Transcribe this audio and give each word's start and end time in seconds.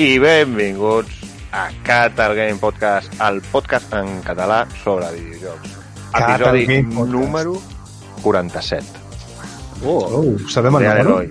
i 0.00 0.16
benvinguts 0.18 1.18
a 1.52 1.68
Catal 1.84 2.32
Game 2.34 2.56
Podcast, 2.56 3.12
el 3.20 3.42
podcast 3.52 3.92
en 3.98 4.22
català 4.24 4.62
sobre 4.80 5.10
videojocs. 5.12 5.74
Catal 6.14 6.56
Episodi 6.56 6.62
Game 6.70 7.04
número 7.10 7.58
47. 8.22 8.86
Oh, 9.84 10.38
sabem 10.48 10.78
el 10.78 10.84
número? 10.88 11.00
Heroi. 11.20 11.30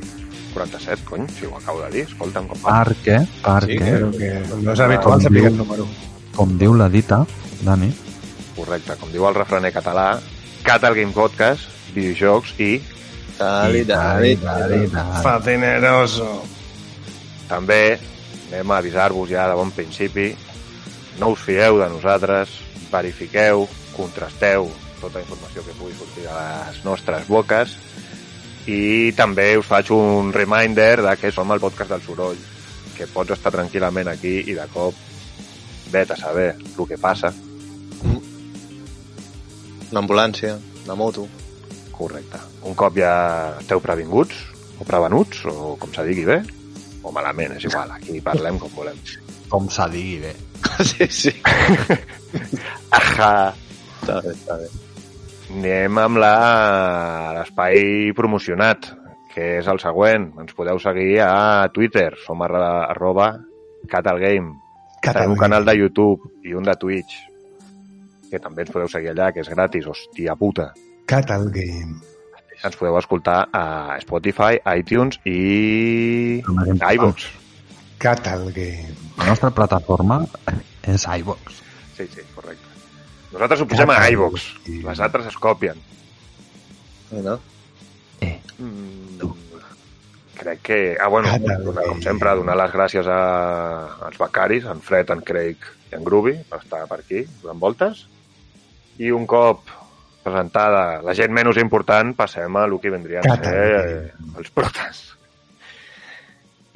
47, 0.53 1.03
cony, 1.05 1.25
si 1.29 1.45
ho 1.45 1.55
acabo 1.57 1.81
de 1.81 1.89
dir, 1.95 2.03
escolta'm 2.09 2.45
com 2.49 2.61
va. 2.61 2.83
Perquè, 2.83 3.17
perquè, 3.41 3.79
Però 3.79 4.11
que 4.13 4.29
no 4.61 4.73
és 4.73 4.83
habitual 4.85 5.21
saber 5.21 5.45
el 5.49 5.57
número. 5.57 5.87
com 6.35 6.53
diu 6.61 6.73
la 6.77 6.89
dita, 6.89 7.23
Dani, 7.61 7.89
Correcte, 8.55 8.97
com 8.99 9.11
diu 9.13 9.25
el 9.29 9.37
refrener 9.37 9.71
català, 9.73 10.19
Catal 10.65 10.93
Game 10.97 11.13
Podcast, 11.15 11.69
videojocs 11.95 12.53
i 12.59 12.71
Dali, 13.39 13.85
dali, 13.87 14.35
dali. 14.35 14.85
Fatineroso. 15.23 16.43
també 17.47 17.97
anem 18.49 18.71
a 18.71 18.79
avisar-vos 18.81 19.29
ja 19.29 19.47
de 19.49 19.55
bon 19.57 19.71
principi, 19.71 20.33
no 21.19 21.33
us 21.35 21.41
fieu 21.45 21.77
de 21.79 21.89
nosaltres, 21.91 22.49
verifiqueu, 22.89 23.67
contrasteu 23.95 24.69
tota 24.99 25.19
la 25.19 25.23
informació 25.23 25.63
que 25.63 25.75
pugui 25.77 25.95
sortir 25.95 26.25
de 26.25 26.33
les 26.33 26.79
nostres 26.83 27.27
boques 27.29 27.75
i 28.69 29.11
també 29.17 29.51
us 29.57 29.67
faig 29.69 29.91
un 29.95 30.33
reminder 30.33 31.01
de 31.05 31.15
que 31.17 31.31
som 31.31 31.51
el 31.51 31.61
podcast 31.61 31.93
del 31.93 32.03
soroll, 32.05 32.39
que 32.97 33.07
pots 33.07 33.37
estar 33.37 33.53
tranquil·lament 33.55 34.11
aquí 34.11 34.39
i 34.51 34.57
de 34.57 34.67
cop 34.73 34.97
vet 35.91 36.11
a 36.11 36.17
saber 36.19 36.51
el 36.59 36.87
que 36.87 36.97
passa. 37.01 37.33
Una 39.89 40.03
ambulància, 40.03 40.59
una 40.85 40.95
moto. 40.95 41.25
Correcte. 41.95 42.37
Un 42.63 42.75
cop 42.77 42.95
ja 42.95 43.57
esteu 43.59 43.81
previnguts, 43.83 44.35
o 44.79 44.85
prevenuts, 44.87 45.41
o 45.49 45.75
com 45.81 45.91
se 45.95 46.05
digui 46.07 46.27
bé, 46.27 46.43
o 47.03 47.11
malament, 47.15 47.55
és 47.57 47.65
igual, 47.69 47.91
aquí 47.95 48.19
parlem 48.21 48.57
com 48.59 48.69
volem. 48.75 48.97
com 49.49 49.69
s'ha 49.69 49.87
digui 49.89 50.19
bé. 50.21 50.33
sí, 50.89 51.07
sí. 51.09 51.31
Ahà! 52.91 53.53
Està 53.99 54.19
bé, 54.23 54.33
està 54.33 54.57
bé. 54.59 54.67
Anem 55.49 55.97
amb 55.97 56.17
la- 56.21 57.33
l'espai 57.39 58.11
promocionat, 58.17 58.91
que 59.33 59.57
és 59.59 59.67
el 59.67 59.79
següent. 59.81 60.29
Ens 60.41 60.53
podeu 60.57 60.79
seguir 60.79 61.19
a 61.25 61.67
Twitter, 61.73 62.11
som 62.25 62.41
arroba 62.45 63.31
Catalgame. 63.89 64.53
Tenim 65.01 65.31
un 65.31 65.39
canal 65.39 65.65
de 65.65 65.77
YouTube 65.77 66.29
i 66.43 66.53
un 66.53 66.63
de 66.67 66.75
Twitch, 66.75 67.15
que 68.29 68.39
també 68.43 68.61
ens 68.65 68.71
podeu 68.75 68.89
seguir 68.91 69.13
allà, 69.13 69.31
que 69.33 69.39
és 69.41 69.49
gratis, 69.49 69.87
hòstia 69.87 70.35
puta. 70.35 70.73
Catal 71.09 71.47
Game. 71.49 71.97
Ens 72.63 72.75
podeu 72.75 72.97
escoltar 72.99 73.45
a 73.55 73.97
Spotify, 74.03 74.59
iTunes 74.77 75.19
i 75.23 76.41
iVoox. 76.43 77.29
Catal 77.99 78.49
Game. 78.55 78.95
La 79.19 79.29
nostra 79.31 79.51
plataforma 79.51 80.21
és 80.87 81.05
iVox. 81.19 81.61
Sí, 81.95 82.07
sí, 82.07 82.23
correcte. 82.35 82.67
Nosaltres 83.31 83.61
ho 83.61 83.69
posem 83.69 83.91
a 83.93 83.99
iVoox, 84.11 84.45
les 84.83 84.99
altres 85.05 85.27
es 85.31 85.37
copien. 85.39 85.79
Mira. 87.11 87.37
Eh, 88.21 88.35
Mm, 88.59 89.29
crec 90.35 90.61
que... 90.61 90.97
Ah, 90.99 91.07
bueno, 91.07 91.31
donar, 91.39 91.85
com 91.87 92.01
sempre, 92.03 92.33
donar 92.35 92.57
les 92.59 92.73
gràcies 92.73 93.07
a, 93.07 93.19
als 94.07 94.17
becaris, 94.19 94.65
en 94.67 94.81
Fred, 94.83 95.11
en 95.15 95.21
Craig 95.23 95.63
i 95.91 95.95
en 95.95 96.03
Groovy, 96.03 96.35
per 96.49 96.59
estar 96.59 96.81
per 96.91 96.99
aquí 96.99 97.23
donant 97.41 97.61
voltes. 97.63 98.05
I 98.99 99.13
un 99.15 99.23
cop 99.31 99.63
presentada 100.29 101.01
la 101.05 101.15
gent 101.17 101.33
menys 101.35 101.59
important, 101.61 102.13
passem 102.17 102.55
a 102.55 102.65
el 102.69 102.77
que 102.79 102.93
vendrien 102.93 103.25
a 103.27 103.37
ser 103.41 103.63
eh, 103.79 104.11
els 104.37 104.51
protes. 104.55 105.01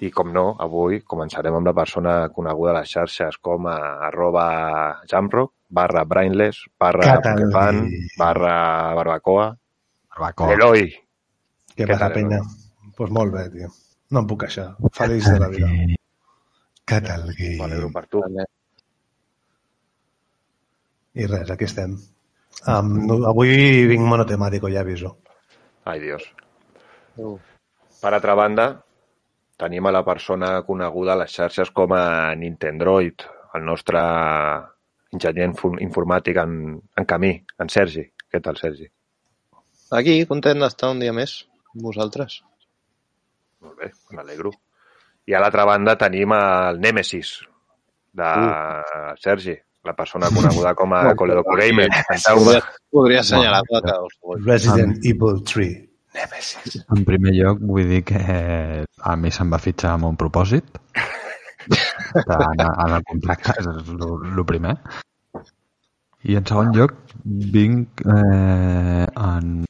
I 0.03 0.09
com 0.11 0.33
no, 0.35 0.49
avui 0.59 0.99
començarem 1.07 1.55
amb 1.55 1.69
la 1.69 1.75
persona 1.77 2.15
coneguda 2.35 2.73
a 2.73 2.79
les 2.81 2.91
xarxes 2.91 3.37
com 3.39 3.69
a 3.71 3.77
arroba 4.09 4.47
jamrock, 5.07 5.53
barra 5.69 6.03
brainless, 6.03 6.65
barra 6.79 7.13
Catal. 7.13 7.39
Pokefan, 7.39 7.81
barra 8.19 8.57
barbacoa, 8.99 9.47
barbacoa. 10.11 10.51
Eloi, 10.57 10.89
Què 11.73 11.87
Què 11.87 11.89
passa, 11.89 12.05
tal, 12.05 12.13
penya? 12.19 12.39
Doncs 12.43 12.97
pues 12.97 13.13
molt 13.17 13.33
bé, 13.33 13.47
tio. 13.53 13.69
No 14.13 14.21
em 14.21 14.27
puc 14.29 14.43
queixar. 14.43 14.67
Feliç 14.93 15.25
de 15.25 15.39
la 15.41 15.47
vida. 15.49 15.69
Catal 16.85 17.23
m'alegro 17.31 17.87
Game. 17.87 17.93
per 17.95 18.03
tu. 18.11 18.21
I 21.13 21.29
res, 21.29 21.49
aquí 21.53 21.65
estem. 21.65 21.95
Um, 22.63 22.93
no, 23.07 23.17
avui 23.27 23.83
vinc 23.89 24.05
monotemàtico, 24.07 24.69
ja 24.71 24.83
aviso. 24.85 25.17
Ai, 25.83 25.99
Dios. 25.99 26.23
Uh, 27.19 27.35
Per 28.03 28.11
altra 28.11 28.33
banda, 28.35 28.65
tenim 29.55 29.85
a 29.87 29.91
la 29.95 30.03
persona 30.03 30.57
coneguda 30.67 31.13
a 31.13 31.19
les 31.21 31.31
xarxes 31.31 31.69
com 31.71 31.93
a 31.95 32.33
Nintendroid, 32.35 33.23
el 33.55 33.63
nostre 33.63 34.01
enginyer 35.13 35.47
informàtic 35.85 36.39
en, 36.41 36.57
en 36.99 37.07
camí, 37.07 37.29
en 37.63 37.71
Sergi. 37.71 38.03
Què 38.27 38.41
tal, 38.43 38.59
Sergi? 38.59 38.89
Aquí, 39.95 40.17
content 40.27 40.59
d'estar 40.59 40.89
un 40.91 40.99
dia 41.03 41.13
més 41.15 41.37
amb 41.71 41.87
vosaltres. 41.87 42.41
Molt 43.63 43.79
bé, 43.79 43.91
m'alegro. 44.11 44.51
I 45.29 45.37
a 45.37 45.39
l'altra 45.39 45.63
banda 45.69 45.95
tenim 46.01 46.33
el 46.35 46.81
Nemesis 46.83 47.37
de 48.19 48.31
Sergi, 49.23 49.55
la 49.83 49.93
persona 49.93 50.29
coneguda 50.31 50.73
com 50.75 50.93
a 50.93 51.15
Coledoco 51.15 51.55
Gamer. 51.59 51.89
Canteu-me. 52.07 52.45
Podria, 52.45 52.61
podria 52.91 53.19
assenyalar 53.19 53.63
la 53.67 53.81
cada 53.81 53.97
dos 53.99 54.13
segons. 54.19 54.45
Resident 54.45 54.95
Evil 55.03 55.43
3. 55.43 55.73
Nemesis. 56.13 56.85
En 56.93 57.03
primer 57.07 57.33
lloc, 57.33 57.59
vull 57.65 57.89
dir 57.89 58.03
que 58.05 58.21
a 58.21 59.15
mi 59.17 59.31
se'm 59.33 59.51
va 59.51 59.59
fitxar 59.61 59.95
amb 59.97 60.07
un 60.11 60.17
propòsit 60.19 60.77
d'anar 62.29 62.69
en 62.85 62.95
el 62.99 63.05
contracte, 63.09 63.55
és 63.59 63.67
el 63.67 64.45
primer. 64.47 64.77
I 66.23 66.37
en 66.39 66.47
segon 66.47 66.71
lloc, 66.75 66.93
vinc 67.25 68.03
eh, 68.05 69.05
en 69.09 69.63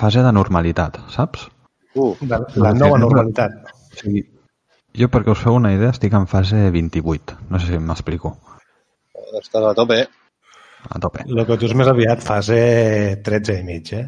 fase 0.00 0.22
de 0.24 0.32
normalitat, 0.32 1.02
saps? 1.12 1.48
Uh, 1.92 2.14
De 2.22 2.38
la 2.62 2.72
nova 2.72 3.00
normalitat. 3.02 3.58
O 3.90 3.98
sigui, 3.98 4.22
jo, 4.96 5.10
perquè 5.12 5.34
us 5.34 5.42
feu 5.42 5.58
una 5.58 5.74
idea, 5.74 5.90
estic 5.92 6.14
en 6.16 6.30
fase 6.30 6.70
28. 6.72 7.36
No 7.50 7.60
sé 7.60 7.74
si 7.74 7.82
m'explico. 7.82 8.32
Estàs 9.38 9.66
a 9.70 9.74
tope, 9.78 10.00
eh? 10.02 10.08
A 10.90 10.98
tope. 11.02 11.24
El 11.28 11.44
que 11.46 11.58
tu 11.60 11.68
és 11.68 11.76
més 11.76 11.90
aviat 11.90 12.24
fase 12.24 12.60
13 13.26 13.58
i 13.60 13.66
mig, 13.66 13.92
eh? 13.94 14.06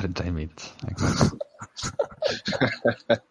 13 0.00 0.28
i 0.30 0.32
mig. 0.36 0.68
Exacte. 0.88 1.36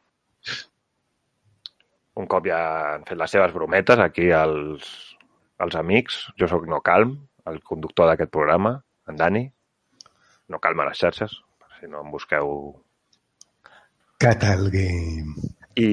un 2.19 2.27
cop 2.27 2.47
ja 2.49 2.59
han 2.95 3.05
fet 3.07 3.19
les 3.19 3.31
seves 3.35 3.53
brometes 3.55 4.01
aquí 4.03 4.27
els, 4.35 4.89
els 5.63 5.77
amics, 5.79 6.19
jo 6.39 6.49
sóc 6.51 6.67
No 6.67 6.81
Calm, 6.85 7.15
el 7.49 7.61
conductor 7.71 8.09
d'aquest 8.09 8.31
programa, 8.33 8.75
en 9.09 9.19
Dani, 9.19 9.45
No 10.51 10.59
Calm 10.59 10.83
a 10.83 10.89
les 10.89 10.99
xarxes, 10.99 11.37
per 11.61 11.71
si 11.77 11.91
no 11.91 12.03
em 12.03 12.11
busqueu. 12.11 12.51
Catal 14.19 14.67
Game. 14.73 15.53
I... 15.79 15.89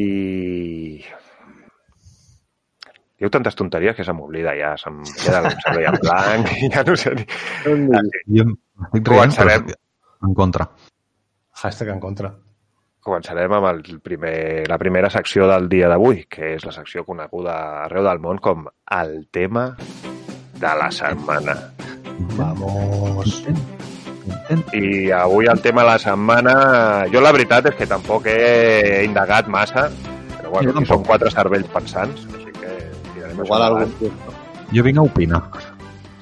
Diu 3.17 3.31
tantes 3.33 3.55
tonteries 3.57 3.97
que 3.97 4.05
se 4.05 4.13
m'oblida 4.13 4.53
ja, 4.59 4.75
se'm 4.77 4.99
queda 5.23 5.39
el 5.41 5.55
cervell 5.63 5.87
en 5.89 6.01
blanc 6.03 6.51
i 6.61 6.69
ja 6.75 6.83
no 6.85 6.97
sé 7.01 7.15
dir. 7.17 7.27
Jo 7.65 7.71
estic 7.73 8.27
rient, 8.29 9.07
Començarem. 9.09 9.71
però 9.71 10.29
en 10.29 10.35
contra. 10.37 10.67
Hashtag 11.63 11.95
en 11.95 12.01
contra. 12.03 12.33
Començarem 13.07 13.53
amb 13.55 13.69
el 13.71 13.81
primer, 14.03 14.67
la 14.69 14.77
primera 14.83 15.09
secció 15.15 15.47
del 15.49 15.69
dia 15.71 15.89
d'avui, 15.89 16.25
que 16.29 16.57
és 16.57 16.65
la 16.67 16.73
secció 16.75 17.05
coneguda 17.07 17.55
arreu 17.87 18.05
del 18.05 18.19
món 18.21 18.41
com 18.43 18.67
el 18.99 19.29
tema 19.33 19.69
de 20.59 20.73
la 20.83 20.91
setmana. 20.91 21.55
Vamos. 22.37 23.45
I 24.75 25.11
avui 25.15 25.47
el 25.47 25.61
tema 25.63 25.83
de 25.85 25.89
la 25.93 25.99
setmana... 26.03 26.55
Jo 27.13 27.23
la 27.23 27.33
veritat 27.33 27.71
és 27.71 27.77
que 27.79 27.87
tampoc 27.89 28.27
he 28.29 29.05
indagat 29.07 29.47
massa, 29.49 29.87
però 30.37 30.51
bueno, 30.59 30.83
són 30.89 31.07
quatre 31.07 31.31
cervells 31.31 31.71
pensants, 31.73 32.27
Igual 33.37 33.67
endavant. 33.67 34.23
Jo 34.73 34.85
vinc 34.87 34.99
a 34.99 35.05
opinar. 35.07 35.43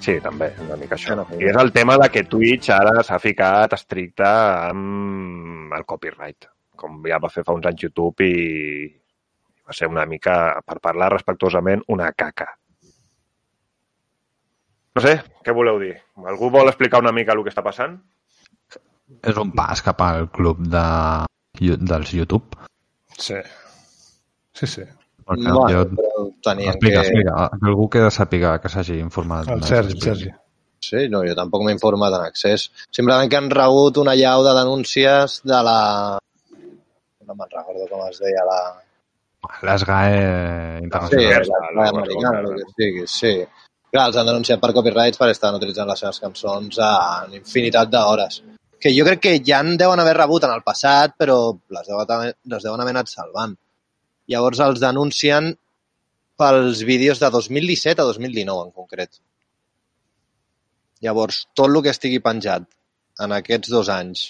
Sí, 0.04 0.18
també, 0.20 0.50
una 0.60 0.76
mica 0.76 0.98
això. 0.98 1.14
Bueno, 1.16 1.38
I 1.40 1.48
és 1.48 1.56
el 1.60 1.70
tema 1.72 1.96
de 2.00 2.10
que 2.12 2.26
Twitch 2.28 2.68
ara 2.74 3.02
s'ha 3.06 3.16
ficat 3.22 3.72
estricte 3.72 4.26
amb 4.26 5.72
el 5.72 5.86
copyright, 5.88 6.50
com 6.76 6.98
ja 7.08 7.20
va 7.22 7.30
fer 7.32 7.44
fa 7.46 7.54
uns 7.56 7.70
anys 7.70 7.86
YouTube 7.86 8.26
i 8.26 8.90
va 9.64 9.72
ser 9.72 9.88
una 9.88 10.04
mica, 10.04 10.60
per 10.66 10.76
parlar 10.84 11.08
respectuosament, 11.14 11.86
una 11.94 12.10
caca. 12.12 12.50
No 14.94 15.02
sé, 15.02 15.14
què 15.42 15.54
voleu 15.56 15.80
dir? 15.80 15.94
Algú 16.30 16.50
vol 16.52 16.68
explicar 16.70 17.00
una 17.02 17.14
mica 17.16 17.32
el 17.32 17.40
que 17.42 17.50
està 17.54 17.64
passant? 17.64 17.96
És 19.24 19.40
un 19.40 19.54
pas 19.56 19.80
cap 19.84 20.04
al 20.04 20.28
club 20.34 20.60
de, 20.68 20.84
dels 21.60 22.12
YouTube. 22.12 22.60
Sí. 23.16 23.40
Sí, 24.54 24.68
sí. 24.68 24.84
Perquè 25.24 25.50
Bueno, 25.50 25.68
jo... 25.72 25.84
però 25.98 26.24
tenien 26.44 26.72
Explica, 26.74 27.00
que... 27.02 27.08
explica. 27.08 27.50
Algú 27.70 27.88
que 27.92 28.06
sàpiga, 28.12 28.58
que 28.62 28.68
s'hagi 28.72 28.98
informat. 29.00 29.48
El 29.54 29.62
Sergi. 29.64 30.00
Sergi. 30.04 30.32
Sí, 30.84 31.06
no, 31.08 31.22
jo 31.24 31.32
tampoc 31.38 31.62
m'he 31.64 31.72
informat 31.72 32.12
en 32.18 32.26
accés. 32.26 32.66
Simplement 32.92 33.30
que 33.32 33.38
han 33.40 33.48
rebut 33.50 33.96
una 34.02 34.14
llau 34.20 34.44
de 34.44 34.52
denúncies 34.58 35.40
de 35.48 35.60
la 35.64 35.78
no 37.24 37.34
me'n 37.38 37.48
recordo 37.56 37.86
com 37.88 38.02
es 38.08 38.18
deia 38.20 38.42
la... 38.44 38.58
L'ESGAE 39.64 40.18
Sí, 40.78 40.84
internacional. 40.84 41.46
la, 41.48 41.70
la 41.82 41.88
americana, 41.88 42.40
el 42.40 42.58
que 42.58 42.66
sigui, 42.76 43.06
sí. 43.08 43.32
Clar, 43.94 44.08
els 44.10 44.16
han 44.20 44.26
denunciat 44.28 44.60
per 44.60 44.72
copyrights 44.76 45.20
per 45.20 45.30
estar 45.32 45.54
utilitzant 45.56 45.88
les 45.88 46.00
seves 46.04 46.20
cançons 46.20 46.78
en 46.84 47.34
infinitat 47.38 47.88
d'hores. 47.92 48.42
Que 48.80 48.92
jo 48.92 49.04
crec 49.08 49.20
que 49.24 49.34
ja 49.46 49.60
en 49.64 49.76
deuen 49.80 50.00
haver 50.02 50.16
rebut 50.18 50.44
en 50.44 50.52
el 50.52 50.64
passat, 50.66 51.14
però 51.16 51.38
les, 51.76 51.86
deu, 51.88 52.00
les 52.52 52.64
deuen 52.68 52.80
haver 52.84 52.92
anat 52.96 53.08
salvant. 53.12 53.54
Llavors 54.32 54.60
els 54.64 54.80
denuncien 54.80 55.52
pels 56.40 56.80
vídeos 56.88 57.20
de 57.20 57.28
2017 57.30 58.00
a 58.02 58.06
2019, 58.08 58.66
en 58.68 58.72
concret. 58.72 59.18
Llavors, 61.04 61.42
tot 61.54 61.68
el 61.70 61.82
que 61.84 61.92
estigui 61.92 62.20
penjat 62.24 62.64
en 63.24 63.34
aquests 63.36 63.70
dos 63.70 63.90
anys 63.92 64.24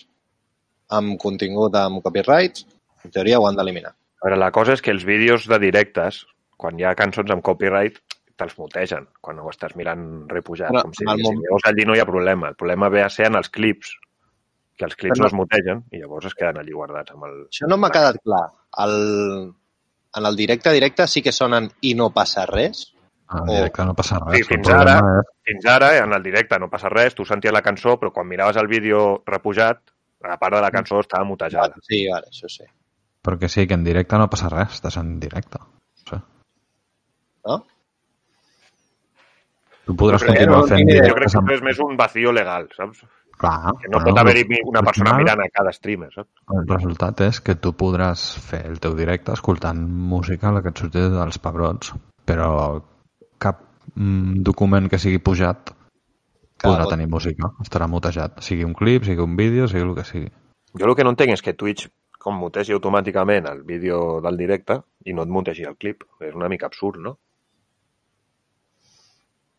amb 0.94 1.17
contingut 1.23 1.75
amb 1.79 2.02
copyrights, 2.05 2.67
en 3.05 3.14
teoria 3.14 3.38
ho 3.41 3.46
han 3.49 3.56
d'eliminar. 3.56 3.94
A 3.94 4.26
veure, 4.26 4.38
la 4.41 4.50
cosa 4.56 4.75
és 4.76 4.82
que 4.82 4.93
els 4.93 5.05
vídeos 5.06 5.46
de 5.49 5.58
directes, 5.62 6.25
quan 6.61 6.79
hi 6.81 6.85
ha 6.88 6.94
cançons 6.99 7.31
amb 7.32 7.44
copyright, 7.47 8.00
te'ls 8.40 8.56
mutegen 8.58 9.06
quan 9.23 9.38
ho 9.38 9.49
estàs 9.52 9.76
mirant 9.79 10.05
repujat. 10.32 10.73
Però, 10.75 10.82
com 10.88 10.94
si, 10.97 11.06
al 11.06 11.20
si 11.20 11.26
moment- 11.29 11.44
llavors 11.44 11.69
allí 11.70 11.85
no 11.87 11.94
hi 11.94 12.00
ha 12.02 12.06
problema. 12.08 12.49
El 12.50 12.56
problema 12.58 12.88
ve 12.90 13.02
a 13.05 13.11
ser 13.11 13.29
en 13.31 13.37
els 13.38 13.49
clips, 13.49 13.93
que 14.76 14.85
els 14.88 14.97
clips 14.97 15.14
Però- 15.19 15.23
no 15.23 15.31
es 15.31 15.37
mutegen 15.38 15.85
i 15.93 16.00
llavors 16.02 16.26
es 16.26 16.35
queden 16.35 16.58
allí 16.58 16.73
guardats 16.75 17.12
amb 17.14 17.29
el... 17.29 17.37
Això 17.47 17.69
no 17.70 17.76
m'ha 17.79 17.93
quedat 17.94 18.19
clar. 18.25 18.49
El, 18.85 18.97
en 20.16 20.26
el 20.26 20.37
directe 20.37 20.72
directe 20.72 21.06
sí 21.08 21.22
que 21.22 21.32
sonen 21.32 21.70
i 21.82 21.94
no 21.94 22.11
passa 22.14 22.46
res? 22.46 22.90
En 23.34 23.46
directe 23.49 23.84
no 23.84 23.94
passa 23.94 24.19
res. 24.20 24.37
Sí, 24.37 24.43
El 24.43 24.46
fins 24.49 24.69
problema 24.69 24.82
ara, 24.99 25.20
és- 25.20 25.32
fins 25.49 25.66
ara, 25.66 25.88
en 25.99 26.12
el 26.12 26.22
directe 26.22 26.58
no 26.58 26.69
passa 26.70 26.88
res, 26.93 27.14
tu 27.14 27.25
senties 27.25 27.52
la 27.55 27.62
cançó, 27.62 27.99
però 27.99 28.12
quan 28.12 28.28
miraves 28.28 28.56
el 28.56 28.69
vídeo 28.69 29.22
repujat, 29.26 29.81
la 30.25 30.37
part 30.38 30.55
de 30.56 30.61
la 30.62 30.70
cançó 30.70 31.00
estava 31.00 31.25
mutejada. 31.25 31.75
Sí, 31.82 32.06
ara, 32.08 32.28
això 32.31 32.49
sí. 32.49 32.64
Perquè 33.25 33.49
sí, 33.49 33.66
que 33.66 33.75
en 33.75 33.84
directe 33.84 34.16
no 34.20 34.28
passa 34.31 34.49
res, 34.52 34.75
estàs 34.78 34.96
en 35.00 35.19
directe. 35.20 35.58
Sí. 36.05 36.16
No? 37.46 37.64
Tu 39.84 39.94
podràs 40.00 40.22
que 40.25 40.31
continuar 40.32 40.61
no 40.62 40.66
fent. 40.69 40.88
Jo 40.88 41.14
crec 41.19 41.32
que 41.34 41.55
és 41.58 41.62
més 41.62 41.81
un 41.84 41.96
vacío 41.96 42.32
legal, 42.32 42.69
saps? 42.76 43.02
Clar, 43.38 43.72
Que 43.82 43.88
no 43.90 43.98
però 43.98 44.12
pot 44.12 44.19
haver-hi 44.22 44.60
una 44.64 44.82
persona 44.86 45.10
final, 45.10 45.22
mirant 45.25 45.40
a 45.44 45.48
cada 45.52 45.72
streamer, 45.75 46.10
saps? 46.14 46.31
El 46.54 46.66
resultat 46.70 47.20
és 47.26 47.40
que 47.42 47.56
tu 47.56 47.72
podràs 47.75 48.22
fer 48.38 48.62
el 48.69 48.78
teu 48.81 48.94
directe 48.94 49.32
escoltant 49.34 49.81
música, 50.14 50.52
la 50.54 50.62
que 50.62 50.70
et 50.70 50.78
surti 50.78 51.02
dels 51.10 51.38
pebrots, 51.42 51.92
però 52.25 52.50
cap 53.42 53.60
mm, 53.96 54.42
document 54.46 54.88
que 54.88 54.98
sigui 55.02 55.19
pujat 55.19 55.75
podrà 56.62 56.84
pot- 56.86 56.94
tenir 56.94 57.08
música, 57.10 57.50
estarà 57.64 57.88
mutejat. 57.90 58.38
Sigui 58.40 58.64
un 58.64 58.72
clip, 58.78 59.04
sigui 59.04 59.20
un 59.26 59.34
vídeo, 59.37 59.66
sigui 59.69 59.82
el 59.88 59.94
que 59.98 60.04
sigui. 60.04 60.30
Jo 60.78 60.87
el 60.88 60.94
que 60.96 61.04
no 61.04 61.10
entenc 61.14 61.34
és 61.34 61.42
que 61.42 61.52
Twitch 61.58 61.88
com 62.25 62.38
mutegi 62.40 62.72
automàticament 62.72 63.46
el 63.50 63.64
vídeo 63.69 64.20
del 64.25 64.38
directe 64.38 64.78
i 65.04 65.12
no 65.12 65.22
et 65.26 65.28
mutegi 65.28 65.66
el 65.69 65.76
clip. 65.76 66.04
És 66.25 66.32
una 66.34 66.48
mica 66.48 66.66
absurd, 66.70 66.96
no? 67.02 67.19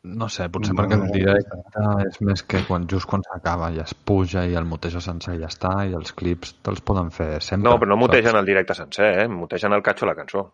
No 0.05 0.27
sé, 0.29 0.45
potser 0.53 0.75
No, 0.75 0.79
perquè 0.81 0.97
el 0.99 1.05
no, 1.07 1.13
directe 1.13 1.85
és 2.05 2.19
més 2.27 2.43
que 2.45 2.61
quan 2.67 2.85
just 2.91 3.09
quan 3.09 3.23
s'acaba 3.25 3.71
ja 3.73 3.85
es 3.87 3.95
puja 3.95 4.45
i 4.45 4.53
el 4.59 4.67
muteja 4.69 5.01
sencer 5.01 5.35
i 5.37 5.41
ja 5.41 5.49
està, 5.49 5.73
i 5.89 5.95
els 5.97 6.13
clips 6.13 6.55
te'ls 6.65 6.83
poden 6.85 7.09
fer 7.15 7.39
sempre. 7.41 7.69
No, 7.69 7.79
però 7.81 7.89
no 7.93 7.97
saps? 7.97 8.05
mutegen 8.05 8.39
el 8.39 8.49
directe 8.49 8.77
sencer, 8.77 9.11
eh? 9.23 9.27
Mutegen 9.31 9.73
el 9.73 9.83
catxo 9.85 10.05
a 10.05 10.11
la 10.11 10.17
cançó. 10.19 10.45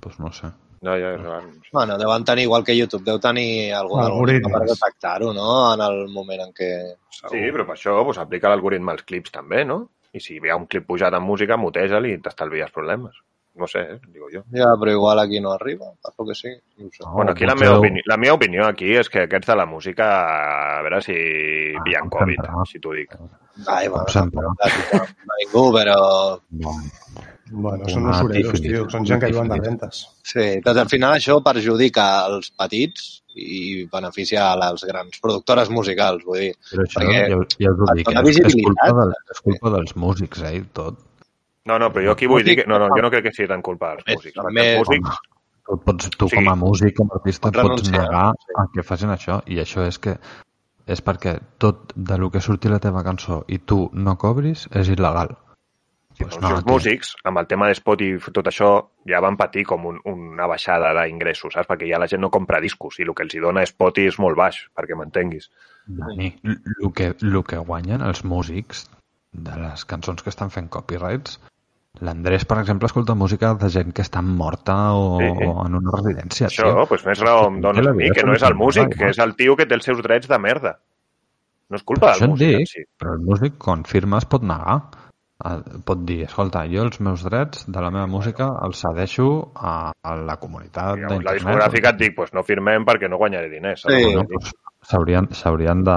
Pues 0.00 0.18
no 0.18 0.32
sé. 0.32 0.48
No, 0.82 0.96
ja, 0.98 1.12
ja, 1.18 1.40
Bueno, 1.72 1.96
deuen 1.98 2.24
tenir, 2.24 2.44
igual 2.48 2.64
que 2.64 2.74
YouTube, 2.76 3.04
deu 3.06 3.20
tenir 3.22 3.72
algun 3.78 4.00
algoritme 4.02 4.50
per 4.50 4.64
detectar-ho, 4.66 5.30
no?, 5.36 5.50
en 5.74 5.82
el 5.84 6.08
moment 6.10 6.42
en 6.48 6.54
què... 6.56 6.70
Sí, 7.20 7.42
però 7.54 7.68
per 7.68 7.76
això 7.76 8.00
pues, 8.08 8.18
aplica 8.18 8.50
l'algoritme 8.50 8.90
als 8.90 9.04
clips 9.06 9.30
també, 9.36 9.62
no? 9.68 9.84
I 10.12 10.20
si 10.20 10.40
hi 10.40 10.50
ha 10.50 10.58
un 10.58 10.66
clip 10.66 10.88
pujat 10.88 11.14
amb 11.14 11.30
música, 11.30 11.56
muteja-li 11.56 12.16
i 12.16 12.18
t'estalvies 12.24 12.74
problemes. 12.74 13.14
No 13.54 13.66
sé, 13.68 13.80
eh? 13.80 13.98
digo 14.08 14.28
jo. 14.32 14.40
Ja, 14.50 14.70
però 14.80 14.90
igual 14.94 15.18
aquí 15.20 15.38
no 15.40 15.52
arriba, 15.52 15.90
per 16.02 16.12
lo 16.18 16.24
que 16.26 16.34
sigui. 16.34 16.54
No 16.78 16.88
sé. 16.90 17.02
No, 17.04 17.12
bueno, 17.12 17.32
aquí 17.32 17.44
la 17.44 17.54
meva, 17.54 17.78
opinió, 17.78 18.02
la 18.06 18.16
meva 18.16 18.34
opinió 18.38 18.64
aquí 18.66 18.94
és 18.96 19.10
que 19.12 19.26
aquests 19.26 19.46
de 19.52 19.56
la 19.60 19.66
música, 19.66 20.06
a 20.78 20.82
veure 20.86 21.02
si 21.04 21.12
Ah, 21.76 21.84
hi 21.86 21.94
ha 21.94 22.00
Covid, 22.08 22.40
sempre. 22.40 22.64
si 22.70 22.80
t'ho 22.80 22.92
dic. 22.96 23.12
Ai, 23.66 23.88
bueno, 23.88 24.08
sempre. 24.08 24.40
no, 24.40 24.54
no, 24.56 25.36
ningú, 25.44 25.66
però... 25.76 25.98
Bueno, 26.50 26.90
Bueno, 27.52 27.84
són 27.84 28.06
usureros, 28.08 28.54
tífilis. 28.54 28.62
tio. 28.64 28.84
Són 28.88 29.04
gent 29.04 29.20
que 29.20 29.28
viuen 29.28 29.50
de 29.50 29.58
rentes. 29.60 29.98
Sí, 30.24 30.44
doncs 30.64 30.78
al 30.80 30.88
final 30.88 31.12
això 31.18 31.34
perjudica 31.44 32.24
els 32.30 32.48
petits 32.56 33.10
i 33.36 33.84
beneficia 33.92 34.46
a 34.54 34.56
les 34.56 34.84
grans 34.88 35.20
productores 35.20 35.68
musicals, 35.68 36.24
vull 36.24 36.40
dir. 36.46 36.54
però 36.70 36.86
això 36.86 37.02
Perquè 37.02 37.18
ja, 37.28 37.28
ja 37.28 37.72
us 37.74 37.82
ho 37.84 37.94
dic, 37.98 38.08
és, 38.08 38.38
és, 38.48 38.56
culpa 38.64 38.88
del, 39.02 39.12
és 39.36 39.40
culpa 39.44 39.70
dels 39.76 39.92
músics, 39.96 40.40
eh, 40.48 40.62
tot. 40.72 40.96
No, 41.66 41.78
no, 41.78 41.90
però 41.94 42.04
jo 42.08 42.12
aquí 42.16 42.26
vull 42.26 42.42
dir 42.44 42.56
que... 42.58 42.64
No, 42.66 42.78
no, 42.82 42.88
jo 42.90 43.02
no 43.04 43.10
crec 43.10 43.28
que 43.28 43.32
sigui 43.36 43.48
tan 43.48 43.62
culpa 43.62 43.92
dels 43.94 44.08
músics. 44.08 44.34
també- 44.40 44.78
músics, 44.78 45.20
Tu, 45.62 45.76
pots, 45.78 46.08
tu 46.18 46.26
Sí. 46.28 46.34
com 46.34 46.48
a 46.50 46.56
músic, 46.58 46.96
com 46.96 47.06
a 47.12 47.14
artista, 47.20 47.52
Pots 47.52 47.68
pots 47.68 47.90
negar 47.92 48.32
sí. 48.34 48.52
a 48.58 48.64
que 48.74 48.82
facin 48.82 49.10
això, 49.14 49.36
i 49.46 49.60
això 49.62 49.84
és 49.86 49.96
que 50.02 50.16
és 50.90 51.00
perquè 51.06 51.36
tot 51.62 51.92
de 51.94 52.16
lo 52.18 52.30
que 52.34 52.40
surti 52.42 52.68
la 52.68 52.80
teva 52.82 53.04
cançó 53.06 53.44
i 53.46 53.58
tu 53.58 53.88
no 53.94 54.16
cobris 54.18 54.64
és 54.72 54.88
il·legal. 54.90 55.36
Sí, 56.16 56.24
Pues 56.24 56.34
doncs 56.34 56.42
no, 56.42 56.56
els 56.56 56.66
músics, 56.66 57.14
amb 57.24 57.38
el 57.38 57.46
tema 57.46 57.68
de 57.68 57.76
Spotify 57.78 58.18
i 58.28 58.32
tot 58.34 58.46
això, 58.50 58.88
ja 59.06 59.20
van 59.20 59.36
patir 59.36 59.62
com 59.64 59.86
un, 59.86 60.00
una 60.04 60.48
baixada 60.50 60.90
d'ingressos, 60.98 61.54
saps? 61.54 61.68
Perquè 61.70 61.88
ja 61.88 61.98
la 62.02 62.08
gent 62.10 62.20
no 62.20 62.28
compra 62.28 62.60
discos 62.60 62.98
i 62.98 63.02
el 63.06 63.14
que 63.14 63.22
els 63.22 63.34
hi 63.34 63.38
dona 63.40 63.62
Spotify 63.64 64.08
és 64.10 64.18
molt 64.18 64.36
baix, 64.36 64.58
perquè 64.74 64.98
m'entenguis. 64.98 65.48
Dani, 65.86 66.34
el 66.42 66.92
que, 66.92 67.14
lo 67.20 67.44
que 67.44 67.56
guanyen 67.58 68.02
els 68.02 68.24
músics 68.24 68.90
de 69.32 69.56
les 69.62 69.84
cançons 69.86 70.20
que 70.22 70.28
estan 70.34 70.50
fent 70.50 70.68
copyrights, 70.68 71.38
l'Andrés, 72.00 72.44
per 72.48 72.58
exemple, 72.58 72.86
escolta 72.86 73.14
música 73.14 73.52
de 73.54 73.68
gent 73.70 73.92
que 73.92 74.02
està 74.02 74.22
morta 74.22 74.94
o, 74.96 75.18
Sí. 75.20 75.44
o 75.46 75.66
en 75.66 75.74
una 75.76 75.92
residència. 75.98 76.48
Això, 76.48 76.72
doncs 76.74 77.04
més 77.06 77.20
raó 77.20 77.48
em 77.48 77.56
Sí, 77.56 77.60
dones 77.62 77.86
a 77.86 77.92
mi, 77.92 78.10
que 78.10 78.24
no 78.24 78.32
és 78.34 78.42
el 78.42 78.54
músic, 78.54 78.96
que 78.96 79.10
és 79.10 79.18
el 79.18 79.36
tio 79.36 79.56
que 79.56 79.66
té 79.66 79.74
els 79.74 79.84
seus 79.84 80.02
drets 80.02 80.26
de 80.28 80.38
merda. 80.38 80.78
No 81.68 81.76
és 81.76 81.82
culpa 81.84 82.14
del 82.16 82.28
músic, 82.30 82.48
en 82.52 82.58
dic, 82.58 82.68
si. 82.68 82.82
però 82.98 83.14
el 83.14 83.20
músic, 83.24 83.58
quan 83.58 83.84
firma, 83.84 84.18
es 84.18 84.24
pot 84.24 84.42
negar. 84.42 84.80
Eh, 85.44 85.78
Pot 85.84 86.04
dir, 86.06 86.22
escolta, 86.24 86.64
jo 86.70 86.82
els 86.84 87.00
meus 87.00 87.24
drets 87.24 87.64
de 87.66 87.80
la 87.80 87.90
meva 87.90 88.06
música 88.06 88.46
els 88.64 88.78
cedeixo 88.78 89.50
a, 89.56 89.90
a 90.02 90.14
la 90.16 90.36
comunitat 90.38 90.96
Llavors, 90.98 91.02
la 91.02 91.32
d'internet. 91.32 91.34
discogràfica 91.40 91.88
et 91.90 91.96
dic, 91.98 92.14
pues 92.16 92.32
no 92.32 92.42
firmem 92.44 92.84
perquè 92.84 93.08
no 93.10 93.18
guanyaré 93.18 93.48
diners. 93.50 93.82
Sí. 93.82 94.14
S'haurien 94.82 95.28
s'haurien 95.32 95.82
de, 95.84 95.96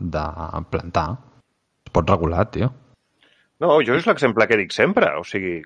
de 0.00 0.24
plantar. 0.70 1.08
Es 1.86 1.90
pot 1.92 2.08
regular, 2.08 2.46
tio. 2.50 2.70
No, 3.62 3.78
jo 3.86 3.96
és 3.98 4.06
l'exemple 4.08 4.46
que 4.50 4.58
dic 4.58 4.72
sempre. 4.74 5.10
O 5.20 5.24
sigui, 5.26 5.60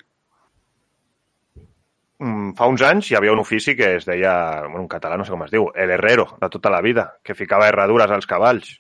mm, 2.19 2.53
fa 2.59 2.69
uns 2.69 2.85
anys 2.85 3.11
hi 3.11 3.17
havia 3.17 3.33
un 3.33 3.41
ofici 3.45 3.77
que 3.77 3.95
es 3.97 4.07
deia, 4.09 4.35
bueno, 4.67 4.85
en 4.85 4.91
català 4.93 5.17
no 5.17 5.25
sé 5.25 5.33
com 5.35 5.47
es 5.47 5.55
diu, 5.55 5.71
el 5.75 5.95
herrero, 5.97 6.29
de 6.41 6.51
tota 6.53 6.71
la 6.75 6.83
vida, 6.85 7.09
que 7.23 7.35
ficava 7.39 7.69
herradures 7.69 8.11
als 8.11 8.27
cavalls. 8.27 8.77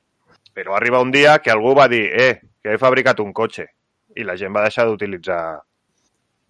Però 0.54 0.74
arriba 0.76 1.00
un 1.00 1.10
dia 1.14 1.38
que 1.38 1.52
algú 1.54 1.74
va 1.78 1.88
dir, 1.88 2.04
eh, 2.12 2.40
que 2.62 2.74
he 2.74 2.78
fabricat 2.78 3.20
un 3.20 3.32
cotxe. 3.32 3.68
I 4.16 4.24
la 4.26 4.36
gent 4.36 4.54
va 4.54 4.64
deixar 4.66 4.86
d'utilitzar 4.88 5.42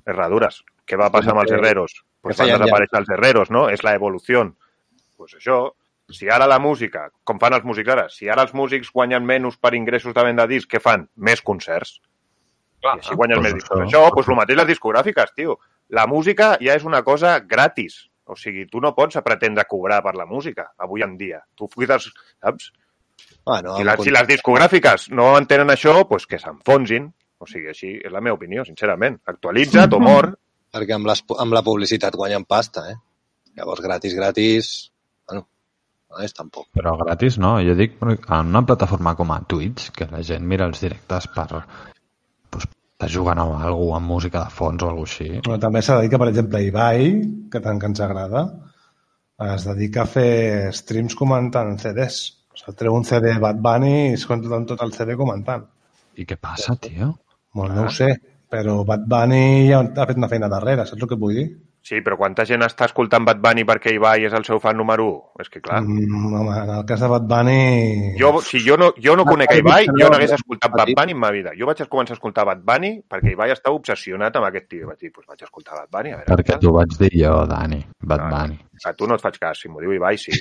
herradures. 0.06 0.62
Què 0.88 0.96
va 0.96 1.10
passar 1.12 1.34
amb 1.34 1.42
els 1.44 1.52
herreros? 1.52 1.98
Pues 2.22 2.38
van 2.40 2.54
desaparèixer 2.54 3.02
els 3.02 3.10
herreros, 3.12 3.50
no? 3.50 3.68
És 3.68 3.84
la 3.84 3.94
evolució. 3.94 4.46
Pues 5.16 5.34
això, 5.36 5.58
si 6.10 6.30
ara 6.32 6.46
la 6.48 6.58
música, 6.58 7.08
com 7.24 7.38
fan 7.38 7.58
els 7.58 7.66
músics 7.68 7.92
ara, 7.92 8.06
si 8.08 8.30
ara 8.32 8.46
els 8.46 8.54
músics 8.56 8.90
guanyen 8.94 9.26
menys 9.28 9.58
per 9.60 9.74
ingressos 9.76 10.14
de 10.16 10.24
venda 10.24 10.46
de 10.46 10.56
discs, 10.56 10.70
què 10.72 10.80
fan? 10.80 11.04
Més 11.16 11.44
concerts. 11.44 11.98
I 12.84 12.86
així 13.00 13.14
guanyen 13.14 13.40
pues 13.40 13.46
més 13.48 13.54
discos. 13.58 13.78
això- 13.80 13.86
Això, 14.06 14.14
doncs 14.14 14.28
el 14.28 14.36
mateix 14.36 14.58
les 14.58 14.68
discogràfiques, 14.68 15.32
tio. 15.34 15.58
La 15.88 16.06
música 16.06 16.56
ja 16.60 16.74
és 16.74 16.84
una 16.84 17.02
cosa 17.02 17.40
gratis. 17.40 18.08
O 18.28 18.36
sigui, 18.36 18.66
tu 18.68 18.80
no 18.80 18.94
pots 18.94 19.16
pretendre 19.24 19.64
cobrar 19.64 20.02
per 20.04 20.14
la 20.14 20.26
música, 20.26 20.72
avui 20.78 21.02
en 21.02 21.16
dia. 21.16 21.40
Tu 21.56 21.66
cuides, 21.68 22.10
saps? 22.42 22.72
Bueno, 23.44 23.76
Si, 23.78 23.84
la, 23.84 23.96
si 23.96 24.10
les 24.10 24.26
discogràfiques 24.28 25.08
no 25.10 25.30
entenen 25.38 25.70
això, 25.72 25.94
doncs 26.08 26.26
que 26.26 26.38
s'enfonsin. 26.38 27.08
O 27.38 27.46
sigui, 27.46 27.68
així 27.68 27.94
és 28.04 28.12
la 28.12 28.20
meva 28.20 28.34
opinió, 28.36 28.64
sincerament. 28.66 29.20
Actualitza't 29.24 29.92
o 29.94 30.00
mor. 30.00 30.32
Perquè 30.74 30.92
amb, 30.94 31.06
les, 31.06 31.22
amb 31.38 31.52
la 31.54 31.62
publicitat 31.62 32.14
guanyen 32.14 32.44
pasta, 32.44 32.90
eh? 32.90 32.96
Llavors, 33.56 33.80
gratis, 33.80 34.14
gratis... 34.14 34.92
Bueno, 35.26 35.46
no 36.10 36.18
és 36.24 36.34
tampoc. 36.34 36.66
Però 36.76 36.96
gratis 36.98 37.38
no, 37.38 37.56
jo 37.64 37.74
dic 37.74 37.96
en 38.02 38.50
una 38.52 38.62
plataforma 38.66 39.14
com 39.16 39.32
a 39.32 39.40
Twitch, 39.48 39.90
que 39.96 40.06
la 40.10 40.20
gent 40.22 40.44
mira 40.44 40.66
els 40.66 40.80
directes 40.84 41.26
per 41.34 41.48
estar 42.98 43.12
jugant 43.14 43.38
amb 43.38 43.60
algú 43.62 43.92
amb 43.94 44.10
música 44.10 44.40
de 44.42 44.50
fons 44.50 44.82
o 44.82 44.88
alguna 44.90 45.06
així. 45.06 45.28
Però 45.46 45.58
també 45.62 45.82
s'ha 45.82 45.96
de 45.96 46.02
dir 46.02 46.10
que, 46.10 46.18
per 46.18 46.26
exemple, 46.32 46.62
Ibai, 46.66 47.04
que 47.52 47.60
tant 47.62 47.78
que 47.78 47.86
ens 47.86 48.00
agrada, 48.02 48.42
es 49.54 49.66
dedica 49.68 50.02
a 50.02 50.10
fer 50.10 50.72
streams 50.74 51.14
comentant 51.14 51.76
CDs. 51.78 52.16
O 52.50 52.58
sigui, 52.58 52.74
treu 52.80 52.96
un 52.98 53.06
CD 53.06 53.36
de 53.36 53.42
Bad 53.44 53.60
Bunny 53.62 53.92
i 54.08 54.16
es 54.16 54.26
compta 54.26 54.58
tot 54.66 54.82
el 54.82 54.90
CD 54.96 55.14
comentant. 55.14 55.68
I 56.18 56.26
què 56.26 56.40
passa, 56.42 56.74
tio? 56.74 57.12
Bueno, 57.54 57.76
no 57.76 57.86
ho 57.86 57.94
sé, 57.94 58.10
però 58.50 58.80
Bad 58.88 59.06
Bunny 59.06 59.68
ja 59.70 59.84
ha 59.86 60.08
fet 60.10 60.18
una 60.18 60.32
feina 60.32 60.50
darrere, 60.50 60.82
saps 60.88 61.06
el 61.06 61.12
que 61.12 61.22
vull 61.22 61.38
dir? 61.38 61.46
Sí, 61.88 62.02
però 62.04 62.18
quanta 62.20 62.44
gent 62.44 62.60
està 62.66 62.84
escoltant 62.84 63.24
Bad 63.24 63.38
Bunny 63.40 63.62
perquè 63.64 63.94
Ibai 63.96 64.26
és 64.28 64.34
el 64.36 64.44
seu 64.44 64.58
fan 64.60 64.76
número 64.76 65.06
1? 65.08 65.40
És 65.44 65.48
que, 65.48 65.62
clar, 65.64 65.78
Mm, 65.80 66.34
home, 66.36 66.56
en 66.60 66.72
el 66.74 66.82
cas 66.84 67.00
de 67.00 67.08
Bad 67.08 67.24
Bunny... 67.30 68.12
jo, 68.20 68.32
si 68.44 68.60
jo 68.60 68.76
no, 68.76 68.90
jo 69.00 69.14
no 69.16 69.24
conec 69.24 69.54
a 69.54 69.56
Ibai, 69.62 69.86
jo 69.88 70.10
no 70.10 70.18
hagués 70.18 70.34
escoltat 70.36 70.74
Bad. 70.74 70.92
Bunny 70.98 71.14
en 71.16 71.20
ma 71.22 71.30
vida. 71.32 71.54
Jo 71.58 71.64
vaig 71.70 71.80
començar 71.88 72.12
a 72.12 72.18
escoltar 72.18 72.44
Bad 72.50 72.60
Bunny 72.66 72.90
perquè 73.08 73.32
Ibai 73.32 73.54
estava 73.54 73.78
obsessionat 73.78 74.36
amb 74.36 74.50
aquest 74.50 74.68
tio. 74.68 74.86
Vaig 74.90 74.98
dir, 75.00 75.12
doncs 75.14 75.30
vaig 75.32 75.46
escoltar 75.48 75.78
Bad 75.80 75.88
Bunny, 75.96 76.12
a 76.12 76.18
veure... 76.20 76.28
Perquè 76.34 76.58
t'ho 76.60 76.72
vaig 76.76 76.92
dir 77.00 77.12
jo, 77.24 77.34
Dani. 77.48 77.80
Bad 78.04 78.20
Ah. 78.26 78.30
Bunny. 78.34 78.58
A 78.84 78.92
tu 78.92 79.06
no 79.08 79.16
et 79.16 79.24
faig 79.24 79.38
cas, 79.40 79.58
si 79.62 79.68
m'ho 79.72 79.80
diu 79.80 79.94
Ibai, 79.96 80.18
sí. 80.20 80.34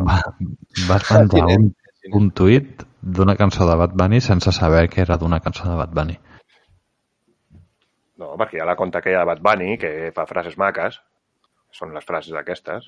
Va, 0.00 0.16
vas 0.88 1.04
penjar 1.12 1.44
un, 1.58 1.68
un 2.16 2.30
tuit 2.30 2.86
d'una 3.02 3.36
cançó 3.36 3.68
de 3.68 3.76
Bad 3.76 3.92
Bunny 3.94 4.20
sense 4.24 4.50
saber 4.52 4.88
que 4.88 5.02
era 5.04 5.18
d'una 5.20 5.40
cançó 5.44 5.68
de 5.68 5.76
Bad 5.76 5.92
Bunny. 5.92 6.16
No, 8.20 8.34
perquè 8.40 8.58
hi 8.58 8.62
ha 8.64 8.68
la 8.68 8.76
conta 8.76 9.02
aquella 9.02 9.24
de 9.24 9.30
Bad 9.30 9.42
Bunny 9.44 9.76
que 9.80 10.12
fa 10.16 10.26
frases 10.28 10.56
maques. 10.60 11.00
Són 11.76 11.92
les 11.92 12.06
frases 12.06 12.36
aquestes. 12.38 12.86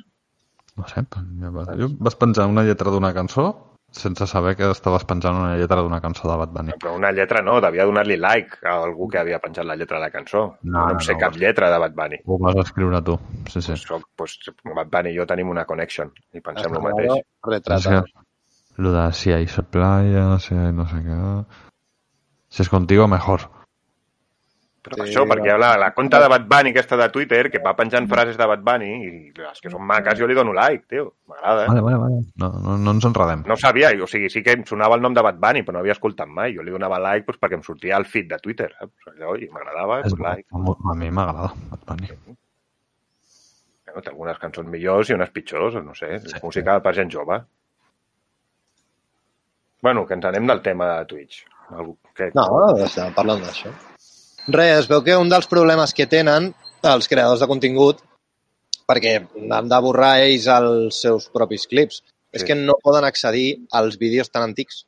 No 0.78 0.86
sé, 0.88 1.02
jo 1.40 1.50
vas, 1.52 1.72
vas 2.08 2.16
penjar 2.16 2.46
una 2.48 2.64
lletra 2.64 2.92
d'una 2.94 3.12
cançó 3.16 3.48
sense 3.90 4.26
saber 4.26 4.54
que 4.56 4.70
estaves 4.70 5.04
penjant 5.08 5.36
una 5.40 5.56
lletra 5.56 5.80
d'una 5.80 6.00
cançó 6.00 6.28
de 6.28 6.36
Bad 6.36 6.52
Bunny. 6.52 6.74
Però 6.80 6.94
una 6.96 7.10
lletra 7.12 7.40
no, 7.42 7.56
devia 7.64 7.86
donar-li 7.88 8.18
like 8.20 8.60
a 8.62 8.76
algú 8.84 9.08
que 9.08 9.18
havia 9.18 9.38
penjat 9.40 9.66
la 9.66 9.76
lletra 9.76 9.96
de 9.98 10.04
la 10.04 10.10
cançó. 10.12 10.42
No, 10.62 10.84
no 10.84 10.90
em 10.92 11.00
sé 11.04 11.14
no, 11.14 11.20
cap 11.24 11.36
lletra 11.40 11.70
de 11.72 11.78
Bad 11.84 11.96
Bunny. 11.96 12.20
Ho 12.26 12.38
vas 12.42 12.60
escriure 12.64 13.00
tu. 13.02 13.18
Sí, 13.48 13.62
sí. 13.62 13.76
Soc, 13.80 14.04
pues, 14.16 14.38
Bad 14.64 14.92
Bunny 14.92 15.14
i 15.14 15.18
jo 15.18 15.26
tenim 15.26 15.48
una 15.54 15.64
connection 15.64 16.12
i 16.34 16.44
pensem 16.44 16.74
el 16.74 16.84
mateix. 16.84 17.24
Retrata. 17.48 18.02
que 18.04 18.82
lo 18.82 18.92
de 18.92 19.12
si 19.12 19.32
hay 19.32 19.46
playa, 19.70 20.38
si 20.38 20.54
hay 20.54 20.72
no 20.72 20.86
sé 20.86 21.02
qué... 21.02 21.44
Si 22.48 22.62
es 22.62 22.68
contigo, 22.68 23.08
mejor. 23.08 23.50
Però 24.88 24.96
Sí, 24.96 25.00
per 25.00 25.06
això, 25.06 25.24
perquè 25.28 25.56
la, 25.60 25.70
la 25.80 25.90
conta 25.94 26.20
de 26.22 26.28
Bad 26.32 26.46
Bunny 26.50 26.72
aquesta 26.72 26.96
de 27.00 27.08
Twitter 27.14 27.42
que 27.52 27.60
va 27.64 27.74
penjant 27.78 28.08
frases 28.10 28.38
de 28.40 28.46
Bad 28.50 28.64
Bunny 28.66 28.88
i 29.06 29.10
les 29.36 29.60
que 29.62 29.72
són 29.72 29.84
maques 29.86 30.18
jo 30.18 30.26
li 30.26 30.36
dono 30.38 30.54
like, 30.56 30.86
tio. 30.90 31.04
M'agrada. 31.30 31.66
Vale, 31.68 31.84
vale, 31.84 32.00
vale. 32.02 32.18
No, 32.42 32.50
no, 32.64 32.76
no 32.86 32.96
ens 32.96 33.08
enredem. 33.08 33.44
No 33.48 33.56
sabia, 33.60 33.92
o 34.02 34.08
sigui, 34.10 34.32
sí 34.32 34.42
que 34.46 34.56
em 34.58 34.64
sonava 34.68 34.98
el 34.98 35.04
nom 35.04 35.14
de 35.16 35.24
Bad 35.28 35.38
Bunny, 35.42 35.62
però 35.66 35.78
no 35.78 35.84
havia 35.84 35.96
escoltat 35.96 36.32
mai. 36.32 36.56
Jo 36.56 36.66
li 36.66 36.74
donava 36.74 36.98
like 37.04 37.28
doncs, 37.28 37.40
perquè 37.44 37.60
em 37.60 37.64
sortia 37.66 37.96
al 38.00 38.08
feed 38.08 38.32
de 38.32 38.40
Twitter, 38.42 38.72
saps? 38.78 39.12
Allò, 39.14 39.36
i 39.36 39.50
m'agradava, 39.52 40.02
doncs, 40.06 40.18
bo. 40.18 40.26
like. 40.26 40.48
A 40.52 40.98
mi 40.98 41.12
m'agrada 41.14 41.52
Bad 41.70 41.86
Bunny. 41.92 42.12
Bueno, 43.88 44.04
té 44.04 44.10
algunes 44.12 44.38
cançons 44.40 44.68
millors 44.68 45.08
i 45.10 45.14
unes 45.16 45.30
pitjors, 45.34 45.78
no 45.84 45.94
sé, 45.96 46.18
sí, 46.20 46.34
música 46.42 46.76
per 46.84 46.92
gent 46.96 47.12
jove. 47.14 47.38
Bueno, 49.82 50.04
que 50.06 50.14
ens 50.18 50.26
anem 50.28 50.46
del 50.50 50.60
tema 50.62 50.88
de 50.96 51.06
Twitch. 51.10 51.44
Algú, 51.70 51.94
que... 52.16 52.30
No, 52.36 52.44
estàvem 52.84 53.14
parlant 53.16 53.42
d'això. 53.44 53.72
Res, 54.48 54.84
es 54.84 54.88
veu 54.88 55.02
que 55.04 55.16
un 55.20 55.28
dels 55.28 55.48
problemes 55.50 55.92
que 55.94 56.06
tenen 56.08 56.52
els 56.88 57.08
creadors 57.10 57.42
de 57.42 57.48
contingut, 57.50 58.00
perquè 58.88 59.16
han 59.52 59.68
de 59.68 59.80
borrar 59.84 60.14
ells 60.24 60.46
els 60.52 61.00
seus 61.04 61.28
propis 61.32 61.66
clips, 61.68 62.02
és 62.32 62.42
Sí. 62.42 62.46
que 62.48 62.54
no 62.54 62.76
poden 62.82 63.04
accedir 63.04 63.66
als 63.72 63.98
vídeos 63.98 64.30
tan 64.30 64.42
antics. 64.42 64.84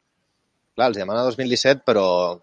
Clar, 0.76 0.88
els 0.88 0.96
demana 0.96 1.24
2017, 1.24 1.82
però 1.84 2.38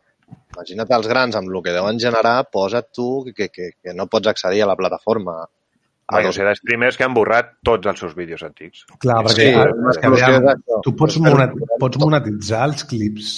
imagina't 0.54 0.92
els 0.92 1.08
grans 1.08 1.36
amb 1.36 1.50
el 1.50 1.62
que 1.64 1.74
deuen 1.74 2.00
generar, 2.00 2.50
posa't 2.52 2.92
tu 2.94 3.26
que, 3.36 3.50
que, 3.50 3.72
que 3.82 3.94
no 3.94 4.08
pots 4.08 4.28
accedir 4.28 4.64
a 4.64 4.68
la 4.68 4.76
plataforma. 4.76 5.46
Ah, 6.08 6.22
o 6.24 6.32
sigui, 6.32 6.54
streamers 6.56 6.96
que 6.96 7.04
han 7.04 7.14
borrat 7.14 7.58
tots 7.68 7.88
els 7.92 8.00
seus 8.00 8.14
vídeos 8.16 8.44
antics. 8.44 8.86
Clar, 9.00 9.28
Sí, 9.30 9.42
perquè 9.42 9.56
ara, 9.60 9.74
una 9.76 9.92
és 9.92 9.98
que, 9.98 10.08
és 10.08 10.84
tu 10.86 10.94
pots, 10.96 11.18
monet, 11.20 11.52
pots 11.82 12.00
monetitzar 12.00 12.64
els 12.70 12.86
clips 12.88 13.32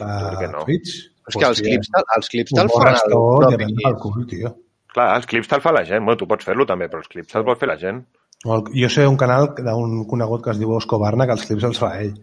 de 0.00 0.48
no? 0.50 0.64
Twitch. 0.64 0.96
És 1.30 1.38
que 1.40 1.48
els 1.48 1.60
clips, 1.64 1.90
els 2.16 2.28
clips 2.34 2.54
te'l 2.56 2.70
fan 2.74 2.94
el 2.98 3.14
propi... 3.14 3.68
el 3.90 3.96
cul, 4.02 4.24
tio. 4.30 4.52
Clar, 4.90 5.08
els 5.16 5.26
clips 5.30 5.48
te'l 5.50 5.62
fa 5.64 5.72
la 5.76 5.84
gent. 5.86 6.02
Bueno, 6.04 6.18
tu 6.18 6.26
pots 6.30 6.44
fer-lo 6.48 6.66
també, 6.66 6.88
però 6.92 7.00
els 7.04 7.08
clips 7.12 7.32
te'l 7.32 7.46
pot 7.46 7.58
fer 7.60 7.68
la 7.70 7.78
gent. 7.80 8.02
El- 8.44 8.66
Jo 8.74 8.88
sé 8.92 9.06
un 9.06 9.16
canal 9.20 9.50
d'un 9.56 10.04
conegut 10.10 10.42
que 10.44 10.50
es 10.54 10.58
diu 10.60 10.72
Osco 10.76 10.98
Barna 10.98 11.26
que 11.28 11.36
els 11.38 11.46
clips 11.46 11.66
els 11.70 11.78
fa 11.82 11.92
ell. 12.00 12.14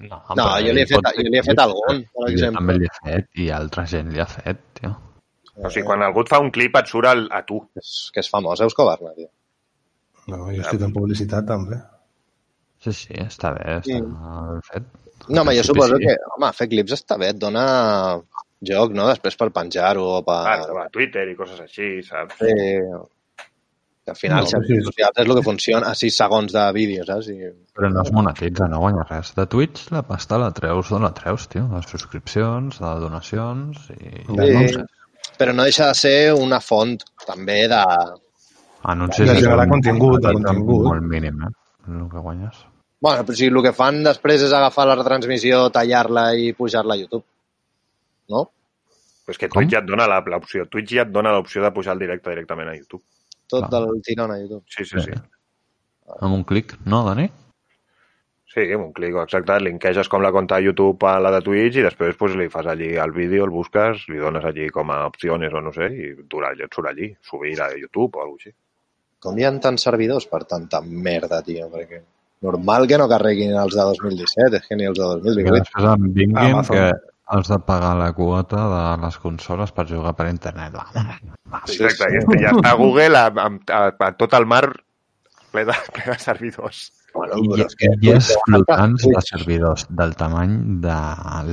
No, 0.00 0.18
No, 0.34 0.44
jo 0.58 0.72
li 0.74 0.82
he 0.82 0.86
fet, 0.90 1.06
jo 1.16 1.28
li 1.30 1.38
he 1.38 1.42
fet 1.46 1.60
algun, 1.62 2.00
per 2.14 2.24
Jo 2.24 2.30
exemple. 2.32 2.58
també 2.60 2.74
li 2.80 2.86
he 2.88 2.94
fet 3.04 3.28
i 3.44 3.48
altra 3.54 3.84
gent 3.86 4.08
li 4.14 4.18
ha 4.22 4.26
fet, 4.26 4.62
tio. 4.80 4.90
O 5.54 5.70
sigui, 5.70 5.84
quan 5.86 6.02
algú 6.02 6.24
et 6.24 6.30
fa 6.32 6.40
un 6.42 6.50
clip 6.50 6.74
et 6.80 6.88
surt 6.90 7.06
el, 7.12 7.28
a 7.30 7.44
tu. 7.46 7.60
És, 7.78 8.10
que 8.14 8.18
és 8.24 8.30
famós, 8.32 8.60
Eusko 8.64 8.86
Barna, 8.88 9.12
tio. 9.14 9.28
No, 10.32 10.40
jo 10.50 10.62
estic 10.64 10.82
en 10.82 10.92
publicitat, 10.96 11.46
també. 11.46 11.78
Sí, 12.82 12.92
sí, 12.92 13.14
està 13.22 13.52
bé, 13.54 13.76
està 13.84 14.00
ben 14.00 14.64
fet. 14.66 14.88
No, 15.28 15.42
home, 15.42 15.54
jo 15.56 15.62
Sí, 15.62 15.68
suposo 15.72 15.96
sí. 15.96 16.06
que, 16.06 16.16
home, 16.36 16.52
fer 16.52 16.68
clips 16.68 16.92
està 16.98 17.16
bé, 17.20 17.30
et 17.32 17.38
dona 17.40 17.64
joc, 18.64 18.92
no?, 18.96 19.06
després 19.08 19.36
per 19.40 19.50
penjar-ho 19.52 20.04
o 20.18 20.22
per... 20.24 20.38
Ah, 20.48 20.84
a 20.84 20.88
Twitter 20.92 21.26
i 21.30 21.36
coses 21.38 21.60
així, 21.64 21.98
saps? 22.06 22.34
fer... 22.40 22.56
Que 24.04 24.12
al 24.12 24.16
final, 24.20 24.44
No, 24.44 24.58
no, 24.60 24.66
sí. 24.68 24.76
socials 24.84 25.16
és 25.22 25.28
el 25.30 25.36
que 25.38 25.42
funciona 25.46 25.88
a 25.88 25.94
6 25.96 26.16
segons 26.20 26.52
de 26.52 26.64
vídeo, 26.76 27.06
saps? 27.08 27.30
I... 27.32 27.46
Però 27.72 27.88
no 27.88 28.02
es 28.04 28.10
monetitza, 28.12 28.66
no 28.68 28.82
guanya 28.82 29.06
res. 29.08 29.30
De 29.38 29.46
Twitch 29.48 29.86
la 29.94 30.02
pasta 30.04 30.36
la 30.42 30.50
treus 30.52 30.90
d'on 30.92 31.06
la 31.06 31.12
treus, 31.16 31.46
tio. 31.48 31.62
De 31.72 31.80
subscripcions, 31.88 32.76
de 32.82 32.90
donacions 33.00 33.86
i... 33.96 34.26
No 34.28 34.44
Sí, 34.44 34.68
sé. 34.74 34.84
però 35.40 35.54
no 35.56 35.64
deixa 35.64 35.88
de 35.88 35.94
ser 35.96 36.18
una 36.36 36.60
font, 36.60 36.98
també, 37.24 37.62
de... 37.72 37.80
Anuncis 38.92 39.24
De 39.30 39.38
generar 39.40 39.64
contingut, 39.72 40.20
de 40.20 40.34
contingut. 40.36 40.84
Molt 40.90 41.08
mínim, 41.08 41.40
eh? 41.48 41.52
El 41.88 42.04
que 42.12 42.20
guanyes. 42.28 42.60
Bueno, 43.04 43.24
però 43.28 43.36
si 43.36 43.50
el 43.50 43.58
que 43.66 43.72
fan 43.76 43.98
després 44.06 44.42
és 44.46 44.52
agafar 44.56 44.86
la 44.88 44.94
retransmissió, 44.96 45.66
tallar-la 45.74 46.30
i 46.40 46.52
pujar-la 46.56 46.94
a 46.96 47.00
YouTube. 47.02 47.24
No? 48.32 48.46
Pues 49.26 49.36
que 49.40 49.48
Com? 49.48 49.60
Twitch 49.60 49.74
ja 49.74 49.82
et 49.82 49.88
dona 49.90 50.06
la- 50.08 50.22
l'opció. 50.24 50.64
Twitch 50.72 50.94
ja 50.96 51.02
et 51.04 51.10
dona 51.12 51.32
l'opció 51.32 51.60
de 51.62 51.70
pujar 51.72 51.92
el 51.94 51.98
directe 52.06 52.30
directament 52.32 52.70
a 52.70 52.76
YouTube. 52.76 53.02
Tot 53.46 53.68
Clar. 53.68 53.82
del 53.84 54.00
tirón 54.02 54.30
a 54.32 54.38
YouTube. 54.40 54.64
Sí, 54.68 54.84
sí, 54.88 55.00
sí. 55.04 55.12
Amb 56.20 56.34
un 56.34 56.44
clic, 56.44 56.78
no, 56.86 57.02
Dani? 57.04 57.26
Sí, 58.54 58.64
amb 58.72 58.86
un 58.86 58.92
clic, 58.96 59.14
exacte. 59.20 59.58
Linkeges 59.60 60.08
com 60.08 60.22
la 60.22 60.30
conta 60.32 60.56
de 60.56 60.64
YouTube 60.68 61.04
a 61.10 61.18
la 61.20 61.30
de 61.34 61.40
Twitch 61.42 61.76
i 61.76 61.84
després 61.84 62.16
pues, 62.16 62.36
li 62.36 62.48
fas 62.48 62.66
allí 62.70 62.94
el 62.96 63.12
vídeo, 63.12 63.44
el 63.44 63.50
busques, 63.50 64.06
li 64.08 64.16
dones 64.22 64.44
allí 64.44 64.68
com 64.70 64.90
a 64.94 65.02
opcions 65.10 65.52
o 65.52 65.60
no 65.60 65.72
sé, 65.76 65.90
i 65.92 66.12
dura, 66.30 66.52
et 66.56 66.72
surt 66.72 66.88
allí, 66.88 67.10
subir 67.20 67.60
a 67.60 67.68
YouTube 67.76 68.16
o 68.16 68.22
alguna 68.22 68.38
cosa 68.38 68.48
així. 68.48 68.56
Com 69.20 69.38
hi 69.38 69.44
ha 69.44 69.52
tants 69.60 69.82
servidors 69.82 70.26
per 70.30 70.44
tanta 70.44 70.80
merda, 70.80 71.42
tio? 71.42 71.68
Perquè 71.72 72.00
normal 72.44 72.86
que 72.90 72.98
no 73.00 73.08
carreguin 73.10 73.56
els 73.58 73.74
de 73.76 73.88
2017, 73.90 74.60
és 74.60 74.68
que 74.70 74.78
ni 74.78 74.86
els 74.90 74.98
de 75.00 75.08
Que 75.10 75.26
2018. 75.26 75.58
després 75.58 75.90
em 75.94 76.08
vinguin 76.20 76.54
Amazon. 76.54 76.76
que 76.76 77.12
has 77.34 77.48
de 77.48 77.58
pagar 77.66 77.94
la 77.96 78.10
quota 78.12 78.64
de 78.70 78.82
les 79.04 79.16
consoles 79.18 79.72
per 79.72 79.86
jugar 79.88 80.12
per 80.18 80.28
internet. 80.30 80.76
Sí, 81.64 81.78
Exacte, 81.80 82.10
i 82.12 82.18
este 82.20 82.40
ja 82.42 82.52
està 82.52 82.74
Google 82.76 83.16
a, 83.16 83.30
a, 83.32 83.48
a, 83.78 83.80
a 84.08 84.10
tot 84.20 84.36
el 84.36 84.44
mar 84.50 84.66
ple 85.54 85.64
de, 85.70 85.76
ple 85.96 86.04
de 86.12 86.18
servidors. 86.20 86.84
Bueno, 87.14 87.38
I, 87.38 87.62
és 87.62 87.76
que... 87.78 87.88
i 88.02 88.10
és 88.10 88.28
flotants 88.44 89.04
de 89.06 89.20
servidors 89.22 89.86
del 90.00 90.16
tamany 90.18 90.56
de 90.82 90.96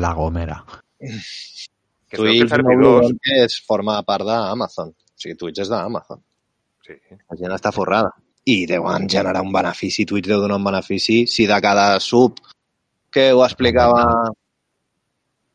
la 0.02 0.12
Gomera. 0.18 0.58
Que 1.00 2.18
Twitch 2.18 2.48
no 2.50 2.56
servidors... 2.56 3.14
que 3.24 3.38
és, 3.46 3.60
forma 3.70 4.00
part 4.08 4.26
d'Amazon. 4.28 4.90
O 4.92 5.22
sigui, 5.22 5.38
Twitch 5.38 5.62
és 5.64 5.70
d'Amazon. 5.72 6.20
Sí. 6.88 6.98
La 7.14 7.38
gent 7.40 7.54
està 7.56 7.72
forrada. 7.76 8.10
I 8.46 8.66
deuen 8.66 9.08
generar 9.10 9.42
un 9.44 9.52
benefici, 9.54 10.06
Twitch 10.06 10.28
deu 10.28 10.40
donar 10.42 10.58
un 10.58 10.64
benefici. 10.66 11.26
Si 11.28 11.46
de 11.46 11.60
cada 11.62 12.00
sub 12.00 12.40
que 13.12 13.32
ho 13.34 13.44
explicava 13.46 14.32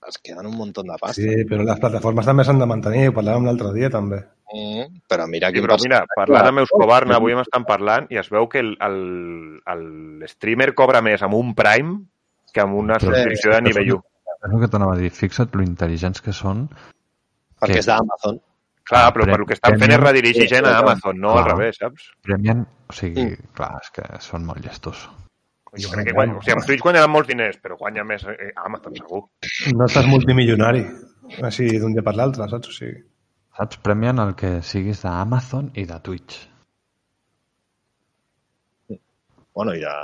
es 0.06 0.18
queden 0.22 0.46
un 0.46 0.54
munt 0.54 0.72
de 0.76 0.96
pasta. 1.00 1.14
Sí, 1.18 1.42
però 1.50 1.64
les 1.66 1.80
plataformes 1.82 2.26
també 2.28 2.44
s'han 2.46 2.60
de 2.62 2.66
mantenir, 2.70 3.08
ho 3.10 3.14
parlàvem 3.16 3.48
l'altre 3.48 3.72
dia 3.74 3.90
també. 3.90 4.20
Mm, 4.54 5.00
però 5.10 5.26
mira 5.26 5.48
Sí, 5.50 5.58
però 5.64 5.74
mira, 5.82 6.04
parlant 6.14 6.46
amb 6.52 6.62
Euskobarna, 6.62 7.16
avui 7.18 7.34
m'estan 7.34 7.64
parlant 7.66 8.06
i 8.14 8.20
es 8.20 8.28
veu 8.30 8.46
que 8.48 8.60
el, 8.62 8.76
el, 8.80 9.00
el 9.66 10.28
streamer 10.30 10.72
cobra 10.78 11.00
més 11.02 11.24
amb 11.26 11.34
un 11.34 11.54
Prime 11.58 11.96
que 12.54 12.62
amb 12.62 12.76
una 12.78 13.00
Sí. 13.00 13.06
subscripció 13.08 13.50
de 13.56 13.62
nivell 13.66 13.92
1. 13.96 14.04
És 14.46 14.52
el 14.54 14.60
que 14.62 14.68
t'anava 14.70 14.94
a 14.94 15.00
dir. 15.00 15.10
Fixa't 15.10 15.50
lo 15.58 15.64
intel·ligents 15.66 16.22
que 16.22 16.32
són. 16.32 16.68
Perquè 17.58 17.72
que- 17.72 17.78
és 17.82 17.86
d'Amazon. 17.90 18.38
Clar, 18.86 19.06
però 19.14 19.24
per 19.26 19.40
el 19.40 19.46
que 19.48 19.54
estan 19.56 19.78
fent 19.80 19.92
és 19.96 19.98
redirigir 20.00 20.44
gent 20.48 20.66
a 20.70 20.76
Amazon, 20.78 21.18
no 21.20 21.32
al 21.34 21.42
Clar. 21.44 21.56
revés, 21.56 21.78
saps? 21.82 22.10
Premien... 22.22 22.64
O 22.88 22.92
sigui, 22.94 23.24
Mm. 23.24 23.48
clar, 23.58 23.72
és 23.82 23.90
que 23.90 24.04
són 24.22 24.44
molt 24.46 24.62
llestos. 24.62 25.08
Jo 25.76 25.90
crec 25.90 26.06
que 26.06 26.12
guanya, 26.14 26.36
o 26.38 26.40
sigui, 26.42 26.52
amb 26.54 26.64
Twitch 26.68 26.82
guanyaran 26.84 27.10
molts 27.10 27.28
diners, 27.28 27.58
però 27.60 27.76
guanya 27.76 28.04
més 28.06 28.22
eh, 28.30 28.52
Amazon, 28.64 28.94
segur. 28.96 29.24
No 29.74 29.88
estàs 29.90 30.06
multimilionari, 30.06 30.84
així 31.42 31.66
d'un 31.82 31.92
dia 31.98 32.04
per 32.06 32.14
l'altre, 32.14 32.46
saps? 32.48 32.68
O 32.70 32.72
sigui, 32.78 33.02
Saps? 33.56 33.78
Premien 33.80 34.18
el 34.20 34.34
que 34.36 34.60
siguis 34.62 35.00
d'Amazon 35.02 35.70
i 35.80 35.84
de 35.88 35.96
Twitch. 36.04 36.38
Bueno, 39.56 39.72
hi 39.74 39.82
ha 39.88 39.94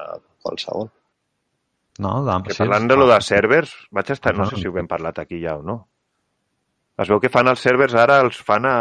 qualsevol. 0.42 0.88
No, 2.00 2.12
de, 2.24 2.36
Que 2.48 2.54
sí, 2.54 2.62
parlant 2.64 2.88
de 2.88 2.96
lo 2.96 3.06
de 3.10 3.18
servers, 3.20 3.74
vaig 3.92 4.10
estar, 4.14 4.32
no 4.34 4.46
sé 4.48 4.56
si 4.56 4.68
ho 4.68 4.78
hem 4.80 4.88
parlat 4.88 5.18
aquí 5.20 5.40
ja 5.42 5.58
o 5.58 5.62
no. 5.62 5.76
Es 7.02 7.08
veu 7.10 7.20
que 7.22 7.30
fan 7.32 7.48
els 7.50 7.60
servers 7.64 7.94
ara, 7.98 8.20
els 8.24 8.38
fan 8.46 8.66
a... 8.68 8.76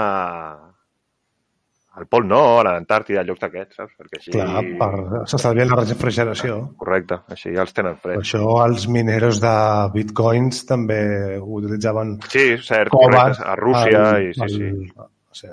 al 1.99 2.05
Pol 2.07 2.23
Nord, 2.27 2.69
a 2.69 2.73
l'Antàrtida, 2.77 3.19
a 3.21 3.25
llocs 3.27 3.41
d'aquests, 3.43 3.75
saps? 3.81 3.95
Perquè 3.99 4.19
així... 4.21 4.31
clar, 4.35 4.61
per... 4.79 5.23
s'estalvien 5.27 5.67
la 5.73 5.79
refrigeració. 5.81 6.59
Correcte, 6.79 7.17
així 7.35 7.51
ja 7.55 7.65
els 7.65 7.73
tenen 7.75 7.97
Per 7.99 8.05
freds. 8.05 8.21
això 8.23 8.45
els 8.65 8.85
mineros 8.87 9.41
de 9.43 9.55
bitcoins 9.97 10.61
també 10.69 11.01
utilitzaven 11.41 12.15
Sí, 12.31 12.45
cert, 12.63 12.93
coves 12.93 13.17
correcte, 13.17 13.43
a 13.43 13.57
Rússia 13.59 14.05
al- 14.13 14.29
i 14.29 14.31
sí, 14.37 14.47
sí. 14.55 14.71
al- 14.95 15.09
sí. 15.41 15.51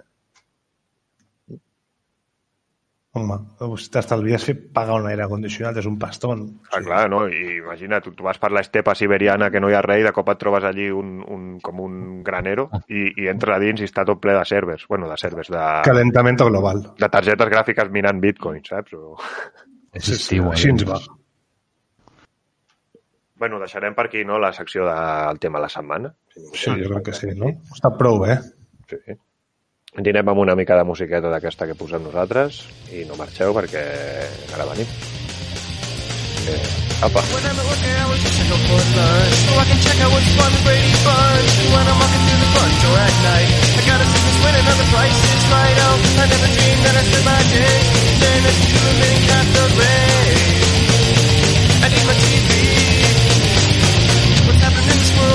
Home, 3.18 3.36
si 3.82 3.90
t'estalvies 3.92 4.44
fer 4.46 4.54
pagar 4.74 4.96
un 5.00 5.08
aire 5.10 5.26
condicionat, 5.30 5.76
és 5.80 5.86
un 5.90 5.98
pastón. 5.98 6.44
Ah, 6.70 6.80
clar, 6.84 7.02
no? 7.10 7.24
I 7.28 7.58
imagina't, 7.58 8.04
tu, 8.04 8.12
tu 8.16 8.24
vas 8.26 8.38
per 8.38 8.50
l'estepa 8.54 8.94
siberiana 8.98 9.50
que 9.50 9.60
no 9.60 9.70
hi 9.70 9.76
ha 9.76 9.82
rei, 9.84 10.04
de 10.06 10.12
cop 10.16 10.30
et 10.32 10.40
trobes 10.40 10.64
allí 10.68 10.88
un, 10.94 11.18
un, 11.26 11.46
com 11.64 11.82
un 11.84 12.22
granero 12.26 12.68
i, 12.88 13.04
i 13.24 13.28
entres 13.32 13.56
a 13.56 13.60
dins 13.62 13.82
i 13.82 13.88
està 13.90 14.06
tot 14.08 14.22
ple 14.22 14.36
de 14.38 14.44
servers. 14.48 14.86
Bueno, 14.88 15.10
de 15.10 15.18
servers, 15.20 15.50
de, 15.52 15.66
Calentamiento 15.84 16.46
global. 16.48 16.82
de 16.98 17.08
targetes 17.08 17.52
gràfiques 17.52 17.90
minant 17.94 18.20
bitcoins, 18.22 18.68
saps? 18.70 18.94
O... 18.94 19.16
És 19.92 20.08
estiu, 20.16 20.50
Així 20.52 20.68
eh? 20.68 20.76
ens 20.76 20.84
va. 20.88 20.98
Bueno, 23.38 23.60
deixarem 23.62 23.94
per 23.94 24.08
aquí, 24.08 24.24
no?, 24.26 24.38
la 24.42 24.52
secció 24.52 24.84
del 24.88 25.38
tema 25.38 25.60
de 25.60 25.68
la 25.68 25.70
setmana. 25.70 26.10
Sí, 26.52 26.72
jo 26.74 26.88
crec 26.90 27.04
que 27.06 27.14
sí, 27.14 27.30
no? 27.38 27.52
Està 27.74 27.92
prou 27.94 28.18
bé. 28.24 28.40
Sí. 28.90 29.14
Anirem 29.96 30.28
amb 30.28 30.38
una 30.38 30.54
mica 30.54 30.76
de 30.76 30.84
musiqueta 30.84 31.30
d'aquesta 31.32 31.66
que 31.66 31.74
posem 31.78 32.02
nosaltres 32.04 32.60
i 32.92 33.06
no 33.08 33.16
marxeu 33.16 33.54
perquè 33.56 33.84
ara 34.54 34.66
venim. 34.68 34.86
Eh, 36.48 36.60
apa. 37.08 37.24
When 37.32 37.48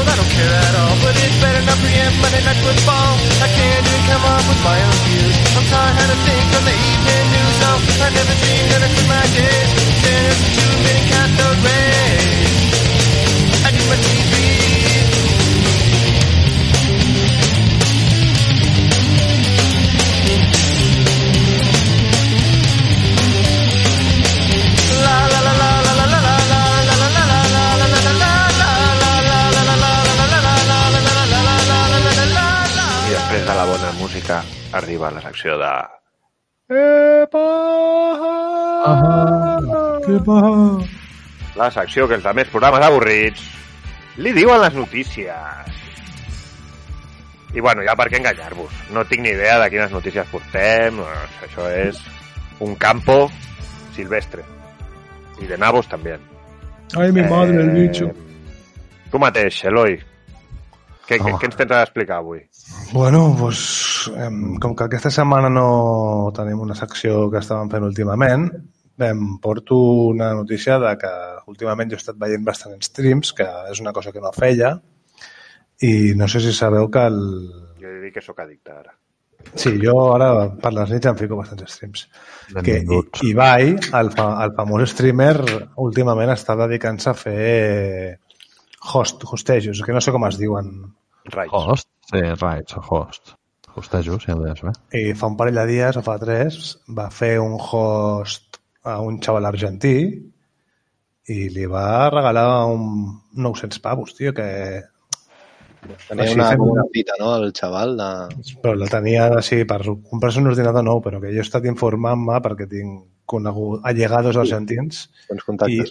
world, 0.04 0.12
I 0.12 0.16
don't 0.20 0.32
care 0.32 0.52
at 0.52 0.76
all 0.76 0.96
But 1.00 1.16
it 1.16 1.34
better 1.40 1.62
not 1.66 1.78
preempt 1.80 2.18
Monday 2.20 2.44
Night 2.44 2.60
Football 2.60 3.24
I 3.40 3.48
can't 3.48 3.84
even 3.88 4.04
come 4.08 4.24
up 4.24 4.44
with 4.48 4.62
my 4.64 4.80
own 4.80 5.00
views. 5.08 5.36
I'm 5.56 5.66
tired 5.68 6.12
of 6.12 6.20
think 6.24 6.48
on 6.56 6.64
the 6.64 6.76
evening 6.76 7.28
news. 7.34 7.56
No, 7.60 7.72
I 8.04 8.10
never 8.12 8.36
dreamed 8.40 8.73
la 35.44 35.52
secció 35.52 35.58
de... 35.58 35.74
Què 40.04 40.18
va? 40.26 40.40
La 41.56 41.70
secció 41.72 42.08
que 42.08 42.16
els 42.16 42.26
altres 42.26 42.50
programes 42.50 42.86
avorrits 42.86 43.44
li 44.18 44.32
diuen 44.34 44.62
les 44.62 44.74
notícies. 44.74 45.82
I 47.54 47.62
bueno, 47.62 47.84
ja 47.86 47.94
per 47.96 48.08
què 48.10 48.18
enganyar-vos? 48.18 48.72
No 48.92 49.04
tinc 49.06 49.22
ni 49.22 49.30
idea 49.30 49.60
de 49.62 49.70
quines 49.70 49.92
notícies 49.94 50.30
portem. 50.32 51.02
Això 51.46 51.68
és 51.70 52.00
un 52.60 52.76
campo 52.76 53.30
silvestre. 53.94 54.44
I 55.42 55.50
de 55.50 55.58
nabos 55.58 55.88
també. 55.90 56.18
Ai, 56.98 57.12
mi 57.12 57.22
madre, 57.22 57.62
el 57.62 57.72
bicho. 57.76 58.10
Tu 59.12 59.20
mateix, 59.22 59.64
Eloi. 59.70 60.00
Què, 61.06 61.20
què, 61.20 61.22
Home. 61.22 61.38
què 61.38 61.50
ens 61.50 61.58
tens 61.60 61.72
a 61.76 61.84
explicar 61.86 62.22
avui? 62.24 62.42
Bueno, 62.94 63.36
pues, 63.38 64.12
em, 64.16 64.56
com 64.62 64.76
que 64.76 64.86
aquesta 64.86 65.12
setmana 65.12 65.50
no 65.50 66.32
tenim 66.36 66.62
una 66.64 66.78
secció 66.78 67.28
que 67.32 67.42
estàvem 67.42 67.72
fent 67.72 67.86
últimament, 67.90 68.48
em 69.04 69.22
porto 69.42 69.78
una 70.14 70.34
notícia 70.38 70.78
de 70.80 70.94
que 71.02 71.12
últimament 71.50 71.92
jo 71.92 71.98
he 71.98 72.02
estat 72.02 72.20
veient 72.22 72.46
bastant 72.46 72.82
streams, 72.86 73.34
que 73.34 73.48
és 73.72 73.82
una 73.82 73.94
cosa 73.94 74.14
que 74.14 74.22
no 74.22 74.32
feia, 74.36 74.76
i 75.82 76.14
no 76.16 76.28
sé 76.30 76.40
si 76.44 76.54
sabeu 76.54 76.90
que 76.92 77.08
el... 77.10 77.22
Jo 77.82 77.90
he 77.90 77.96
de 77.96 78.04
dir 78.06 78.14
que 78.14 78.22
sóc 78.22 78.40
addicte 78.40 78.72
ara. 78.72 78.94
Sí, 79.60 79.74
jo 79.82 79.96
ara 80.14 80.30
per 80.62 80.72
les 80.74 80.94
nits 80.94 81.10
em 81.10 81.18
fico 81.20 81.36
bastants 81.36 81.74
streams. 81.76 82.06
Que 82.64 82.78
Ibai, 83.28 83.74
el, 84.00 84.12
fa, 84.16 84.28
el 84.46 84.54
famós 84.56 84.94
streamer, 84.94 85.36
últimament 85.84 86.32
està 86.34 86.56
dedicant-se 86.62 87.10
a 87.12 87.18
fer 87.18 88.20
host, 88.94 89.26
hostejos, 89.26 89.82
que 89.84 89.96
no 89.96 90.02
sé 90.02 90.14
com 90.16 90.30
es 90.30 90.40
diuen. 90.40 90.72
Raids. 91.34 91.52
Host? 91.52 91.93
Sí, 92.14 92.22
right, 92.22 92.78
o 92.78 92.84
host. 92.90 93.34
Hostejo, 93.74 94.20
si 94.22 94.30
ho 94.32 94.38
deies 94.38 94.62
bé. 94.62 94.72
I 94.94 95.16
fa 95.18 95.32
un 95.32 95.38
parell 95.38 95.58
de 95.58 95.66
dies, 95.72 95.98
o 95.98 96.04
fa 96.06 96.20
tres, 96.22 96.76
va 96.94 97.08
fer 97.10 97.40
un 97.42 97.56
host 97.58 98.60
a 98.86 99.00
un 99.02 99.18
xaval 99.24 99.48
argentí 99.50 99.96
i 101.34 101.38
li 101.50 101.66
va 101.72 102.10
regalar 102.14 102.66
un 102.70 102.84
900 103.34 103.82
pavos, 103.82 104.14
tio, 104.18 104.34
que... 104.38 104.48
Tenia 106.08 106.24
Així 106.24 106.38
una, 106.40 106.86
fita, 106.94 107.16
no?, 107.20 107.34
el 107.42 107.50
xaval 107.58 107.98
de... 107.98 108.10
Però 108.62 108.76
la 108.78 108.92
tenia 108.92 109.26
així 109.40 109.64
per 109.68 109.82
comprar-se 109.82 110.40
un 110.40 110.52
ordinador 110.54 110.86
nou, 110.86 111.02
però 111.04 111.20
que 111.24 111.34
jo 111.34 111.42
he 111.42 111.48
estat 111.48 111.66
informant-me 111.68 112.38
perquè 112.46 112.70
tinc 112.72 113.02
conegut 113.28 113.84
allegados 113.90 114.38
argentins 114.40 115.08
Tens 115.28 115.44
i 115.72 115.82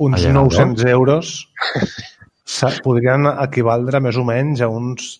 uns 0.00 0.20
Allegados? 0.20 0.58
900 0.60 0.84
euros 0.92 1.32
podrien 2.84 3.26
equivaldre 3.32 4.00
més 4.02 4.18
o 4.18 4.24
menys 4.26 4.62
a 4.62 4.68
uns 4.70 5.16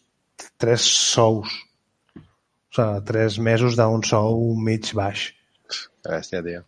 3 0.61 0.81
sous. 0.87 1.55
O 2.71 2.75
sigui, 2.77 3.05
3 3.09 3.39
mesos 3.43 3.77
d'un 3.79 4.03
sou 4.07 4.55
mig 4.57 4.93
baix. 4.95 5.31
Bèstia, 6.07 6.43
tio. 6.45 6.63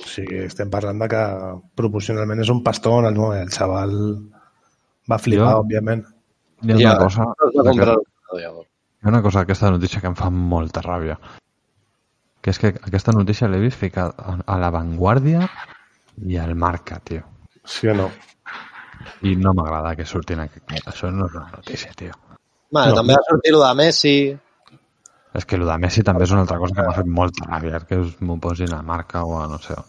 O 0.00 0.06
sigui, 0.08 0.44
estem 0.46 0.70
parlant 0.70 0.98
de 1.02 1.08
que 1.10 1.20
proporcionalment 1.78 2.42
és 2.44 2.50
un 2.52 2.62
pastó 2.66 2.96
el, 3.02 3.16
el 3.40 3.50
xaval 3.54 3.94
va 5.10 5.18
flipar, 5.18 5.52
Jo- 5.54 5.62
òbviament. 5.64 6.04
Hi 6.62 6.72
ha 6.74 6.78
Ja, 6.78 6.90
una 6.94 7.04
cosa... 7.04 7.26
No 7.54 7.64
llavors. 7.72 8.68
Hi 9.00 9.06
ha 9.06 9.08
una 9.14 9.22
cosa 9.24 9.40
d'aquesta 9.42 9.70
notícia 9.72 10.00
que 10.02 10.10
em 10.10 10.16
fa 10.18 10.28
molta 10.30 10.82
ràbia. 10.84 11.16
Que 12.40 12.52
és 12.54 12.58
que 12.60 12.68
aquesta 12.76 13.12
notícia 13.16 13.48
l'he 13.48 13.58
vist 13.60 13.78
ficar 13.80 14.10
a 14.16 14.36
a 14.46 14.58
La 14.60 14.70
Vanguardia 14.72 15.46
i 16.26 16.36
al 16.40 16.54
Marca, 16.54 16.98
tio. 17.04 17.22
Sí 17.64 17.88
o 17.88 17.94
no? 17.94 18.10
I 19.24 19.34
no 19.36 19.52
m'agrada 19.56 19.94
que 19.96 20.04
surtin 20.04 20.40
aquí. 20.44 20.60
Això 20.86 21.10
no 21.12 21.26
és 21.26 21.34
una 21.34 21.50
notícia, 21.56 21.92
tio. 21.96 22.12
Bueno, 22.70 22.90
No. 22.90 22.96
també 23.00 23.14
va 23.14 23.22
sortir 23.28 23.52
lo 23.52 23.64
de 23.66 23.74
Messi. 23.74 24.38
És 25.34 25.46
que 25.46 25.56
el 25.56 25.66
de 25.66 25.78
Messi 25.78 26.02
també 26.02 26.24
és 26.24 26.30
una 26.34 26.42
altra 26.42 26.58
cosa 26.58 26.74
que 26.74 26.82
m'ha 26.86 26.94
fet 26.94 27.06
molta 27.06 27.46
ràbia, 27.46 27.80
que 27.86 27.98
us 27.98 28.16
m'ho 28.20 28.38
posin 28.42 28.72
a 28.74 28.82
Marca 28.82 29.24
o 29.24 29.38
a 29.40 29.46
no 29.46 29.58
sé 29.58 29.74
on. 29.74 29.84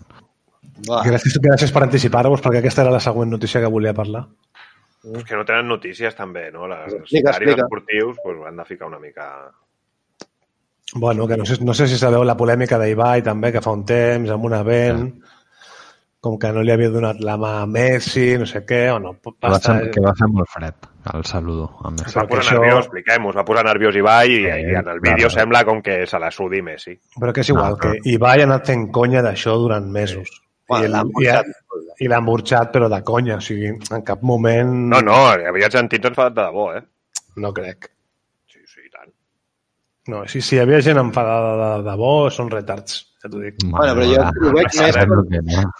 Buah, 0.86 1.04
Gràcies, 1.06 1.38
gràcies 1.42 1.72
per 1.74 1.84
anticipar-vos, 1.84 2.42
perquè 2.42 2.58
aquesta 2.62 2.82
era 2.82 2.94
la 2.94 3.00
següent 3.00 3.30
notícia 3.30 3.62
que 3.62 3.70
volia 3.70 3.94
parlar. 3.94 4.24
És 5.16 5.24
que 5.26 5.36
no 5.36 5.46
tenen 5.46 5.68
notícies 5.68 6.16
també, 6.16 6.52
no? 6.52 6.68
Les, 6.70 6.94
Explica, 6.94 7.32
esportius 7.32 8.18
pues, 8.24 8.38
han 8.48 8.58
de 8.58 8.66
ficar 8.66 8.88
una 8.88 9.00
mica... 9.00 9.52
Bueno, 10.94 11.28
que 11.28 11.38
no 11.38 11.46
sé, 11.46 11.58
no 11.64 11.74
sé 11.74 11.88
si 11.88 11.98
sabeu 11.98 12.24
la 12.28 12.36
polèmica 12.38 12.78
d'Ibai 12.78 13.22
també, 13.24 13.52
que 13.52 13.62
fa 13.64 13.72
un 13.72 13.86
temps, 13.88 14.30
amb 14.30 14.44
un 14.46 14.54
event, 14.58 15.06
com 16.22 16.38
que 16.38 16.52
no 16.54 16.62
li 16.62 16.70
havia 16.72 16.92
donat 16.94 17.20
la 17.26 17.34
mà 17.42 17.56
a 17.64 17.66
Messi, 17.66 18.36
no 18.38 18.46
sé 18.46 18.62
què, 18.70 18.84
o 18.94 19.00
no. 19.02 19.16
Que 19.20 19.32
va, 19.42 19.50
Basta, 19.56 19.74
ser, 19.80 19.90
que 19.96 20.04
va 20.06 20.12
ser 20.16 20.28
molt 20.30 20.50
fred, 20.54 20.76
el 21.16 21.24
saludo. 21.26 21.66
A 21.82 21.90
Es 21.90 21.96
Messi. 21.96 22.14
va 22.20 22.24
Perquè 22.24 22.30
posar 22.36 22.44
això- 22.54 22.60
nerviós, 22.62 22.86
expliquem-ho, 22.86 23.30
es 23.32 23.38
va 23.40 23.46
posar 23.46 23.64
nerviós 23.66 23.96
Ibai 23.98 24.30
i, 24.32 24.36
Sí, 24.44 24.44
i 24.70 24.76
en 24.84 24.88
el 24.94 25.00
vídeo 25.02 25.28
clar. 25.28 25.32
sembla 25.32 25.64
com 25.66 25.82
que 25.82 26.06
se 26.06 26.20
la 26.20 26.30
sudi 26.32 26.62
Messi. 26.62 26.94
Però 27.20 27.34
que 27.34 27.42
és 27.42 27.50
igual, 27.50 27.72
No, 27.72 27.78
però- 27.78 27.92
que 28.04 28.10
Ibai 28.14 28.42
ha 28.42 28.44
anat 28.44 28.66
fent 28.68 28.92
conya 28.92 29.22
d'això 29.26 29.58
durant 29.58 29.90
mesos. 29.90 30.30
Bueno, 30.70 30.86
I, 30.86 30.90
l'ha 30.90 31.02
el- 31.02 31.42
i, 32.00 32.08
l'ha 32.08 32.18
emborxat, 32.18 32.72
però 32.72 32.88
de 32.88 33.02
conya. 33.04 33.38
O 33.38 33.42
sigui, 33.42 33.66
en 33.68 34.02
cap 34.04 34.22
moment... 34.22 34.70
No, 34.94 35.02
no, 35.02 35.16
havia 35.34 35.70
sentit 35.72 36.06
enfadat 36.06 36.34
de 36.38 36.42
debò, 36.44 36.68
eh? 36.78 36.84
No 37.38 37.52
crec. 37.52 37.90
Sí, 38.48 38.60
sí, 38.66 38.80
i 38.86 38.90
tant. 38.92 39.12
No, 40.08 40.28
si, 40.28 40.40
si 40.42 40.56
hi 40.56 40.60
havia 40.60 40.82
gent 40.82 40.98
enfadada 41.02 41.78
de, 41.80 41.84
de 41.90 41.96
bo, 41.98 42.30
són 42.30 42.50
retards, 42.52 43.02
ja 43.22 43.28
t'ho 43.30 43.40
dic. 43.40 43.56
Bueno, 43.66 43.96
però 43.96 44.06
jo 44.06 44.48
ho 44.50 44.54
veig 44.54 44.80
més 44.80 44.96
no. 45.58 45.72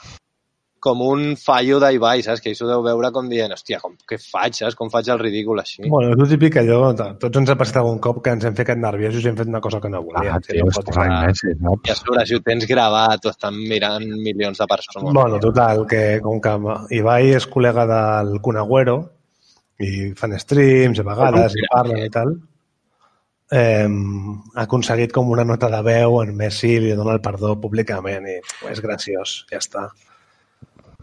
Com 0.82 1.02
un 1.06 1.36
fallo 1.38 1.78
d'Ibai, 1.84 2.24
saps? 2.26 2.42
Que 2.42 2.50
ells 2.52 2.62
ho 2.66 2.68
deu 2.70 2.82
veure 2.84 3.12
com 3.14 3.28
dient, 3.30 3.54
hòstia, 3.54 3.78
com, 3.84 3.94
què 4.10 4.18
faig, 4.20 4.58
saps? 4.58 4.76
Com 4.80 4.90
faig 4.94 5.12
el 5.14 5.22
ridícul 5.22 5.62
així? 5.62 5.84
Bueno, 5.86 6.16
és 6.16 6.24
el 6.26 6.32
típic 6.34 6.58
allò, 6.62 6.80
tots 7.22 7.42
ens 7.42 7.54
ha 7.54 7.58
passat 7.60 7.80
algun 7.84 8.02
cop 8.04 8.24
que 8.26 8.34
ens 8.34 8.48
hem 8.50 8.58
ficat 8.58 8.82
nerviosos 8.82 9.24
i 9.24 9.30
hem 9.30 9.38
fet 9.38 9.52
una 9.52 9.62
cosa 9.64 9.80
que 9.84 9.92
no 9.94 10.02
volíem. 10.08 10.34
Ah, 10.34 10.42
tio, 10.42 10.66
no 10.66 10.74
és 10.74 10.82
pot 10.82 10.90
posar 10.90 11.08
ser. 11.08 11.54
Messi, 11.54 11.56
I 11.86 11.94
a 11.94 11.98
sobre, 12.02 12.26
si 12.26 12.38
ho 12.38 12.44
tens 12.50 12.68
gravat, 12.70 13.30
ho 13.30 13.34
estan 13.36 13.62
mirant 13.62 14.08
milions 14.26 14.58
de 14.58 14.70
persones. 14.74 15.14
Bueno, 15.14 15.40
total, 15.44 15.86
que 15.88 16.04
com 16.26 16.42
que 16.42 16.58
Ibai 16.98 17.36
és 17.38 17.50
col·lega 17.50 17.86
del 17.94 18.40
Conagüero 18.44 19.02
i 19.82 20.12
fan 20.18 20.34
streams 20.42 21.02
a 21.02 21.06
vegades 21.14 21.58
i 21.58 21.68
parlen 21.70 22.06
i 22.06 22.14
tal, 22.14 22.36
eh, 23.54 23.88
ha 24.56 24.64
aconseguit 24.66 25.14
com 25.14 25.30
una 25.30 25.46
nota 25.46 25.70
de 25.70 25.82
veu 25.86 26.22
en 26.24 26.34
Messi 26.38 26.80
li 26.82 26.96
dona 26.98 27.18
el 27.18 27.22
perdó 27.22 27.58
públicament 27.62 28.26
i 28.30 28.40
és 28.72 28.82
graciós, 28.82 29.44
ja 29.52 29.62
està. 29.62 29.92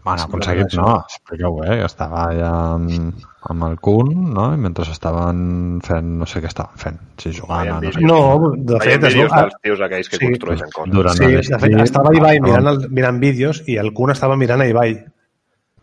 Bueno, 0.09 0.25
aconseguit 0.25 0.73
no, 0.77 0.87
expliqueu 1.05 1.55
bé, 1.61 1.77
que 1.79 1.85
estava 1.87 2.23
allà 2.31 2.49
amb, 2.75 3.23
amb 3.53 3.65
el 3.67 3.75
Kun, 3.85 4.09
no? 4.33 4.47
I 4.55 4.59
mentre 4.61 4.85
estaven 4.89 5.41
fent, 5.85 6.09
no 6.21 6.27
sé 6.29 6.41
què 6.43 6.49
estaven 6.49 6.81
fent, 6.81 6.99
si 7.21 7.31
a 7.47 7.63
no 7.69 7.91
sé. 7.93 8.01
No, 8.01 8.19
de 8.57 8.79
fet, 8.83 9.03
es 9.03 9.13
vídeos 9.13 9.31
dels 9.35 9.55
tios 9.61 9.81
aquells 9.87 10.09
que 10.09 10.17
Sí. 10.17 10.25
construeixen 10.25 10.73
coses. 10.75 10.93
Durant 10.93 11.17
Sí, 11.17 11.25
de 11.25 11.59
fet, 11.59 11.77
estava 11.85 12.15
Ibai 12.15 12.39
no? 12.39 12.47
mirant, 12.47 12.67
el, 12.73 12.89
mirant 12.89 13.19
vídeos 13.19 13.63
i 13.67 13.77
el 13.77 13.93
Kun 13.93 14.11
estava 14.11 14.35
mirant 14.35 14.61
a 14.61 14.67
Ibai. 14.67 14.97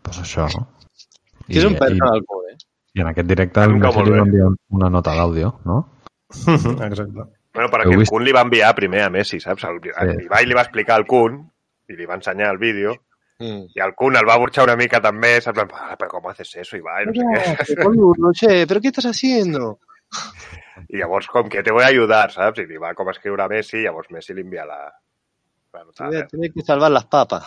Pues 0.01 0.19
això. 0.21 0.47
Sí, 1.47 1.57
és 1.57 1.65
un 1.65 1.73
I, 1.73 1.79
personal 1.79 2.23
cul, 2.27 2.43
eh? 2.51 2.57
i 2.93 3.01
en 3.01 3.07
aquest 3.07 3.27
directe 3.27 3.63
el 3.63 3.75
Messi 3.79 4.03
li 4.03 4.11
va 4.11 4.23
enviar 4.25 4.51
una 4.75 4.89
nota 4.89 5.15
d'àudio, 5.15 5.53
no? 5.65 5.81
Exacte. 6.89 7.27
Bueno, 7.55 7.69
perquè 7.71 7.93
el? 7.95 8.05
Kun 8.05 8.23
li 8.23 8.33
va 8.35 8.43
enviar 8.45 8.75
primer 8.75 9.03
a 9.07 9.09
Messi, 9.09 9.39
saps? 9.39 9.63
El, 9.63 9.79
el 10.03 10.21
Ibai 10.27 10.45
li 10.45 10.53
va 10.57 10.61
explicar 10.67 10.99
al 10.99 11.07
Kun 11.07 11.39
i 11.87 11.95
li 11.95 12.05
va 12.05 12.19
ensenyar 12.19 12.51
el 12.51 12.57
vídeo 12.59 12.93
Mm. 13.39 13.67
i 13.75 13.81
el 13.85 13.91
Kun 13.93 14.15
el 14.17 14.25
va 14.25 14.37
burxar 14.41 14.63
una 14.65 14.75
mica 14.75 14.99
també, 15.03 15.35
saps? 15.41 15.59
En 15.61 15.67
plan, 15.69 15.91
Ah, 15.91 15.97
però 15.99 16.09
com 16.09 16.25
haces 16.31 16.55
eso, 16.63 16.77
Ibai? 16.77 17.05
No 17.05 17.13
sé 17.13 17.75
què. 17.75 17.83
boludo, 17.83 18.31
che, 18.33 18.65
¿pero 18.67 18.81
qué 18.81 18.87
estás 18.87 19.05
haciendo? 19.05 19.79
I 20.89 20.97
llavors, 20.97 21.27
com 21.27 21.49
que 21.49 21.61
te 21.63 21.71
voy 21.71 21.83
a 21.83 21.87
ayudar, 21.87 22.31
saps? 22.31 22.59
I 22.59 22.65
li 22.65 22.77
va 22.81 22.93
com 22.95 23.07
a 23.07 23.11
escriure 23.11 23.43
a 23.43 23.47
Messi, 23.47 23.83
llavors 23.83 24.09
Messi 24.11 24.33
li 24.33 24.41
envia 24.41 24.65
la... 24.65 24.79
la 25.73 25.85
Te 25.93 26.03
voy 26.05 26.17
a 26.17 26.27
tener 26.27 26.51
que 26.53 26.61
salvar 26.61 26.91
las 26.91 27.05
papas. 27.05 27.45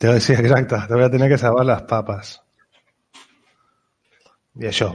Sí, 0.00 0.32
exacte. 0.32 0.76
Te 0.88 0.94
voy 0.94 1.04
a 1.04 1.10
tener 1.10 1.28
que 1.30 1.38
salvar 1.38 1.64
les 1.66 1.82
papes. 1.82 2.40
I 4.60 4.66
això, 4.68 4.90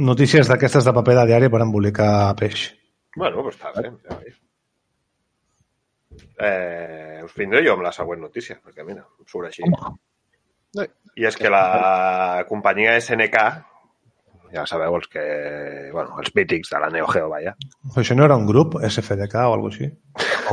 notícies 0.00 0.48
d'aquestes 0.48 0.86
de 0.86 0.92
paper 0.96 1.16
de 1.18 1.26
diari 1.28 1.50
per 1.52 1.60
embolicar 1.60 2.34
peix. 2.40 2.70
Bueno, 3.16 3.42
pues 3.44 3.58
està 3.58 3.72
bé, 3.76 3.90
ja 4.08 4.16
veus. 4.16 4.38
Eh, 6.38 7.20
us 7.24 7.34
vindré 7.38 7.62
jo 7.66 7.76
amb 7.76 7.84
la 7.86 7.92
següent 7.94 8.20
notícia, 8.24 8.58
perquè 8.62 8.86
mira, 8.86 9.04
em 9.04 9.28
surt 9.30 9.50
així. 9.50 9.62
Home. 9.68 9.94
I 11.14 11.28
és 11.28 11.36
que 11.38 11.50
la 11.52 12.42
companyia 12.48 12.96
SNK, 12.98 13.42
ja 14.54 14.64
sabeu 14.66 14.96
els 14.98 15.06
que... 15.10 15.24
Bueno, 15.92 16.18
els 16.22 16.34
mítics 16.34 16.72
de 16.74 16.80
la 16.82 16.90
Neo 16.90 17.06
Geo, 17.10 17.28
vaja. 17.30 17.54
Això 18.00 18.16
no 18.18 18.26
era 18.26 18.38
un 18.38 18.46
grup, 18.46 18.78
SFDK 18.82 19.46
o 19.46 19.54
alguna 19.54 19.74
així? 19.74 19.90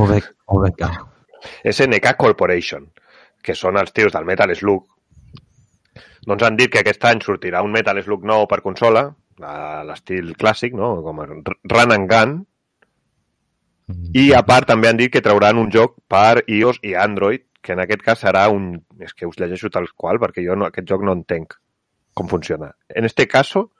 OBK. 0.02 0.30
OBK. 0.58 0.86
SNK 1.72 2.14
Corporation, 2.22 2.86
que 3.42 3.58
són 3.58 3.82
els 3.82 3.94
tios 3.98 4.14
del 4.14 4.28
Metal 4.30 4.54
Slug. 4.58 4.86
Doncs 6.28 6.46
han 6.46 6.58
dit 6.58 6.70
que 6.70 6.84
aquest 6.84 7.06
any 7.10 7.24
sortirà 7.26 7.64
un 7.66 7.74
Metal 7.74 7.98
Slug 8.06 8.26
nou 8.30 8.46
per 8.50 8.62
consola, 8.62 9.08
a 9.42 9.82
l'estil 9.88 10.36
clàssic, 10.38 10.78
no? 10.78 10.94
com 11.02 11.24
el 11.24 11.40
Run 11.42 11.96
and 11.98 12.10
Gun, 12.10 12.36
i 14.14 14.32
a 14.34 14.42
part 14.48 14.68
també 14.70 14.90
han 14.90 14.98
dit 15.00 15.12
que 15.14 15.22
trauran 15.22 15.58
un 15.58 15.72
joc 15.72 15.96
per 16.08 16.44
iOS 16.48 16.80
i 16.84 16.94
Android, 16.96 17.44
que 17.62 17.74
en 17.74 17.80
aquest 17.84 18.02
cas 18.02 18.24
serà 18.24 18.48
un... 18.50 18.74
És 19.00 19.14
que 19.14 19.28
us 19.30 19.38
llegeixo 19.40 19.70
tal 19.70 19.88
qual, 19.96 20.18
perquè 20.22 20.44
jo 20.46 20.56
no, 20.56 20.66
aquest 20.70 20.88
joc 20.90 21.04
no 21.06 21.14
entenc 21.18 21.54
com 22.14 22.28
funciona. 22.28 22.72
En 22.90 23.06
este 23.06 23.28
caso, 23.28 23.72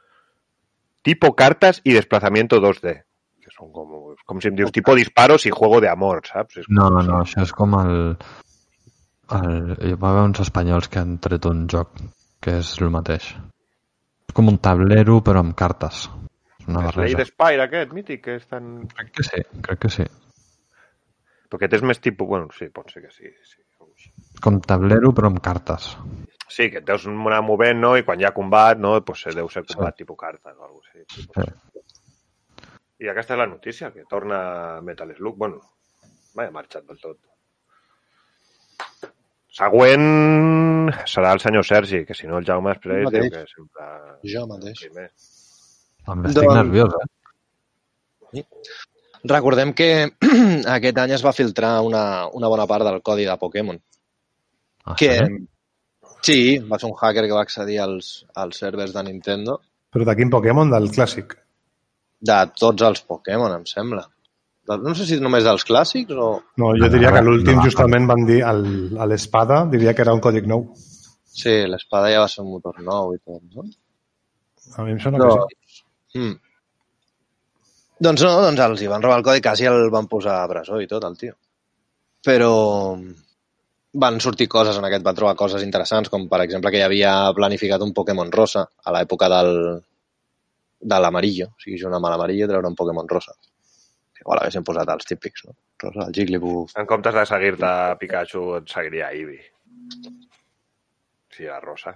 tipo 1.02 1.36
cartas 1.36 1.82
y 1.84 1.94
desplazamiento 1.94 2.62
2D. 2.62 2.94
Que 3.42 3.50
són 3.52 3.72
com, 3.74 4.14
com 4.26 4.40
si 4.42 4.48
em 4.52 4.56
dius 4.56 4.72
tipo 4.72 4.94
disparos 4.96 5.46
y 5.46 5.50
juego 5.50 5.82
de 5.82 5.90
amor, 5.90 6.22
saps? 6.30 6.62
És 6.62 6.70
No, 6.70 6.90
com- 6.90 7.06
no, 7.08 7.20
això 7.26 7.42
és 7.44 7.52
com 7.58 7.74
el... 7.82 7.96
el 9.36 9.78
hi 9.90 9.94
va 9.98 10.12
haver 10.12 10.28
uns 10.30 10.42
espanyols 10.44 10.90
que 10.92 11.00
han 11.02 11.18
tret 11.24 11.46
un 11.50 11.66
joc 11.72 11.98
que 12.42 12.60
és 12.62 12.76
el 12.82 12.92
mateix. 12.94 13.32
És 14.30 14.36
com 14.38 14.48
un 14.48 14.58
tablero 14.64 15.20
però 15.26 15.42
amb 15.44 15.56
cartes. 15.58 16.06
És 16.72 16.78
una 16.80 16.92
Slade 16.96 17.14
barreja. 17.14 17.30
Spire 17.30 17.66
aquest, 17.68 17.96
mític, 17.98 18.24
que 18.26 18.38
és 18.40 18.48
tan... 18.48 18.72
Crec 18.96 19.12
que 19.20 19.28
sí, 19.28 19.42
crec 19.68 19.82
que 19.86 19.92
sí. 19.94 20.08
Però 21.52 21.60
aquest 21.60 21.76
és 21.80 21.84
més 21.84 22.00
tipus... 22.00 22.30
Bueno, 22.32 22.48
sí, 22.58 22.70
pot 22.74 22.92
ser 22.94 23.04
que 23.04 23.12
sí. 23.12 23.32
sí. 23.52 23.60
Com 24.42 24.62
tablero 24.64 25.12
però 25.14 25.30
amb 25.30 25.42
cartes. 25.44 25.92
Sí, 26.52 26.70
que 26.72 26.80
et 26.82 26.88
deus 26.88 27.06
anar 27.08 27.42
movent, 27.46 27.80
no? 27.80 27.94
I 28.00 28.06
quan 28.08 28.20
hi 28.20 28.26
ha 28.28 28.34
combat, 28.36 28.80
no? 28.80 28.96
Pues 29.08 29.24
deu 29.36 29.50
ser 29.52 29.64
combat 29.68 29.96
tipus 30.00 30.18
cartes 30.20 30.56
o 30.56 30.66
alguna 30.66 30.80
cosa 30.80 31.04
així. 31.04 31.28
Sí. 31.28 31.84
I 33.02 33.10
aquesta 33.12 33.36
és 33.36 33.40
la 33.42 33.50
notícia, 33.50 33.92
que 33.92 34.04
torna 34.10 34.82
Metal 34.86 35.14
Slug. 35.18 35.38
Bueno, 35.38 35.62
mai 36.38 36.50
ha 36.50 36.56
marxat 36.56 36.88
del 36.88 37.00
tot. 37.02 37.20
Següent 39.52 40.92
serà 41.12 41.32
el 41.36 41.42
senyor 41.44 41.66
Sergi, 41.68 42.06
que 42.08 42.16
si 42.16 42.28
no 42.28 42.38
el 42.40 42.46
Jaume 42.48 42.72
després 42.72 43.04
Mateix. 43.08 43.26
diu 43.26 43.34
que 43.34 43.42
sempre... 43.52 43.88
Jo 44.34 44.46
mateix. 44.48 44.84
Primer. 44.86 45.08
També 46.06 46.30
estic 46.32 46.44
Doncs- 46.44 46.58
nerviós, 46.58 46.94
eh? 47.02 48.44
Recordem 49.24 49.74
que 49.78 49.88
aquest 50.76 50.98
any 50.98 51.12
es 51.18 51.24
va 51.26 51.34
filtrar 51.38 51.76
una, 51.86 52.28
una 52.34 52.48
bona 52.50 52.66
part 52.70 52.86
del 52.88 53.02
codi 53.06 53.26
de 53.28 53.36
Pokémon. 53.38 53.78
Ah, 54.86 54.96
Que, 54.98 55.12
sí? 55.20 55.36
sí, 56.26 56.40
va 56.72 56.80
ser 56.82 56.90
un 56.90 56.96
hacker 56.98 57.28
que 57.28 57.36
va 57.38 57.44
accedir 57.46 57.78
als, 57.84 58.26
als 58.34 58.58
servers 58.64 58.96
de 58.96 59.04
Nintendo 59.06 59.60
Però 59.94 60.06
de 60.08 60.16
quin 60.18 60.30
Pokémon? 60.34 60.72
Del 60.72 60.90
clàssic. 60.96 61.36
de 62.22 62.40
tots 62.58 62.82
els 62.88 63.02
Pokémon, 63.06 63.52
em 63.60 63.64
sembla. 63.70 64.08
No 64.72 64.94
sé 64.96 65.06
si 65.10 65.18
només 65.20 65.44
dels 65.44 65.66
clàssics 65.68 66.14
o... 66.16 66.28
No, 66.62 66.68
jo 66.78 66.86
Ah, 66.86 66.90
diria 66.94 67.12
que 67.12 67.22
no, 67.22 67.32
l'últim 67.32 67.58
no. 67.58 67.64
justament 67.66 68.06
van 68.08 68.26
dir 68.30 68.40
el- 68.48 68.98
a 69.02 69.06
l'espada, 69.10 69.66
diria 69.70 69.94
que 69.98 70.02
era 70.06 70.14
un 70.14 70.22
còdic 70.24 70.46
nou. 70.48 70.68
Sí, 71.32 71.56
l'espada 71.68 72.12
ja 72.14 72.22
va 72.24 72.28
ser 72.32 72.44
un 72.46 72.52
motor 72.54 72.78
nou 72.86 73.14
i 73.16 73.20
tot, 73.20 73.42
no? 73.58 73.66
A 74.78 74.86
mi 74.86 74.94
em 74.96 75.00
sembla 75.02 75.26
que 75.28 75.34
sí. 75.50 75.58
Mm. 76.18 76.38
Doncs 78.02 78.24
no, 78.26 78.32
doncs 78.42 78.64
els 78.66 78.82
hi 78.82 78.90
van 78.90 79.04
robar 79.04 79.20
el 79.20 79.26
codi, 79.26 79.44
quasi 79.46 79.68
el 79.70 79.92
van 79.94 80.08
posar 80.10 80.40
a 80.42 80.48
presó 80.50 80.80
i 80.82 80.88
tot, 80.90 81.06
el 81.06 81.18
tio. 81.20 81.36
Però 82.26 82.54
van 84.02 84.20
sortir 84.24 84.48
coses 84.50 84.78
en 84.80 84.88
aquest, 84.88 85.04
van 85.06 85.18
trobar 85.18 85.36
coses 85.38 85.64
interessants, 85.66 86.10
com 86.10 86.28
per 86.32 86.42
exemple 86.46 86.72
que 86.72 86.80
hi 86.80 86.86
havia 86.86 87.14
planificat 87.38 87.84
un 87.86 87.94
Pokémon 87.94 88.32
rosa 88.34 88.66
a 88.66 88.94
l'època 88.96 89.30
del, 89.30 89.52
de 90.82 91.00
l'amarillo, 91.00 91.52
o 91.52 91.64
sigui, 91.64 91.80
junt 91.82 91.98
amb 91.98 92.10
l'amarillo 92.10 92.48
treure 92.50 92.72
un 92.72 92.78
Pokémon 92.80 93.10
rosa. 93.10 93.36
Igual 94.22 94.42
haguessin 94.42 94.66
posat 94.66 94.90
els 94.94 95.08
típics, 95.10 95.46
no? 95.50 95.56
Rosa, 95.82 96.08
el 96.08 96.14
Jigglypuff... 96.14 96.76
En 96.78 96.90
comptes 96.90 97.16
de 97.18 97.26
seguir-te 97.26 97.68
a 97.68 97.96
Pikachu, 98.02 98.44
et 98.60 98.70
seguiria 98.70 99.10
Eevee. 99.14 99.46
Sí, 101.34 101.48
la 101.48 101.60
rosa. 101.60 101.96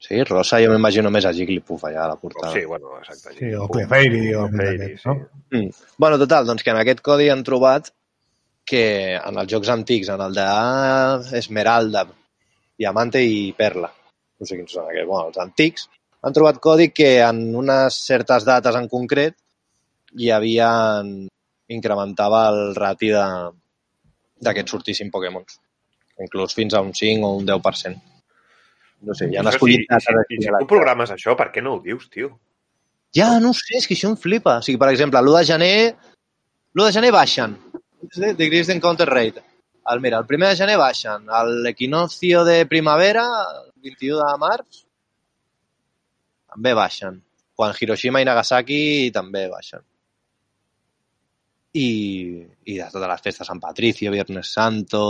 Sí, 0.00 0.16
rosa, 0.24 0.58
jo 0.64 0.70
m'imagino 0.72 1.10
més 1.12 1.26
a 1.28 1.32
Jigglypuff 1.36 1.82
allà 1.84 2.06
a 2.06 2.10
la 2.14 2.16
portada. 2.16 2.54
Sí, 2.54 2.64
bueno, 2.64 2.94
exacte. 2.98 3.34
Sí, 3.36 3.50
o 3.52 3.66
Clefairy 3.68 4.32
o 4.34 4.46
Clefairy, 4.48 4.94
sí. 4.96 5.02
no? 5.04 5.16
Mm. 5.52 5.68
Bueno, 6.00 6.18
total, 6.22 6.46
doncs 6.48 6.64
que 6.64 6.72
en 6.72 6.80
aquest 6.80 7.02
codi 7.04 7.28
han 7.28 7.44
trobat 7.44 7.90
que 8.70 8.84
en 9.18 9.40
els 9.42 9.52
jocs 9.52 9.68
antics, 9.74 10.08
en 10.14 10.24
el 10.24 10.36
de 10.38 10.46
Esmeralda, 11.38 12.06
Diamante 12.80 13.20
i 13.20 13.50
Perla, 13.58 13.90
no 13.92 14.48
sé 14.48 14.56
quins 14.56 14.72
són 14.72 14.88
aquests, 14.88 15.08
bueno, 15.10 15.28
els 15.28 15.40
antics, 15.44 15.88
han 16.24 16.36
trobat 16.36 16.60
codi 16.64 16.88
que 16.96 17.10
en 17.26 17.42
unes 17.60 18.00
certes 18.06 18.48
dates 18.48 18.76
en 18.80 18.88
concret 18.88 19.36
hi 20.16 20.30
havia 20.32 20.70
incrementava 21.70 22.46
el 22.50 22.74
rati 22.74 23.12
de, 23.14 23.26
de 24.40 24.54
que 24.54 24.64
et 24.64 24.72
sortissin 24.72 25.12
Pokémons. 25.12 25.60
Inclús 26.20 26.56
fins 26.56 26.74
a 26.74 26.80
un 26.84 26.94
5 26.96 27.26
o 27.26 27.36
un 27.36 27.46
10%. 27.48 28.09
No 29.02 29.14
sé, 29.16 29.30
ja 29.32 29.40
han 29.40 29.48
escollit 29.48 29.86
si, 29.88 30.38
si 30.42 30.48
a 30.48 30.52
la- 30.52 30.60
tu 30.60 30.66
programes 30.68 31.10
això, 31.10 31.36
per 31.36 31.48
què 31.54 31.62
no 31.64 31.76
ho 31.76 31.80
dius, 31.84 32.08
tio? 32.12 32.34
Ja, 33.16 33.38
no 33.40 33.50
ho 33.50 33.56
sé, 33.56 33.78
és 33.78 33.86
que 33.88 33.94
això 33.96 34.10
em 34.10 34.16
flipa. 34.20 34.58
O 34.60 34.62
sigui, 34.62 34.78
per 34.78 34.90
exemple, 34.92 35.18
l'1 35.22 35.38
de 35.38 35.44
gener... 35.48 35.76
L'1 36.76 36.84
de 36.86 36.92
gener 36.98 37.10
baixen. 37.14 37.56
De 38.14 38.34
Decreased 38.34 38.74
Encounter 38.76 39.08
Rate. 39.08 39.42
El, 39.90 40.00
mira, 40.04 40.20
el 40.22 40.26
primer 40.28 40.50
de 40.52 40.56
gener 40.60 40.76
baixen. 40.78 41.24
L'equinoccio 41.64 42.44
de 42.44 42.60
primavera, 42.70 43.24
el 43.64 43.72
21 43.88 44.20
de 44.20 44.36
març, 44.38 44.82
també 46.52 46.74
baixen. 46.76 47.18
Quan 47.56 47.74
Hiroshima 47.80 48.20
i 48.22 48.28
Nagasaki 48.28 49.10
també 49.14 49.48
baixen. 49.50 49.82
I, 51.72 51.88
i 52.66 52.76
de 52.78 52.86
totes 52.90 53.08
les 53.08 53.22
festes, 53.22 53.46
Sant 53.46 53.60
Patricio, 53.62 54.10
Viernes 54.14 54.52
Santo, 54.52 55.02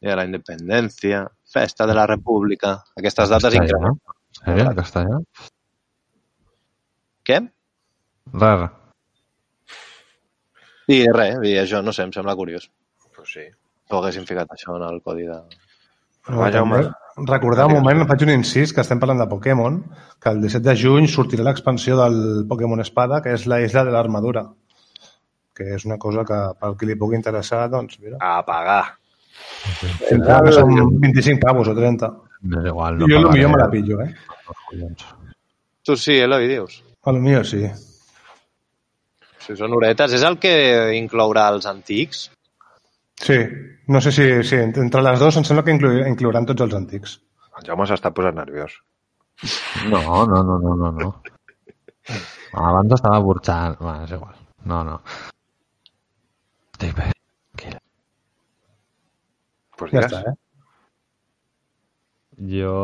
Dia 0.00 0.10
de 0.12 0.16
la 0.18 0.24
Independència, 0.28 1.20
Festa 1.54 1.86
de 1.86 1.94
la 1.96 2.06
República... 2.10 2.76
Aquestes 2.98 3.32
dates 3.32 3.58
no? 3.80 3.96
Sí, 4.34 4.54
en 4.54 4.72
castellà? 4.76 5.20
Què? 7.24 7.42
Rar. 8.44 8.70
I 10.92 11.04
res, 11.14 11.36
i 11.48 11.54
això, 11.60 11.80
no 11.84 11.94
sé, 11.96 12.04
em 12.04 12.12
sembla 12.12 12.34
curiós. 12.36 12.66
Pues 13.14 13.30
sí. 13.32 13.46
que 13.88 13.96
ho 13.96 14.00
haguessin 14.00 14.26
ficat 14.28 14.50
això 14.54 14.76
en 14.78 14.84
el 14.88 15.00
codi 15.04 15.28
de... 15.28 15.38
Però 16.24 16.40
Va, 16.40 16.50
Jaume. 16.52 16.80
també, 16.80 17.26
recordar 17.28 17.66
un 17.68 17.74
moment, 17.76 18.06
faig 18.08 18.24
un 18.24 18.32
incís, 18.32 18.72
que 18.72 18.80
estem 18.80 19.00
parlant 19.00 19.20
de 19.20 19.28
Pokémon, 19.28 19.76
que 20.20 20.32
el 20.32 20.40
17 20.40 20.64
de 20.64 20.74
juny 20.80 21.08
sortirà 21.12 21.44
l'expansió 21.44 21.98
del 22.00 22.46
Pokémon 22.48 22.80
Espada, 22.80 23.20
que 23.24 23.34
és 23.36 23.44
la 23.50 23.60
Isla 23.60 23.84
de 23.84 23.92
l'Armadura, 23.92 24.46
que 25.54 25.68
és 25.76 25.84
una 25.84 25.98
cosa 26.00 26.24
que, 26.28 26.38
pel 26.60 26.78
qui 26.80 26.88
li 26.88 26.96
pugui 27.00 27.20
interessar, 27.20 27.66
doncs, 27.72 28.00
mira, 28.00 28.16
A 28.24 28.40
pagar. 28.48 28.96
Que 30.10 30.54
són 30.54 30.74
25 31.02 31.40
pavos 31.42 31.70
o 31.70 31.74
30. 31.76 32.10
M'és 32.52 32.68
igual, 32.70 33.00
No 33.00 33.08
jo 33.08 33.22
pagaré 33.22 33.38
millor 33.38 33.50
me 33.54 33.60
la 33.62 33.70
pillo, 33.72 34.00
eh? 34.04 34.10
Tu 35.84 35.96
sí, 35.96 36.18
Eloi, 36.20 36.48
dius? 36.48 36.82
A 37.04 37.12
lo 37.12 37.20
millor 37.20 37.46
sí. 37.48 37.64
Si 39.44 39.56
són 39.56 39.74
horetes, 39.76 40.14
és 40.16 40.24
el 40.24 40.38
que 40.40 40.54
inclourà 40.96 41.48
els 41.52 41.66
antics? 41.68 42.28
Sí, 43.20 43.36
no 43.88 44.00
sé 44.00 44.12
si, 44.12 44.26
si 44.48 44.56
entre 44.64 45.02
les 45.04 45.20
dues 45.20 45.36
em 45.38 45.44
sembla 45.46 45.64
que 45.64 45.74
inclui, 45.76 46.02
inclouran 46.08 46.48
tots 46.48 46.64
els 46.66 46.76
antics. 46.80 47.18
El 47.58 47.68
Jaume 47.68 47.86
s'està 47.88 48.10
posant 48.14 48.40
nerviós. 48.40 48.74
No, 49.90 50.02
no, 50.26 50.42
no, 50.42 50.58
no, 50.58 50.74
no, 50.80 50.90
no. 50.98 51.10
Abans 52.54 52.94
estava 52.96 53.20
burxant. 53.24 53.78
Va, 53.82 53.98
és 54.04 54.14
igual. 54.16 54.36
No, 54.70 54.82
no. 54.86 55.00
Estic 56.74 56.96
bé. 56.98 57.13
Pues 59.78 59.92
Ja 59.94 60.02
està, 60.06 60.20
eh? 60.30 60.34
Jo... 62.54 62.74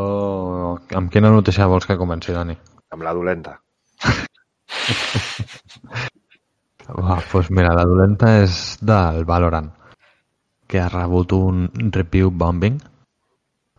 Amb 0.96 1.10
quina 1.12 1.30
notícia 1.34 1.68
vols 1.70 1.86
que 1.88 1.98
comenci, 1.98 2.34
Dani? 2.34 2.56
Amb 2.94 3.02
la 3.06 3.12
dolenta. 3.14 3.52
Va, 6.90 7.20
doncs 7.30 7.50
mira, 7.54 7.74
la 7.76 7.84
dolenta 7.86 8.26
és 8.42 8.54
del 8.82 9.24
Valorant, 9.26 9.68
que 10.66 10.80
ha 10.82 10.88
rebut 10.90 11.32
un 11.36 11.68
review 11.94 12.32
bombing. 12.34 12.80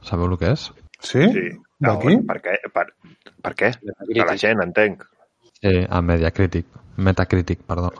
Sabeu 0.07 0.31
el 0.31 0.37
que 0.39 0.53
és? 0.55 0.61
Sí? 1.03 1.23
Sí. 1.35 1.47
D'aquí? 1.81 2.13
Per 2.29 2.37
què? 2.45 2.53
Per, 2.75 2.85
per 3.41 3.53
què? 3.57 3.71
A 3.73 4.27
la 4.29 4.37
gent, 4.37 4.61
entenc. 4.63 5.03
Sí, 5.61 5.73
a 5.89 6.01
Mediacritic, 6.05 6.67
Metacritic, 6.97 7.63
perdó. 7.67 7.91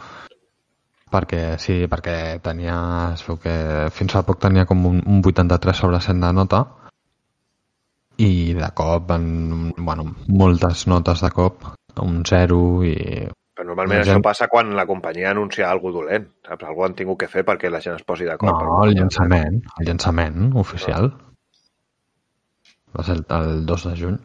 Perquè, 1.11 1.57
sí, 1.59 1.73
perquè 1.91 2.39
tenia, 2.39 2.75
que 3.43 3.53
fins 3.91 4.13
fa 4.15 4.21
poc 4.23 4.37
tenia 4.39 4.63
com 4.69 4.85
un, 4.87 5.01
un 5.03 5.19
83 5.27 5.75
sobre 5.83 5.99
100 5.99 6.21
de 6.23 6.29
nota 6.37 6.61
i 8.21 8.53
de 8.55 8.69
cop, 8.77 9.11
en, 9.11 9.25
bueno, 9.77 10.05
moltes 10.29 10.85
notes 10.87 11.21
de 11.25 11.31
cop, 11.35 11.65
un 11.99 12.21
0 12.27 12.59
i... 12.87 12.95
Però 13.57 13.65
normalment 13.67 13.99
La 13.99 14.05
això 14.05 14.13
gent- 14.15 14.23
passa 14.23 14.47
quan 14.47 14.71
la 14.77 14.85
companyia 14.87 15.33
anuncia 15.35 15.67
alguna 15.69 15.97
dolent. 15.99 16.29
Saps? 16.47 16.63
Algú 16.69 16.85
han 16.85 16.95
tingut 16.95 17.19
que 17.19 17.27
fer 17.27 17.43
perquè 17.45 17.69
la 17.69 17.81
gent 17.83 17.97
es 17.99 18.05
posi 18.07 18.25
d'acord. 18.29 18.63
No, 18.63 18.79
el 18.85 18.95
llançament, 18.95 19.59
el 19.81 19.89
llançament 19.89 20.53
oficial. 20.63 21.11
Va 22.95 23.03
ser 23.07 23.17
el, 23.19 23.25
el 23.37 23.65
2 23.67 23.85
de 23.89 23.95
juny. 23.99 24.17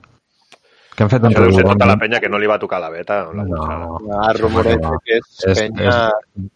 Que 0.96 1.04
han 1.04 1.10
fet 1.12 1.24
un 1.28 1.32
Això 1.32 1.44
deu 1.44 1.52
ser 1.52 1.64
tota 1.66 1.84
la 1.84 1.92
bombing. 1.92 2.00
penya 2.06 2.20
que 2.24 2.28
no 2.32 2.38
li 2.40 2.46
va 2.48 2.58
tocar 2.58 2.80
la 2.80 2.90
beta. 2.90 3.18
La 3.36 3.44
No, 3.44 3.64
no. 3.68 3.98
Ah, 4.16 4.32
rumoreig 4.32 4.80
que 5.04 5.18
és, 5.18 5.32
és, 5.52 5.58
penya... 5.60 5.96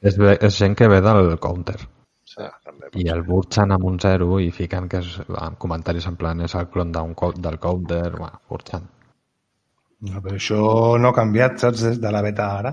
és, 0.00 0.16
és, 0.16 0.20
és 0.48 0.59
gent 0.59 0.76
que 0.79 0.88
ve 0.88 1.00
del 1.05 1.37
counter. 1.38 1.76
Sí. 2.24 2.40
Ah, 2.46 2.55
també. 2.64 2.88
I 2.94 3.09
el 3.12 3.22
burxen 3.26 3.72
amb 3.74 3.85
un 3.85 3.98
0 4.00 4.38
i 4.40 4.50
fiquen 4.55 4.88
que 4.88 5.03
és, 5.05 5.18
amb 5.29 5.59
comentaris 5.59 6.07
en 6.09 6.16
plan 6.16 6.40
és 6.46 6.55
el 6.57 6.68
clon 6.72 6.92
d'un 6.94 7.12
del 7.37 7.59
counter, 7.59 8.11
bueno, 8.16 8.40
burxant. 8.48 8.87
No, 10.09 10.22
però 10.24 10.38
això 10.38 10.61
no 10.98 11.11
ha 11.11 11.16
canviat, 11.16 11.59
saps, 11.61 11.83
des 11.85 12.00
de 12.00 12.11
la 12.14 12.22
beta 12.24 12.46
ara? 12.62 12.72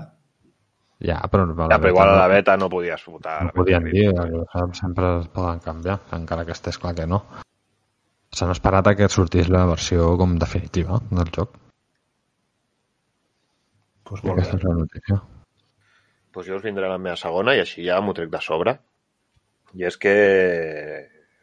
Ja, 1.04 1.18
però, 1.30 1.44
Ja, 1.68 1.76
però 1.78 1.90
igual 1.92 2.08
a 2.08 2.16
la 2.16 2.28
beta 2.28 2.56
no 2.56 2.70
podies 2.70 3.04
votar. 3.06 3.44
no 3.44 3.52
podien 3.54 3.84
dir, 3.84 4.08
eh, 4.08 4.44
saps? 4.52 4.78
sempre 4.78 5.18
es 5.20 5.28
poden 5.28 5.60
canviar, 5.60 6.00
encara 6.16 6.44
que 6.46 6.52
estés 6.56 6.78
clar 6.78 6.94
que 6.94 7.06
no. 7.06 7.22
S'han 8.38 8.52
esperat 8.54 8.86
a 8.86 8.94
que 8.94 9.08
sortís 9.10 9.48
la 9.50 9.64
versió 9.66 10.12
com 10.20 10.36
definitiva 10.38 11.00
del 11.10 11.30
joc. 11.34 11.56
Pues 14.06 14.22
molt 14.22 14.38
aquesta 14.38 14.54
bé. 14.54 14.60
és 14.60 14.68
la 14.68 14.74
notícia. 14.78 15.18
pues 16.32 16.46
jo 16.46 16.56
us 16.56 16.62
vindré 16.62 16.86
a 16.86 16.90
la 16.92 17.00
meva 17.02 17.16
segona 17.18 17.54
i 17.56 17.60
així 17.60 17.82
ja 17.86 17.96
m'ho 18.00 18.12
trec 18.14 18.28
de 18.30 18.40
sobre. 18.44 18.76
I 19.74 19.88
és 19.88 19.96
que 19.98 20.12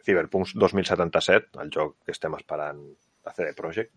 Cyberpunk 0.05 0.53
2077, 0.55 1.59
el 1.63 1.71
joc 1.73 1.97
que 2.05 2.13
estem 2.15 2.37
esperant 2.37 2.79
de 2.79 3.33
CD 3.35 3.51
Projekt, 3.57 3.91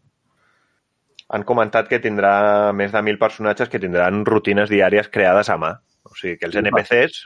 han 1.28 1.44
comentat 1.44 1.86
que 1.92 2.00
tindrà 2.02 2.72
més 2.72 2.90
de 2.90 2.98
1.000 2.98 3.20
personatges 3.20 3.70
que 3.70 3.78
tindran 3.78 4.24
rutines 4.26 4.72
diàries 4.72 5.12
creades 5.14 5.52
a 5.54 5.58
mà. 5.60 5.74
O 6.08 6.16
sigui, 6.16 6.34
que 6.40 6.48
els 6.50 6.58
NPCs 6.64 7.22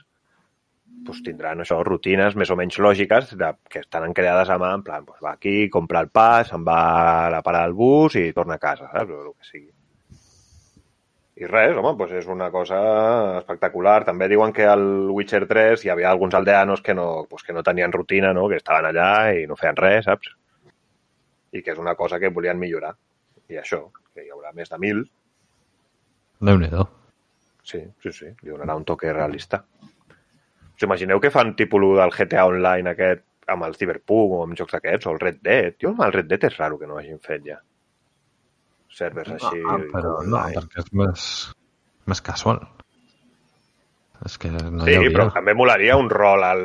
pues, 1.07 1.21
tindran 1.27 1.63
això, 1.63 1.79
rutines 1.85 2.37
més 2.39 2.51
o 2.51 2.57
menys 2.57 2.79
lògiques 2.79 3.35
de, 3.39 3.53
que 3.69 3.83
estaran 3.83 4.15
creades 4.15 4.51
a 4.51 4.59
mà, 4.61 4.73
en 4.79 4.83
plan, 4.87 5.05
pues, 5.05 5.21
va 5.25 5.35
aquí, 5.35 5.69
compra 5.71 6.03
el 6.05 6.11
pas, 6.15 6.49
se'n 6.49 6.65
va 6.67 6.81
a 7.27 7.31
la 7.33 7.43
parada 7.43 7.69
del 7.69 7.79
bus 7.79 8.17
i 8.21 8.33
torna 8.33 8.59
a 8.59 8.63
casa, 8.63 8.91
saps? 8.93 9.11
O 9.11 9.23
el 9.23 9.33
que 9.33 9.49
sigui. 9.51 9.71
I 11.43 11.49
res, 11.49 11.73
home, 11.75 11.95
doncs 11.99 12.13
és 12.21 12.27
una 12.31 12.51
cosa 12.55 12.79
espectacular. 13.39 14.03
També 14.05 14.29
diuen 14.31 14.53
que 14.55 14.67
al 14.69 14.85
Witcher 15.11 15.47
3 15.49 15.83
hi 15.83 15.91
havia 15.91 16.11
alguns 16.11 16.37
aldeanos 16.39 16.83
que 16.85 16.95
no, 16.95 17.27
pues 17.29 17.43
que 17.43 17.57
no 17.57 17.65
tenien 17.67 17.91
rutina, 17.91 18.35
no? 18.37 18.45
que 18.53 18.61
estaven 18.61 18.91
allà 18.91 19.33
i 19.35 19.47
no 19.49 19.57
feien 19.57 19.81
res, 19.81 20.05
saps? 20.07 20.35
I 21.53 21.65
que 21.65 21.73
és 21.73 21.81
una 21.81 21.97
cosa 21.97 22.21
que 22.21 22.31
volien 22.31 22.61
millorar. 22.61 22.93
I 23.49 23.59
això, 23.59 23.81
que 24.15 24.27
hi 24.27 24.31
haurà 24.31 24.53
més 24.55 24.71
de 24.71 24.79
mil, 24.79 25.03
Déu-n'hi-do. 26.43 26.85
sí, 27.63 27.81
sí, 28.03 28.13
sí, 28.13 28.29
li 28.43 28.51
donarà 28.51 28.75
un 28.75 28.85
toque 28.85 29.13
realista. 29.13 29.65
Us 30.83 30.89
imagineu 30.89 31.21
que 31.23 31.31
fan 31.31 31.53
tipus 31.55 31.85
del 31.95 32.11
GTA 32.11 32.43
Online 32.51 32.91
aquest 32.91 33.21
amb 33.53 33.63
el 33.63 33.77
Cyberpunk 33.79 34.33
o 34.35 34.39
amb 34.43 34.57
jocs 34.59 34.73
d'aquests, 34.75 35.07
o 35.07 35.13
el 35.15 35.21
Red 35.21 35.37
Dead? 35.47 35.77
Jo 35.79 35.93
amb 35.93 36.01
el 36.09 36.15
Red 36.17 36.27
Dead 36.27 36.47
és 36.49 36.57
raro 36.59 36.79
que 36.81 36.89
no 36.91 36.97
hagin 36.99 37.21
fet 37.23 37.45
ja. 37.47 37.61
Servers 38.91 39.31
així... 39.37 39.61
Ah, 39.63 39.77
però 39.93 40.17
no, 40.27 40.41
online. 40.41 40.57
perquè 40.57 40.83
és 40.83 40.89
més, 40.99 41.27
més 42.11 42.23
casual. 42.27 42.59
És 44.27 44.35
que 44.43 44.51
no 44.51 44.89
Sí, 44.89 44.97
hi 44.97 45.13
però 45.15 45.29
també 45.37 45.55
molaria 45.55 45.95
un 46.01 46.11
rol 46.11 46.43
al... 46.49 46.65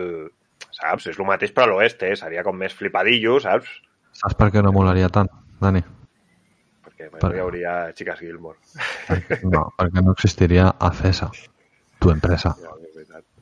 Saps? 0.79 1.11
És 1.11 1.19
el 1.21 1.29
mateix 1.29 1.53
però 1.53 1.67
a 1.67 1.71
l'oeste, 1.75 2.09
seria 2.17 2.45
com 2.45 2.57
més 2.57 2.73
flipadillo, 2.73 3.37
saps? 3.45 3.69
Saps 4.17 4.37
per 4.39 4.49
què 4.55 4.65
no 4.65 4.73
molaria 4.73 5.11
tant, 5.13 5.29
Dani? 5.61 5.83
Perquè 6.87 7.11
Per- 7.21 7.31
hi 7.35 7.43
hauria 7.45 7.77
xiques 7.93 8.25
Gilmore. 8.25 8.57
No, 9.45 9.67
perquè 9.77 10.01
no 10.01 10.17
existiria 10.17 10.71
ACESA, 10.89 11.29
tu 12.01 12.15
empresa. 12.17 12.55
Ja. 12.65 12.76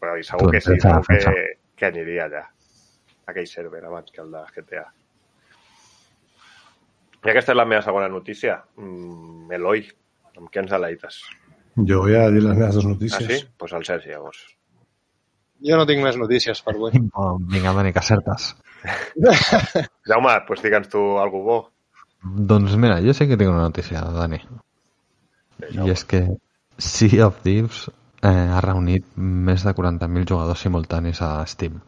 Però 0.06 0.16
segur 0.22 0.46
Tu 0.46 0.52
que 0.54 0.62
sí, 0.62 0.76
segur 0.84 1.02
que, 1.10 1.46
que 1.76 1.88
aniria 1.90 2.28
allà. 2.30 2.44
Aquell 3.32 3.48
server 3.50 3.82
abans 3.90 4.12
que 4.14 4.22
el 4.22 4.30
de 4.32 4.44
GTA. 4.54 4.84
I 7.26 7.32
aquesta 7.34 7.56
és 7.56 7.58
la 7.58 7.66
meva 7.66 7.82
segona 7.82 8.08
notícia. 8.12 8.60
Mm, 8.78 9.48
Eloi, 9.58 9.82
amb 10.38 10.52
què 10.54 10.62
ens 10.62 10.70
deleites? 10.76 11.18
Jo 11.90 12.04
voy 12.04 12.14
a 12.20 12.28
dir 12.30 12.44
les 12.46 12.54
meves 12.54 12.76
dues 12.78 12.86
Ah, 12.86 12.92
notícies. 12.94 13.26
sí? 13.26 13.40
Doncs 13.40 13.56
pues 13.58 13.74
el 13.74 13.86
Sergi, 13.88 14.12
llavors. 14.14 14.44
Jo 15.66 15.80
no 15.80 15.88
tinc 15.90 16.04
més 16.06 16.18
notícies 16.22 16.62
per 16.62 16.76
avui. 16.76 16.92
Oh, 17.18 17.40
vinga, 17.40 17.74
Dani, 17.74 17.92
que 17.96 18.00
acertes. 18.04 18.52
Jaume, 20.06 20.30
doncs 20.36 20.46
pues 20.48 20.62
digue'ns 20.62 20.90
tu 20.94 21.02
algú 21.18 21.42
bo. 21.44 21.58
Doncs 22.22 22.76
mira, 22.78 23.00
jo 23.02 23.14
sí 23.18 23.26
que 23.28 23.38
tinc 23.42 23.50
una 23.50 23.66
notícia, 23.66 24.02
Dani. 24.14 24.40
Bé, 25.58 25.72
I 25.74 25.90
és 25.94 26.06
que 26.06 26.28
Sea 26.78 27.26
of 27.32 27.42
Thieves 27.42 27.88
eh, 28.26 28.48
ha 28.56 28.62
reunit 28.66 29.06
més 29.16 29.64
de 29.66 29.74
40.000 29.78 30.26
jugadors 30.32 30.64
simultanis 30.66 31.22
a 31.26 31.32
Steam. 31.48 31.80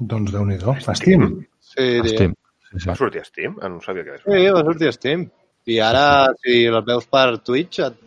Doncs 0.00 0.32
déu-n'hi-do. 0.32 0.76
A 0.88 0.94
Steam. 0.96 1.26
Sí, 1.60 1.86
A 2.00 2.04
sí. 2.06 2.14
Steam. 2.14 2.34
Sí, 2.70 2.78
sí. 2.78 2.88
Va 2.88 2.94
sortir 2.96 3.20
a 3.20 3.26
Steam? 3.26 3.56
Ah, 3.60 3.68
no 3.68 3.80
sabia 3.82 4.04
que 4.06 4.16
era. 4.16 4.22
Sí, 4.24 4.44
va 4.54 4.62
sortir 4.64 4.88
a 4.88 4.92
Steam. 4.96 5.26
I 5.70 5.78
ara, 5.84 6.04
si 6.40 6.62
els 6.70 6.86
veus 6.86 7.06
per 7.10 7.26
Twitch, 7.44 7.80
et 7.84 7.98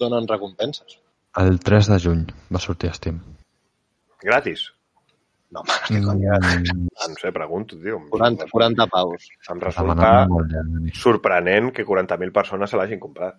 donen 0.00 0.26
recompenses. 0.30 0.98
El 1.42 1.58
3 1.60 1.88
de 1.92 1.98
juny 2.00 2.22
va 2.52 2.60
sortir 2.60 2.90
a 2.90 2.94
Steam. 2.96 3.18
Gratis? 4.22 4.68
No, 5.52 5.60
home, 5.60 5.74
que 5.88 6.00
conya. 6.00 6.38
Mm, 6.40 6.86
Ah, 7.02 7.08
no 7.10 7.14
sé, 7.20 7.32
pregunto, 7.32 7.76
tio. 7.76 7.98
40, 8.08 8.46
40 8.48 8.86
paus. 8.88 9.26
Em 9.52 9.60
resulta 9.60 10.12
sorprenent 10.96 11.72
que 11.76 11.84
40.000 11.84 12.32
persones 12.32 12.70
se 12.70 12.78
l'hagin 12.80 13.00
comprat. 13.02 13.36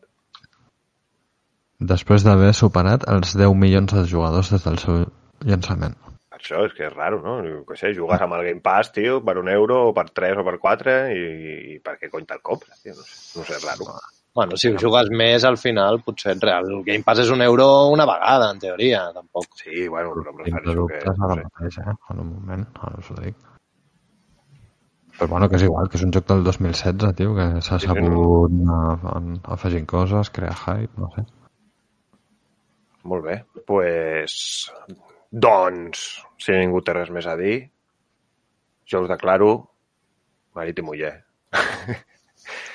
Després 1.84 2.24
d'haver 2.24 2.54
superat 2.56 3.04
els 3.12 3.34
10 3.36 3.54
milions 3.60 3.92
de 3.94 4.06
jugadors 4.08 4.52
des 4.54 4.64
del 4.64 4.78
seu 4.80 5.04
llançament. 5.44 5.96
Això 6.34 6.64
és 6.66 6.74
que 6.76 6.86
és 6.88 6.94
raro, 6.96 7.20
no? 7.24 7.38
Què 7.68 7.76
sé, 7.80 7.92
jugues 7.96 8.22
amb 8.24 8.34
el 8.38 8.44
Game 8.48 8.62
Pass, 8.64 8.92
tio, 8.96 9.20
per 9.24 9.38
un 9.40 9.50
euro, 9.52 9.90
o 9.90 9.94
per 9.96 10.08
tres 10.12 10.38
o 10.40 10.44
per 10.48 10.58
quatre, 10.60 10.96
i, 11.16 11.76
i 11.76 11.80
per 11.84 11.98
què 12.00 12.10
cony 12.12 12.26
te'l 12.30 12.42
compres, 12.44 12.80
tio? 12.84 12.96
No 12.98 13.04
sé, 13.06 13.20
no 13.40 13.46
sé, 13.48 13.58
és 13.60 13.66
raro. 13.68 13.88
Bueno, 14.34 14.58
si 14.58 14.72
ho 14.72 14.78
jugues 14.82 15.12
més, 15.14 15.44
al 15.46 15.60
final, 15.62 16.00
potser 16.04 16.34
és 16.34 16.42
real. 16.42 16.66
El 16.74 16.82
Game 16.88 17.04
Pass 17.06 17.22
és 17.22 17.30
un 17.36 17.44
euro 17.46 17.68
una 17.94 18.08
vegada, 18.10 18.50
en 18.56 18.60
teoria, 18.64 19.04
tampoc. 19.14 19.46
Sí, 19.62 19.88
bueno, 19.88 20.16
però 20.18 20.34
em 20.34 20.42
Tinc 20.48 20.58
refereixo 20.58 20.88
que... 20.90 21.04
No 21.20 21.28
ara 21.30 21.36
sé. 21.38 21.44
mateix, 21.52 21.78
eh? 21.84 21.96
En 22.16 22.24
un 22.26 22.32
moment, 22.34 22.66
ara 22.82 23.00
us 23.04 23.12
ho 23.14 23.20
dic. 23.22 23.38
Però 25.20 25.28
bueno, 25.30 25.48
que 25.52 25.60
és 25.60 25.68
igual, 25.68 25.88
que 25.92 26.00
és 26.00 26.04
un 26.08 26.12
joc 26.16 26.26
del 26.32 26.42
2016, 26.48 27.14
tio, 27.20 27.36
que 27.38 27.46
s'ha 27.62 27.78
Sí, 27.80 27.86
sí, 27.86 27.94
sabut 27.94 28.52
anar 28.58 29.16
en- 29.20 29.40
afegint 29.56 29.86
coses, 29.88 30.32
crear 30.34 30.56
hype, 30.66 30.98
no 30.98 31.12
sé. 31.14 31.28
Molt 33.04 33.26
bé. 33.26 33.44
pues, 33.68 34.72
doncs, 35.32 36.24
si 36.40 36.52
ningú 36.56 36.82
té 36.82 36.94
res 36.96 37.10
més 37.12 37.26
a 37.28 37.36
dir, 37.40 37.70
jo 38.88 39.02
us 39.04 39.10
declaro 39.10 39.54
marit 40.56 40.80
i 40.80 40.86
muller. 40.86 41.14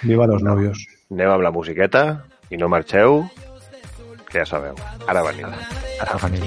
Viva 0.02 0.26
los 0.26 0.42
novios. 0.42 0.84
Anem 1.10 1.30
amb 1.32 1.44
la 1.44 1.52
musiqueta 1.54 2.02
i 2.50 2.56
no 2.60 2.68
marxeu, 2.68 3.22
que 4.28 4.40
ja 4.40 4.46
sabeu. 4.46 4.76
Ara 5.08 5.22
venim. 5.24 5.48
Ara 6.00 6.18
venim. 6.24 6.44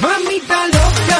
Mamita 0.00 0.60
loca, 0.72 1.18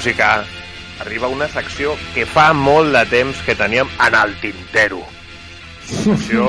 música, 0.00 0.44
arriba 0.98 1.28
una 1.28 1.46
secció 1.52 1.92
que 2.14 2.24
fa 2.24 2.54
molt 2.56 2.88
de 2.94 3.02
temps 3.10 3.36
que 3.44 3.52
teníem 3.54 3.88
en 4.00 4.14
el 4.16 4.32
tintero. 4.40 5.02
Secció 5.84 6.46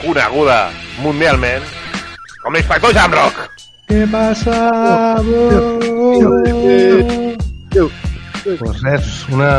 coneguda 0.00 0.72
mundialment 0.98 1.62
com 2.42 2.56
l'inspector 2.58 2.90
Jamrock. 2.96 3.44
Què 3.86 4.00
passa? 4.10 4.58
Pues 8.44 8.82
res, 8.82 9.06
una, 9.30 9.52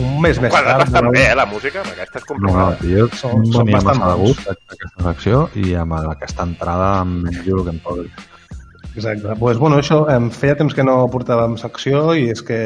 un 0.00 0.16
mes 0.24 0.40
més 0.40 0.50
Quadra 0.50 0.78
tard. 0.78 0.86
bastant 0.86 1.04
no? 1.04 1.12
bé, 1.12 1.26
eh, 1.28 1.36
la 1.36 1.44
música, 1.46 1.84
amb 1.84 1.92
aquesta 1.92 2.24
és 2.24 2.32
No, 2.40 2.64
jo 2.80 3.06
Són- 3.20 3.44
són 3.52 3.70
bastant 3.76 4.00
de 4.00 4.16
gust 4.24 4.48
aquesta 4.48 5.04
secció 5.10 5.44
i 5.60 5.74
amb 5.74 5.92
aquesta 6.00 6.48
entrada 6.48 7.02
em 7.04 7.20
menjo 7.28 7.60
el 7.60 7.64
que 7.68 7.76
em 7.76 7.84
posi. 7.84 8.08
Exacte. 8.94 9.34
Pues, 9.38 9.58
bueno, 9.58 9.78
això, 9.78 10.02
em 10.10 10.30
feia 10.34 10.56
temps 10.58 10.74
que 10.74 10.84
no 10.86 11.04
portàvem 11.12 11.56
secció 11.60 12.10
i 12.18 12.28
és 12.32 12.42
que 12.42 12.58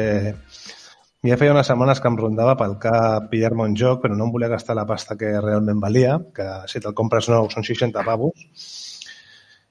ja 1.25 1.37
feia 1.41 1.53
unes 1.53 1.67
setmanes 1.69 2.01
que 2.01 2.09
em 2.09 2.17
rondava 2.19 2.55
pel 2.59 2.75
cap 2.81 3.29
pillar-me 3.31 3.65
un 3.65 3.75
joc, 3.77 4.01
però 4.03 4.17
no 4.17 4.27
em 4.27 4.33
volia 4.33 4.49
gastar 4.51 4.75
la 4.77 4.85
pasta 4.89 5.17
que 5.17 5.31
realment 5.41 5.81
valia, 5.81 6.19
que 6.35 6.45
si 6.69 6.81
te'l 6.81 6.93
compres 6.97 7.29
nou 7.29 7.49
són 7.53 7.65
60 7.65 8.03
pavos. 8.05 8.45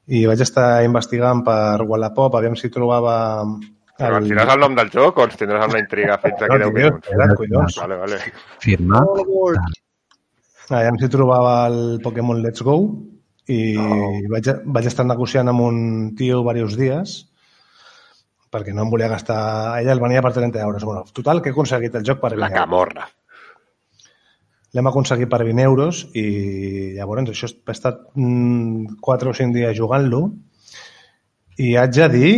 I 0.06 0.26
vaig 0.28 0.42
estar 0.44 0.82
investigant 0.84 1.40
per 1.46 1.82
Wallapop, 1.88 2.34
aviam 2.36 2.56
si 2.58 2.70
trobava... 2.70 3.44
Però 3.94 4.18
ens 4.18 4.26
diràs 4.26 4.50
el 4.50 4.60
nom 4.60 4.74
del 4.74 4.90
joc 4.90 5.18
o 5.22 5.24
ens 5.28 5.38
tindràs 5.38 5.62
amb 5.64 5.76
la 5.76 5.80
intriga 5.84 6.18
fins 6.18 6.42
aquí 6.42 6.58
10 6.58 6.64
No, 6.64 6.70
tio, 6.74 6.90
minuts? 6.90 7.38
collons. 7.38 7.78
Vale, 7.78 7.98
vale. 8.02 8.18
Firmat, 8.64 9.12
Aviam 10.74 10.96
si 10.98 11.08
trobava 11.12 11.66
el 11.68 12.00
Pokémon 12.02 12.40
Let's 12.42 12.62
Go 12.64 12.78
i 13.52 14.26
vaig, 14.30 14.50
vaig 14.64 14.87
estar 14.88 15.04
negociant 15.04 15.50
amb 15.52 15.64
un 15.64 15.78
tio 16.16 16.40
diversos 16.40 16.78
dies 16.80 17.16
perquè 18.54 18.70
no 18.70 18.85
em 18.85 18.90
volia 18.92 19.11
gastar... 19.11 19.80
Ella 19.80 19.92
el 19.96 20.00
venia 20.00 20.22
per 20.22 20.30
30 20.33 20.61
euros. 20.62 20.85
Bueno, 20.87 21.02
total, 21.12 21.40
que 21.42 21.50
he 21.50 21.54
aconseguit 21.57 21.96
el 21.98 22.04
joc 22.07 22.20
per 22.22 22.37
20 22.37 22.44
La 22.44 22.52
camorra. 22.54 23.09
L'hem 24.74 24.90
aconseguit 24.90 25.30
per 25.30 25.40
20 25.42 25.64
euros 25.66 26.04
i 26.18 26.94
llavors 26.94 27.33
això 27.33 27.50
he 27.50 27.74
estat 27.74 28.00
mm, 28.14 29.00
4 29.02 29.33
o 29.33 29.35
5 29.40 29.54
dies 29.54 29.74
jugant-lo 29.78 30.22
i 31.62 31.74
haig 31.78 31.98
de 31.98 32.09
dir 32.14 32.33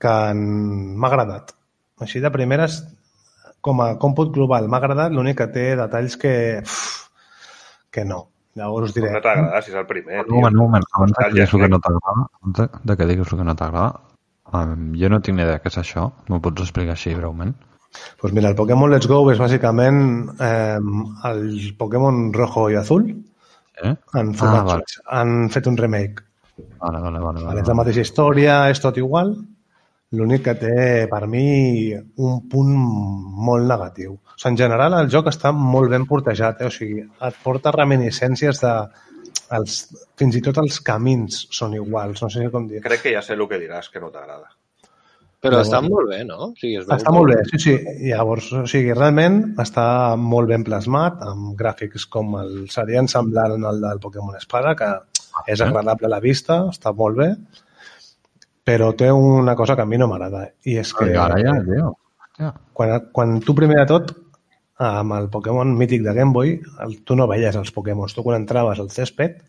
que 0.00 0.16
m'ha 0.36 1.08
agradat. 1.08 1.54
Així 2.02 2.20
de 2.20 2.32
primeres, 2.34 2.80
com 3.64 3.80
a 3.84 3.92
còmput 4.00 4.32
global, 4.34 4.68
m'ha 4.68 4.80
agradat, 4.80 5.12
l'únic 5.12 5.38
que 5.40 5.50
té 5.52 5.66
detalls 5.78 6.16
que... 6.20 6.34
Uf, 6.64 7.08
que 7.92 8.04
no. 8.08 8.24
Llavors 8.60 8.90
us 8.90 8.94
diré... 8.94 9.10
No 9.14 9.20
t'agrada 9.24 9.62
si 9.64 9.70
és 9.72 9.76
el 9.80 9.86
primer, 9.88 10.22
un 10.26 10.34
moment, 10.34 10.54
un 10.54 10.60
moment, 10.66 10.84
abans 10.92 11.12
de 11.16 11.24
que 11.24 11.30
diguis 11.34 11.54
el 11.54 11.60
que 11.64 11.68
no 11.72 11.78
t'agrada, 11.80 12.24
abans 12.40 12.58
de- 12.58 12.70
de 12.90 12.96
que 13.00 13.06
diguis 13.10 13.32
el 13.32 13.38
que 13.38 13.44
no 13.48 13.54
t'agrada, 13.56 14.00
um, 14.52 14.88
jo 15.00 15.08
no 15.08 15.20
tinc 15.24 15.38
ni 15.38 15.44
idea 15.46 15.60
què 15.62 15.70
és 15.72 15.78
això, 15.80 16.10
m'ho 16.28 16.40
pots 16.44 16.62
explicar 16.66 16.92
així 16.98 17.14
breument? 17.16 17.54
Pues 18.20 18.32
mira, 18.32 18.48
el 18.48 18.56
Pokémon 18.56 18.90
Let's 18.92 19.06
Go 19.08 19.22
és 19.32 19.38
bàsicament 19.40 20.02
eh, 20.40 20.78
el 21.30 21.42
Pokémon 21.78 22.32
rojo 22.32 22.68
i 22.72 22.76
azul 22.80 23.08
Eh? 23.82 23.94
han, 24.14 24.34
format, 24.36 24.60
Ah, 24.60 24.64
vale. 24.68 24.84
han 25.10 25.48
fet 25.50 25.66
un 25.66 25.76
remake. 25.80 26.22
Vale, 26.78 27.00
vale, 27.00 27.18
vale. 27.18 27.20
Vale, 27.24 27.44
vale, 27.46 27.60
és 27.64 27.68
la 27.68 27.74
mateixa 27.74 28.00
història, 28.04 28.68
és 28.70 28.78
tot 28.84 28.96
igual. 29.00 29.32
L'únic 30.12 30.42
que 30.44 30.54
té, 30.60 30.72
per 31.08 31.22
mi, 31.30 31.92
un 32.20 32.40
punt 32.52 32.72
molt 33.46 33.68
negatiu. 33.68 34.18
O 34.18 34.36
sigui, 34.36 34.52
en 34.52 34.58
general, 34.60 34.98
el 35.00 35.08
joc 35.12 35.30
està 35.32 35.54
molt 35.56 35.92
ben 35.92 36.04
portejat, 36.08 36.60
eh? 36.60 36.68
o 36.68 36.74
sigui, 36.74 37.00
et 37.28 37.38
porta 37.44 37.72
reminiscències 37.74 38.60
de... 38.64 38.74
Els, 39.52 39.78
fins 40.16 40.36
i 40.36 40.40
tot 40.44 40.56
els 40.62 40.78
camins 40.84 41.42
són 41.52 41.74
iguals, 41.76 42.22
no 42.24 42.28
sé 42.32 42.46
com 42.52 42.64
dir. 42.68 42.80
Crec 42.84 43.02
que 43.04 43.12
ja 43.12 43.20
sé 43.24 43.34
el 43.36 43.44
que 43.48 43.60
diràs 43.60 43.90
que 43.92 44.00
no 44.00 44.08
t'agrada. 44.12 44.48
Però 45.42 45.58
Llavors- 45.58 45.68
està 45.68 45.80
molt 45.82 46.08
bé, 46.08 46.20
no? 46.24 46.38
O 46.46 46.54
sigui, 46.54 46.76
es 46.78 46.86
veu 46.86 46.94
Està 46.96 47.12
molt 47.12 47.32
bé, 47.32 47.40
sí, 47.50 47.58
sí. 47.64 47.74
Llavors, 48.06 48.46
o 48.54 48.62
sigui, 48.70 48.92
realment 48.94 49.40
està 49.60 49.84
molt 50.16 50.48
ben 50.52 50.62
plasmat, 50.64 51.18
amb 51.26 51.56
gràfics 51.58 52.06
com 52.12 52.36
el 52.38 52.52
serien 52.70 53.10
semblant 53.10 53.66
al 53.66 53.82
del 53.82 54.00
Pokémon 54.04 54.38
Espada, 54.38 54.76
que 54.78 54.92
és 55.50 55.64
agradable 55.64 56.06
a 56.06 56.14
la 56.14 56.20
vista, 56.22 56.60
està 56.70 56.92
molt 56.94 57.18
bé, 57.18 57.28
però 58.64 58.92
té 58.96 59.10
una 59.12 59.54
cosa 59.56 59.74
que 59.76 59.82
a 59.82 59.86
mi 59.86 59.98
no 59.98 60.08
m'agrada, 60.08 60.46
i 60.64 60.76
és 60.78 60.92
que 60.94 61.10
ara 61.18 61.38
ja, 61.40 61.54
tio. 61.66 61.96
Hòstia. 62.22 62.52
quan, 62.72 63.08
quan 63.12 63.40
tu 63.40 63.54
primer 63.54 63.80
de 63.82 63.86
tot, 63.90 64.12
amb 64.82 65.12
el 65.14 65.28
Pokémon 65.30 65.74
mític 65.78 66.02
de 66.02 66.14
Game 66.14 66.32
Boy, 66.32 66.60
el, 66.84 66.96
tu 67.04 67.16
no 67.16 67.26
veies 67.30 67.56
els 67.56 67.70
Pokémons. 67.72 68.14
Tu 68.14 68.22
quan 68.22 68.40
entraves 68.40 68.80
al 68.80 68.90
césped, 68.90 69.42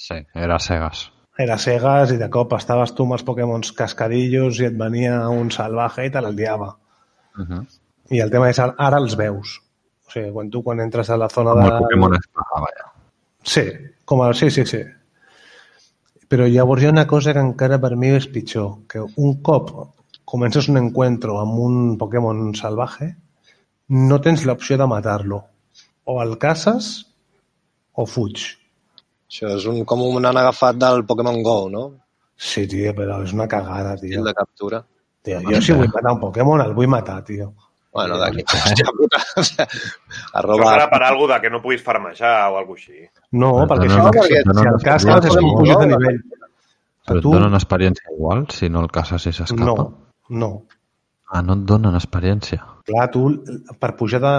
Sí, 0.00 0.16
era 0.34 0.58
cegues. 0.58 1.10
era 1.38 1.58
cegues 1.58 2.10
i 2.12 2.16
de 2.16 2.28
cop 2.32 2.52
estaves 2.56 2.94
tu 2.96 3.04
amb 3.04 3.12
els 3.18 3.22
Pokémons 3.24 3.72
cascadillos 3.76 4.60
i 4.60 4.64
et 4.70 4.76
venia 4.76 5.28
un 5.28 5.50
salvaje 5.50 6.06
i 6.06 6.10
te 6.10 6.20
l'aldiava. 6.20 6.70
Uh 7.38 7.44
-huh. 7.44 7.66
I 8.10 8.20
el 8.20 8.30
tema 8.30 8.48
és, 8.48 8.58
ara 8.58 8.96
els 8.98 9.16
veus. 9.16 9.60
O 10.06 10.10
sigui, 10.10 10.32
quan 10.32 10.50
tu 10.50 10.62
quan 10.62 10.80
entres 10.80 11.10
a 11.10 11.16
la 11.16 11.28
zona 11.28 11.52
Com 11.52 11.60
de... 11.62 11.66
el 11.68 11.78
Pokémon 11.78 12.14
Espada, 12.14 12.60
vaja. 12.60 12.92
Sí, 13.42 13.62
com 14.04 14.26
el... 14.26 14.34
sí, 14.34 14.50
sí, 14.50 14.64
sí. 14.66 14.82
Però 16.30 16.46
llavors 16.46 16.84
hi 16.84 16.86
ha 16.86 16.94
una 16.94 17.08
cosa 17.10 17.32
que 17.34 17.42
encara 17.42 17.80
per 17.82 17.96
mi 17.98 18.12
és 18.14 18.28
pitjor, 18.30 18.84
que 18.90 19.02
un 19.02 19.40
cop 19.46 19.72
comences 20.30 20.68
un 20.70 20.78
encuentro 20.78 21.40
amb 21.40 21.58
un 21.58 21.78
Pokémon 21.98 22.52
salvaje, 22.54 23.08
no 24.10 24.20
tens 24.22 24.44
l'opció 24.46 24.78
de 24.78 24.86
matar-lo. 24.86 25.40
O 26.06 26.20
el 26.22 26.36
caces 26.38 26.90
o 27.98 28.06
fuig. 28.06 28.44
Això 29.30 29.50
és 29.56 29.66
un, 29.70 29.82
com 29.86 30.04
un 30.06 30.26
han 30.26 30.38
agafat 30.38 30.78
del 30.78 31.02
Pokémon 31.08 31.42
GO, 31.46 31.56
no? 31.72 31.84
Sí, 32.38 32.64
tio, 32.70 32.94
però 32.94 33.18
és 33.26 33.34
una 33.34 33.48
cagada, 33.50 33.96
tio. 33.98 34.20
El 34.22 34.30
de 34.30 34.36
captura. 34.38 34.84
tio 35.26 35.42
jo 35.48 35.60
si 35.60 35.74
vull 35.76 35.90
matar 35.90 36.14
un 36.14 36.22
Pokémon, 36.22 36.62
el 36.62 36.78
vull 36.78 36.90
matar, 36.94 37.18
tio. 37.26 37.50
Bueno, 37.92 38.18
d'aquí. 38.20 38.44
Hòstia 38.46 38.92
puta. 38.96 39.18
O 39.36 39.40
Això 39.42 39.64
Arroba... 40.38 40.66
serà 40.70 40.84
per 40.92 41.00
alguna 41.08 41.34
de 41.34 41.40
que 41.42 41.50
no 41.50 41.60
puguis 41.62 41.82
farmejar 41.82 42.34
o 42.52 42.58
alguna 42.60 42.76
cosa 42.76 42.92
així. 42.92 43.08
No, 43.32 43.50
perquè 43.66 43.88
no, 43.88 43.94
si, 43.94 43.98
no, 43.98 44.10
si, 44.12 44.18
perquè 44.18 44.42
si 44.42 44.48
no, 44.50 44.60
el 44.62 44.68
no, 44.70 44.82
caces 44.84 45.06
no, 45.10 45.16
és 45.18 45.36
un 45.40 45.48
no, 45.48 45.56
pujat 45.58 45.80
de 45.82 45.88
no, 45.90 45.98
nivell. 45.98 46.20
Però 47.10 47.18
et 47.18 47.24
tu- 47.24 47.32
donen 47.34 47.56
experiència 47.58 48.12
igual 48.14 48.44
si 48.54 48.68
no 48.70 48.84
el 48.84 48.90
caces 48.94 49.26
i 49.26 49.32
s'escapa? 49.34 49.64
No, 49.64 49.88
no. 50.44 50.50
Ah, 51.32 51.42
no 51.46 51.54
et 51.58 51.64
donen 51.66 51.94
experiència. 51.98 52.60
Clar, 52.86 53.08
tu, 53.14 53.24
per 53.82 53.92
pujar 53.98 54.20
de 54.22 54.32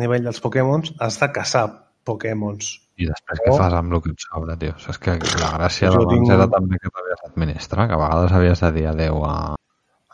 nivell 0.00 0.24
dels 0.28 0.40
Pokémons, 0.44 0.94
has 1.00 1.20
de 1.20 1.28
caçar 1.36 1.66
Pokémons. 2.04 2.78
I 3.00 3.06
després 3.08 3.40
Oh. 3.40 3.44
què 3.46 3.56
fas 3.56 3.72
amb 3.76 3.92
el 3.96 4.00
que 4.04 4.10
et 4.12 4.24
sobra, 4.24 4.56
tio? 4.60 4.74
Saps 4.80 4.98
que 5.00 5.14
la 5.20 5.52
gràcia 5.58 5.88
Jo 5.92 6.00
d'abans 6.02 6.12
tinc- 6.16 6.32
era 6.34 6.48
també 6.52 6.76
que 6.80 6.88
t'havies 6.92 7.20
d'administrar, 7.24 7.86
que 7.88 7.96
a 7.96 8.00
vegades 8.02 8.32
havies 8.36 8.60
de 8.64 8.72
dir 8.76 8.86
adeu 8.90 9.24
a... 9.24 9.36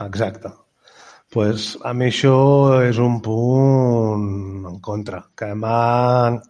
Exacte. 0.07 0.51
Pues 1.33 1.79
a 1.85 1.93
mi 1.93 2.07
això 2.11 2.83
és 2.87 2.99
un 3.03 3.21
punt 3.23 4.67
en 4.71 4.79
contra, 4.81 5.25
que 5.37 5.55
m'ha 5.55 6.41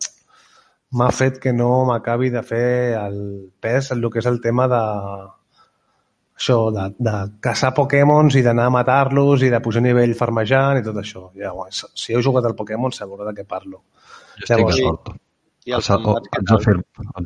fet 1.12 1.38
que 1.42 1.52
no 1.52 1.84
m'acabi 1.88 2.30
de 2.30 2.42
fer 2.46 2.94
el 3.00 3.50
pes 3.60 3.90
en 3.92 3.98
el 4.04 4.10
que 4.12 4.20
és 4.22 4.26
el 4.30 4.40
tema 4.40 4.68
de 4.70 4.80
això, 6.36 6.58
de, 6.72 6.84
de 7.00 7.14
caçar 7.40 7.72
Pokémons 7.74 8.36
i 8.36 8.42
d'anar 8.44 8.66
a 8.68 8.74
matar-los 8.74 9.42
i 9.42 9.48
de 9.52 9.60
pujar 9.64 9.80
a 9.82 9.86
nivell 9.88 10.14
farmejant 10.14 10.78
i 10.80 10.84
tot 10.84 10.96
això. 11.00 11.30
Llavors, 11.34 11.86
si 11.96 12.12
heu 12.12 12.20
jugat 12.24 12.44
al 12.44 12.54
Pokémon, 12.58 12.92
sabreu 12.92 13.24
de 13.26 13.32
què 13.38 13.46
parlo. 13.48 13.82
Jo 14.36 14.42
estic 14.44 14.58
Llavors- 14.58 14.76
d'acord. 14.82 15.22
I 15.66 15.72
combats, 15.74 16.28
què 16.30 16.38
ens 16.38 16.46
tal? 16.46 16.60
afirma 16.60 16.84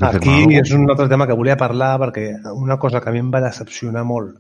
Aquí 0.09 0.57
és 0.57 0.71
un 0.73 0.89
altre 0.89 1.09
tema 1.11 1.27
que 1.29 1.35
volia 1.37 1.59
parlar 1.61 1.99
perquè 2.01 2.41
una 2.55 2.79
cosa 2.81 3.01
que 3.03 3.11
a 3.11 3.13
mi 3.13 3.19
em 3.21 3.29
va 3.35 3.43
decepcionar 3.45 4.01
molt 4.09 4.39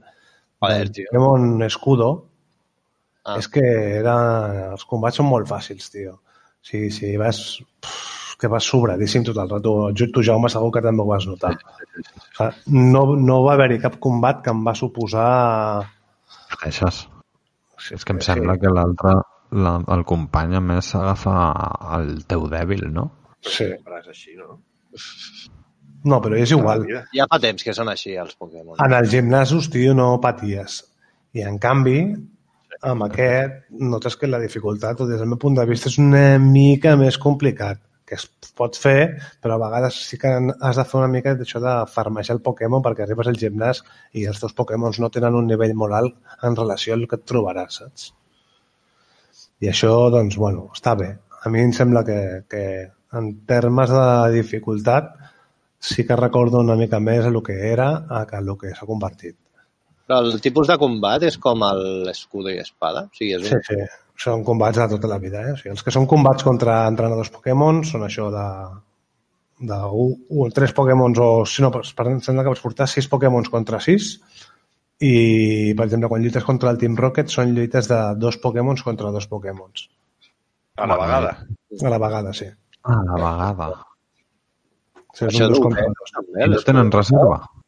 Joder, 0.63 0.89
tio. 0.89 1.05
Pokémon 1.11 1.63
Escudo 1.67 2.30
Ah. 3.31 3.39
és 3.41 3.49
que 3.53 3.65
era... 4.01 4.17
els 4.75 4.87
combats 4.91 5.21
són 5.21 5.29
molt 5.31 5.49
fàcils, 5.51 5.91
tio. 5.95 6.19
Sigui, 6.67 6.91
si 6.95 7.15
vas... 7.21 7.45
Pff, 7.81 8.09
que 8.41 8.49
vas 8.49 8.65
sobradíssim 8.65 9.25
tot 9.27 9.37
el 9.43 9.51
rato. 9.53 9.75
Tu, 9.93 10.23
Jaume, 10.25 10.49
segur 10.53 10.73
que 10.73 10.83
també 10.85 11.05
ho 11.05 11.09
vas 11.11 11.27
notar. 11.29 11.53
No, 12.73 13.03
no 13.21 13.41
va 13.45 13.55
haver-hi 13.55 13.81
cap 13.83 13.99
combat 14.01 14.41
que 14.45 14.55
em 14.55 14.63
va 14.67 14.75
suposar... 14.79 15.29
Queixes. 16.63 17.05
Sí, 17.81 17.95
És 17.97 18.05
que 18.05 18.17
em 18.17 18.21
sembla 18.25 18.57
que 18.61 18.73
l'altre, 18.73 19.15
la, 19.65 19.77
el 19.95 20.05
company 20.09 20.57
a 20.57 20.65
més 20.65 20.91
s'agafa 20.93 21.37
el 21.99 22.11
teu 22.29 22.49
dèbil, 22.53 22.89
no? 22.93 23.07
Sí. 23.45 23.69
Sempre 23.75 24.01
és 24.01 24.11
així, 24.13 24.35
no? 24.41 24.59
No, 26.11 26.19
però 26.25 26.37
és 26.41 26.53
igual. 26.57 26.85
Ja 27.17 27.29
fa 27.29 27.39
temps 27.41 27.65
que 27.65 27.77
són 27.77 27.93
així, 27.93 28.17
els 28.21 28.37
Pokémon. 28.41 28.77
En 28.81 28.97
els 28.97 29.13
gimnasos, 29.13 29.69
tio, 29.73 29.95
no 29.97 30.15
paties. 30.25 30.81
I, 31.37 31.45
en 31.47 31.61
canvi, 31.63 31.99
amb 32.81 33.05
aquest, 33.07 33.63
notes 33.93 34.17
que 34.17 34.29
la 34.29 34.41
dificultat, 34.41 35.01
des 35.09 35.21
del 35.21 35.29
meu 35.29 35.39
punt 35.39 35.57
de 35.59 35.67
vista, 35.69 35.91
és 35.93 35.99
una 36.01 36.39
mica 36.43 36.97
més 36.97 37.19
complicat 37.21 37.81
que 38.11 38.17
es 38.19 38.25
pot 38.59 38.75
fer, 38.75 39.21
però 39.43 39.55
a 39.55 39.63
vegades 39.63 39.99
sí 40.09 40.19
que 40.19 40.31
has 40.35 40.79
de 40.81 40.85
fer 40.93 40.99
una 40.99 41.11
mica 41.13 41.37
d'això 41.39 41.61
de 41.63 41.75
farmejar 41.93 42.35
el 42.35 42.43
Pokémon 42.47 42.83
perquè 42.83 43.05
arribes 43.05 43.29
al 43.31 43.39
gimnàs 43.39 43.85
i 44.19 44.25
els 44.27 44.41
teus 44.43 44.57
Pokémons 44.59 44.99
no 44.99 45.13
tenen 45.15 45.37
un 45.39 45.47
nivell 45.47 45.77
molt 45.79 45.95
alt 45.99 46.17
en 46.49 46.59
relació 46.59 46.97
al 46.97 47.07
que 47.07 47.21
et 47.21 47.29
trobaràs, 47.31 47.79
saps? 47.83 48.09
I 49.63 49.71
això, 49.71 49.93
doncs, 50.11 50.41
bueno, 50.41 50.67
està 50.75 50.97
bé. 50.99 51.13
A 51.45 51.53
mi 51.55 51.63
em 51.63 51.71
sembla 51.77 52.03
que, 52.09 52.19
que 52.51 52.65
en 53.21 53.31
termes 53.47 53.93
de 53.95 54.09
dificultat 54.35 55.13
sí 55.79 56.05
que 56.09 56.19
recordo 56.19 56.65
una 56.67 56.77
mica 56.81 56.99
més 57.01 57.29
el 57.31 57.39
que 57.47 57.61
era 57.71 57.93
a 58.09 58.25
que 58.27 58.43
el 58.43 58.57
que 58.59 58.75
s'ha 58.75 58.91
convertit. 58.91 59.37
Però 60.11 60.25
el 60.27 60.41
tipus 60.43 60.67
de 60.67 60.75
combat 60.75 61.23
és 61.23 61.37
com 61.39 61.61
l'escudo 62.03 62.51
i 62.51 62.57
espada? 62.59 63.05
O 63.07 63.15
sigui, 63.15 63.37
és 63.37 63.45
Sí, 63.47 63.55
un... 63.55 63.61
sí. 63.63 63.77
Són 64.19 64.41
combats 64.43 64.81
de 64.81 64.87
tota 64.91 65.07
la 65.07 65.21
vida. 65.23 65.45
Eh? 65.47 65.53
O 65.55 65.59
sigui, 65.61 65.71
els 65.71 65.85
que 65.87 65.93
són 65.95 66.09
combats 66.11 66.43
contra 66.43 66.81
entrenadors 66.91 67.31
Pokémon 67.31 67.79
són 67.87 68.03
això 68.03 68.27
de, 68.35 68.47
de 69.71 69.79
un, 70.03 70.17
un, 70.35 70.51
tres 70.57 70.75
Pokémons 70.75 71.21
o... 71.23 71.29
Si 71.47 71.63
no, 71.63 71.71
per, 71.71 71.85
per, 71.95 72.09
em 72.11 72.19
sembla 72.27 72.43
que 72.43 72.51
pots 72.57 72.65
portar 72.65 72.89
sis 72.91 73.07
Pokémons 73.13 73.53
contra 73.55 73.79
sis 73.85 74.17
i, 74.99 75.13
per 75.79 75.87
exemple, 75.87 76.11
quan 76.11 76.27
lluites 76.27 76.49
contra 76.49 76.75
el 76.75 76.83
Team 76.83 76.99
Rocket 76.99 77.31
són 77.31 77.55
lluites 77.55 77.93
de 77.95 78.01
dos 78.27 78.41
Pokémons 78.43 78.83
contra 78.91 79.15
dos 79.15 79.31
Pokémons. 79.31 79.87
A 80.75 80.91
la 80.91 80.99
vegada. 80.99 81.33
A 81.87 81.95
la 81.95 82.03
vegada, 82.03 82.35
sí. 82.35 82.51
A 82.83 82.99
la 83.15 83.33
vegada. 83.55 83.79
sí 85.15 85.31
és 85.31 85.31
Això 85.31 85.47
un 85.47 85.55
dos 85.55 85.65
contra 85.69 85.87
un 85.87 85.97
dos. 86.03 86.15
I 86.35 86.51
no 86.51 86.67
tenen 86.67 86.91
reserva? 86.99 87.41
No 87.47 87.60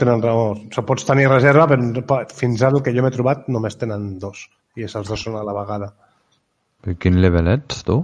tenen 0.00 0.22
raó. 0.24 0.50
O 0.52 0.56
sigui, 0.56 0.84
pots 0.88 1.06
tenir 1.08 1.28
reserva, 1.30 1.66
però 1.70 2.20
fins 2.34 2.62
ara 2.62 2.78
el 2.78 2.84
que 2.84 2.94
jo 2.96 3.04
m'he 3.04 3.12
trobat 3.14 3.46
només 3.52 3.78
tenen 3.80 4.16
dos. 4.22 4.46
I 4.76 4.88
els 4.88 5.08
dos 5.08 5.22
són 5.22 5.38
a 5.40 5.44
la 5.46 5.54
vegada. 5.56 5.92
I 6.86 6.96
quin 7.00 7.20
level 7.22 7.48
ets, 7.54 7.82
tu? 7.86 8.00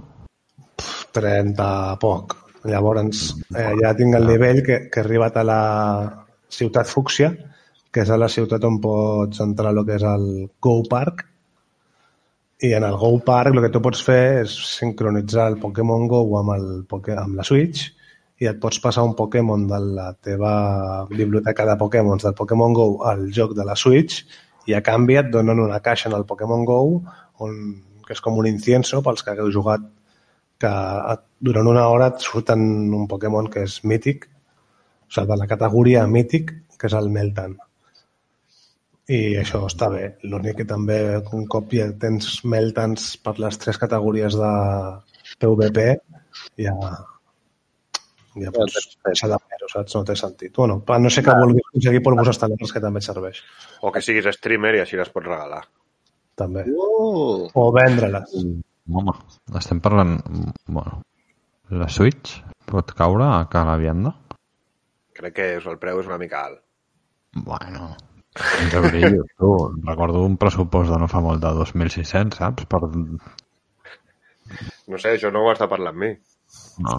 30 1.13 1.67
poc. 2.01 2.37
Llavors, 2.67 3.33
eh, 3.51 3.73
ja 3.81 3.91
tinc 3.97 4.15
el 4.15 4.29
nivell 4.29 4.61
que, 4.65 4.77
que 4.89 5.01
he 5.01 5.03
arribat 5.03 5.37
a 5.37 5.43
la 5.47 5.61
ciutat 6.49 6.87
Fúcsia, 6.87 7.33
que 7.93 8.05
és 8.05 8.09
a 8.09 8.17
la 8.17 8.29
ciutat 8.31 8.63
on 8.65 8.79
pots 8.81 9.43
entrar 9.43 9.73
el 9.75 9.83
que 9.85 9.97
és 9.99 10.05
el 10.07 10.27
Go 10.63 10.77
Park, 10.89 11.25
i 12.63 12.71
en 12.73 12.85
el 12.87 12.95
Go 12.97 13.17
Park 13.19 13.53
el 13.53 13.61
que 13.65 13.71
tu 13.73 13.81
pots 13.83 14.03
fer 14.07 14.43
és 14.43 14.53
sincronitzar 14.77 15.49
el 15.51 15.59
Pokémon 15.59 16.07
Go 16.07 16.23
amb, 16.39 16.53
el, 16.55 16.67
amb 17.19 17.35
la 17.39 17.45
Switch 17.47 17.89
i 18.43 18.47
et 18.49 18.59
pots 18.59 18.79
passar 18.83 19.05
un 19.07 19.15
Pokémon 19.15 19.61
de 19.69 19.79
la 19.97 20.09
teva 20.27 20.53
biblioteca 21.09 21.65
de 21.69 21.77
Pokémons 21.79 22.25
del 22.25 22.35
Pokémon 22.35 22.75
Go 22.75 22.87
al 23.07 23.29
joc 23.31 23.53
de 23.55 23.63
la 23.67 23.75
Switch 23.79 24.23
i 24.67 24.75
a 24.75 24.81
canvi 24.83 25.17
et 25.19 25.29
donen 25.31 25.61
una 25.63 25.79
caixa 25.85 26.09
en 26.09 26.17
el 26.17 26.25
Pokémon 26.27 26.65
Go 26.67 26.79
on, 27.45 27.59
que 28.03 28.15
és 28.15 28.23
com 28.23 28.39
un 28.39 28.49
incienso 28.49 29.01
pels 29.05 29.23
que 29.23 29.31
hagueu 29.33 29.51
jugat 29.51 29.85
que 30.63 30.71
durant 31.43 31.69
una 31.71 31.85
hora 31.91 32.09
et 32.11 32.23
surten 32.23 32.63
un 32.95 33.07
Pokémon 33.11 33.47
que 33.51 33.63
és 33.67 33.79
mític, 33.83 34.27
o 35.07 35.11
sigui, 35.11 35.29
de 35.31 35.39
la 35.39 35.47
categoria 35.49 36.03
mític, 36.07 36.53
que 36.79 36.89
és 36.91 36.95
el 36.99 37.09
Meltan. 37.11 37.55
I 39.11 39.35
això 39.41 39.65
està 39.67 39.89
bé. 39.91 40.05
L'únic 40.31 40.61
que 40.61 40.67
també, 40.67 40.99
un 41.35 41.47
cop 41.51 41.73
ja 41.75 41.89
tens 41.99 42.37
Meltans 42.47 43.09
per 43.23 43.35
les 43.43 43.59
tres 43.59 43.79
categories 43.81 44.37
de 44.39 44.53
PvP, 45.43 45.89
ja, 46.63 46.75
ja 48.41 48.51
pots 48.55 48.97
deixar 49.05 49.29
de 49.31 49.39
fer-ho, 49.43 49.69
saps? 49.71 49.95
No 49.97 50.03
té 50.07 50.15
sentit. 50.17 50.53
Bueno, 50.57 50.79
a 50.87 50.99
no 50.99 51.11
sé 51.13 51.23
que 51.25 51.35
vulguis 51.37 51.65
aconseguir 51.69 52.01
polvos 52.05 52.31
estel·lars, 52.33 52.73
que 52.73 52.81
també 52.83 53.01
et 53.03 53.07
serveix. 53.07 53.41
O 53.81 53.91
que 53.93 54.01
siguis 54.01 54.29
streamer 54.37 54.75
i 54.77 54.83
així 54.83 54.99
les 54.99 55.11
pots 55.13 55.29
regalar. 55.29 55.63
També. 56.39 56.65
Uh, 56.69 57.49
O 57.53 57.67
vendre-les. 57.75 58.33
Home, 58.89 59.13
estem 59.59 59.79
parlant... 59.83 60.17
Bueno, 60.67 61.01
la 61.71 61.89
Switch 61.93 62.39
pot 62.69 62.91
caure 62.97 63.27
a 63.35 63.43
cada 63.51 63.77
vianda? 63.77 64.15
Crec 65.13 65.37
que 65.37 65.47
és, 65.59 65.67
el 65.69 65.77
preu 65.81 66.01
és 66.01 66.09
una 66.09 66.17
mica 66.21 66.41
alt. 66.47 66.59
Bueno, 67.45 67.93
15 68.37 68.81
brillos, 68.89 69.29
tu. 69.39 69.51
Recordo 69.85 70.25
un 70.25 70.37
pressupost 70.41 70.91
de 70.91 70.99
no 71.01 71.09
fa 71.11 71.21
molt 71.21 71.41
de 71.43 71.53
2.600, 71.61 72.39
saps? 72.41 72.65
Per... 72.69 72.81
No 74.89 74.99
sé, 74.99 75.13
això 75.13 75.31
no 75.33 75.45
ho 75.45 75.51
està 75.53 75.69
parlant 75.69 75.93
amb 75.93 76.03
mi. 76.03 76.11
No, 76.85 76.97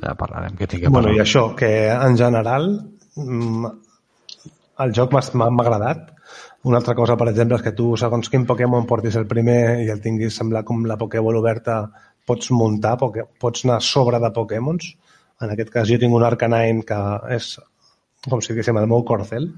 ja 0.00 0.14
parlarem, 0.18 0.56
que 0.56 0.66
tinc 0.66 0.84
que 0.84 0.92
Bueno, 0.92 1.12
i 1.12 1.20
això, 1.20 1.50
que 1.58 1.70
en 1.92 2.16
general 2.16 2.68
mm, 3.16 3.72
el 4.84 4.94
joc 4.96 5.12
m'ha 5.12 5.50
agradat. 5.64 6.08
Una 6.70 6.78
altra 6.78 6.94
cosa, 6.94 7.16
per 7.18 7.26
exemple, 7.32 7.58
és 7.58 7.64
que 7.66 7.74
tu, 7.74 7.88
segons 7.98 8.30
quin 8.30 8.46
Pokémon 8.46 8.86
portis 8.86 9.18
el 9.18 9.26
primer 9.30 9.82
i 9.82 9.90
el 9.90 10.00
tinguis, 10.00 10.36
sembla 10.38 10.62
com 10.62 10.84
la 10.86 10.96
Pokéball 11.00 11.40
oberta, 11.40 11.80
pots 12.26 12.52
muntar, 12.54 12.94
pots 13.02 13.64
anar 13.66 13.80
sobre 13.82 14.20
de 14.22 14.30
Pokémons. 14.36 14.92
En 15.42 15.50
aquest 15.50 15.72
cas 15.74 15.90
jo 15.90 15.98
tinc 15.98 16.14
un 16.14 16.22
Arcanine 16.22 16.86
que 16.86 17.00
és 17.34 17.56
com 18.30 18.40
si 18.40 18.52
diguéssim 18.52 18.78
el 18.78 18.86
meu 18.86 19.02
Corcel. 19.08 19.50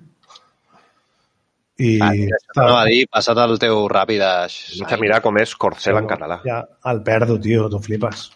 I 1.85 1.95
ah, 2.07 2.12
no 2.57 2.68
va 2.70 2.85
dir, 2.87 3.05
passa't 3.11 3.41
el 3.45 3.57
teu 3.61 3.85
ràpid 3.91 4.22
a... 4.22 4.35
No 4.80 4.89
sé 4.89 4.99
mirar 5.03 5.20
com 5.24 5.37
és 5.43 5.55
Corcel 5.59 5.99
en 6.01 6.09
català. 6.09 6.41
Ja 6.47 6.62
el 6.91 7.03
perdo, 7.07 7.37
tio, 7.43 7.66
tu 7.68 7.82
flipes. 7.85 8.28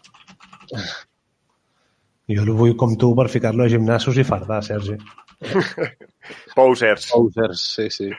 Jo 2.28 2.42
el 2.44 2.50
vull 2.52 2.74
com 2.76 2.94
tu 3.00 3.14
per 3.16 3.28
ficar-lo 3.32 3.64
a 3.64 3.70
gimnasos 3.72 4.18
i 4.20 4.24
fardar, 4.28 4.60
Sergi. 4.64 4.96
Posers. 6.56 7.06
Posers, 7.12 7.62
sí, 7.76 7.86
sí. 7.90 8.10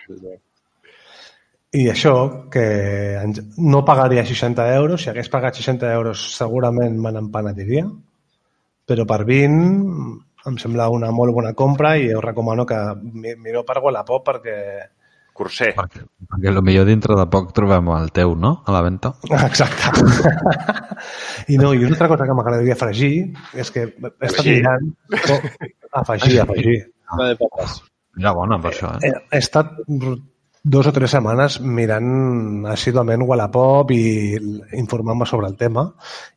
I 1.77 1.83
això, 1.91 2.13
que 2.49 2.63
no 3.61 3.83
pagaria 3.85 4.23
60 4.25 4.65
euros, 4.73 5.03
si 5.03 5.11
hagués 5.11 5.29
pagat 5.29 5.59
60 5.61 5.91
euros 5.93 6.23
segurament 6.33 6.95
me 6.97 7.11
n'empenediria, 7.13 7.83
però 8.89 9.05
per 9.05 9.19
20 9.27 10.49
em 10.49 10.57
sembla 10.57 10.87
una 10.89 11.11
molt 11.13 11.35
bona 11.35 11.51
compra 11.53 11.91
i 12.01 12.07
us 12.15 12.23
recomano 12.25 12.65
que 12.65 12.79
mi- 13.13 13.35
mireu 13.37 13.61
per 13.67 13.77
Wallapop 13.83 14.25
perquè... 14.31 14.55
Corser. 15.39 15.71
Perquè, 15.77 16.01
perquè 16.27 16.53
potser 16.57 16.85
dintre 16.89 17.15
de 17.15 17.25
poc 17.31 17.53
trobem 17.55 17.91
el 17.95 18.09
teu, 18.15 18.33
no?, 18.35 18.57
a 18.67 18.75
la 18.75 18.81
venda. 18.83 19.13
Exacte. 19.39 19.93
I 21.53 21.59
no, 21.61 21.71
i 21.73 21.85
una 21.85 21.95
altra 21.95 22.09
cosa 22.11 22.27
que 22.27 22.35
m'agradaria 22.35 22.75
afegir 22.75 23.13
és 23.55 23.71
que 23.71 23.85
he 23.87 23.91
estat 23.93 24.41
Afegir? 24.41 24.57
mirant... 24.57 24.89
Oh, 25.31 25.39
afegir, 26.01 26.41
afegir. 26.43 26.81
No 27.15 27.29
de 27.29 27.37
papes. 27.39 27.79
Era 28.19 28.35
bona 28.35 28.59
per 28.59 28.73
això, 28.73 28.91
eh? 28.97 29.07
He, 29.07 29.37
he 29.37 29.39
estat 29.39 29.77
dos 30.61 30.89
o 30.89 30.91
tres 30.91 31.13
setmanes 31.15 31.59
mirant 31.63 32.65
assíduament 32.67 33.23
Wallapop 33.23 33.93
i 33.95 34.01
informant-me 34.75 35.27
sobre 35.29 35.47
el 35.47 35.55
tema 35.61 35.85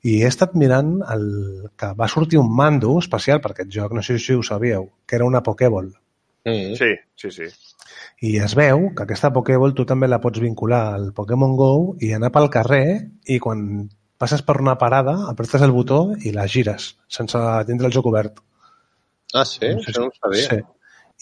i 0.06 0.20
he 0.22 0.30
estat 0.30 0.54
mirant 0.54 0.94
el 1.10 1.26
que 1.76 1.90
va 1.98 2.08
sortir 2.08 2.38
un 2.38 2.54
mando 2.54 2.94
especial 3.02 3.42
per 3.42 3.52
aquest 3.56 3.74
joc, 3.74 3.98
no 3.98 4.06
sé 4.06 4.20
si 4.22 4.38
ho 4.38 4.46
sabíeu, 4.46 4.88
que 5.06 5.18
era 5.18 5.26
una 5.26 5.42
Pokéball. 5.42 5.90
Mm. 6.46 6.74
Sí, 6.78 6.94
sí, 7.16 7.30
sí. 7.30 7.50
I 8.22 8.36
es 8.38 8.54
veu 8.54 8.92
que 8.94 9.02
aquesta 9.04 9.32
Pokéball 9.34 9.74
tu 9.74 9.86
també 9.88 10.06
la 10.06 10.20
pots 10.22 10.38
vincular 10.42 10.82
al 10.94 11.10
Pokémon 11.16 11.56
GO 11.58 11.72
i 12.00 12.12
anar 12.14 12.30
pel 12.34 12.48
carrer 12.54 12.84
i 13.26 13.40
quan 13.42 13.88
passes 14.22 14.44
per 14.46 14.60
una 14.62 14.76
parada 14.78 15.16
apretes 15.32 15.64
el 15.66 15.74
botó 15.74 16.04
i 16.22 16.30
la 16.34 16.46
gires 16.46 16.92
sense 17.10 17.40
tindre 17.66 17.90
el 17.90 17.96
joc 17.96 18.06
obert. 18.06 18.38
Ah, 19.34 19.44
sí? 19.48 19.72
Això 19.72 20.04
no 20.04 20.12
ho 20.12 20.14
sabia. 20.20 20.46
Sí. 20.46 20.60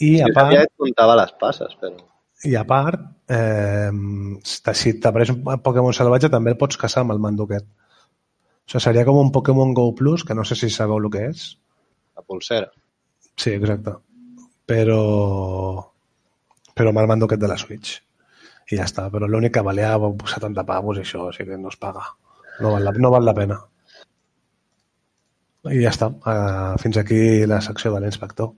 I 0.01 0.11
Sí, 0.17 0.21
a 0.25 0.29
part, 0.35 0.53
que 0.53 0.63
et 0.65 0.73
comptava 0.81 1.17
les 1.21 1.33
passes, 1.41 1.73
però... 1.81 2.05
I 2.49 2.55
a 2.57 2.65
part, 2.65 3.03
eh, 3.29 3.91
si 4.49 4.95
t'apareix 5.01 5.33
un 5.35 5.61
Pokémon 5.65 5.97
salvatge 5.97 6.31
també 6.33 6.55
el 6.55 6.61
pots 6.61 6.81
caçar 6.81 7.05
amb 7.05 7.13
el 7.15 7.21
mando 7.21 7.45
aquest. 7.45 7.67
O 7.69 8.71
sigui, 8.71 8.85
seria 8.87 9.05
com 9.05 9.19
un 9.21 9.33
Pokémon 9.35 9.75
Go 9.77 9.91
Plus, 9.99 10.25
que 10.25 10.37
no 10.37 10.45
sé 10.49 10.57
si 10.57 10.71
sabeu 10.73 11.01
el 11.03 11.11
que 11.13 11.27
és. 11.29 11.45
La 12.17 12.25
pulsera. 12.25 12.71
Sí, 13.37 13.53
exacte. 13.59 13.97
Però, 14.71 15.01
però 16.81 16.95
amb 16.95 17.03
el 17.03 17.11
mando 17.11 17.29
aquest 17.29 17.43
de 17.43 17.49
la 17.51 17.59
Switch. 17.61 17.99
I 18.71 18.79
ja 18.79 18.87
està. 18.89 19.09
Però 19.13 19.29
l'únic 19.29 19.53
que 19.59 19.65
valia 19.67 19.93
70 19.99 20.65
pavos 20.65 21.01
i 21.01 21.05
això, 21.05 21.27
o 21.29 21.35
sigui 21.37 21.53
que 21.53 21.61
no 21.61 21.73
es 21.73 21.77
paga. 21.81 22.07
No 22.61 22.73
val 22.77 22.87
la, 22.89 22.95
no 22.97 23.13
val 23.13 23.29
la 23.29 23.37
pena. 23.37 23.59
I 25.69 25.83
ja 25.83 25.93
està. 25.93 26.09
Uh, 26.09 26.79
fins 26.81 26.97
aquí 27.01 27.21
la 27.51 27.61
secció 27.65 27.93
de 27.93 28.01
l'inspector. 28.05 28.53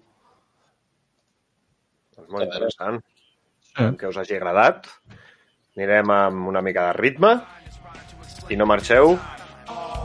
Doncs 2.19 2.31
molt 2.31 2.47
interessant. 2.47 3.01
Sí. 3.73 3.89
Que 3.99 4.13
us 4.13 4.21
hagi 4.23 4.39
agradat. 4.39 4.87
Anirem 5.75 6.13
amb 6.15 6.53
una 6.53 6.63
mica 6.63 6.91
de 6.91 7.01
ritme. 7.01 7.33
I 8.53 8.59
no 8.61 8.69
marxeu, 8.69 9.17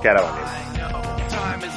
que 0.01 0.09
ara 0.09 0.23
venim. 0.23 1.06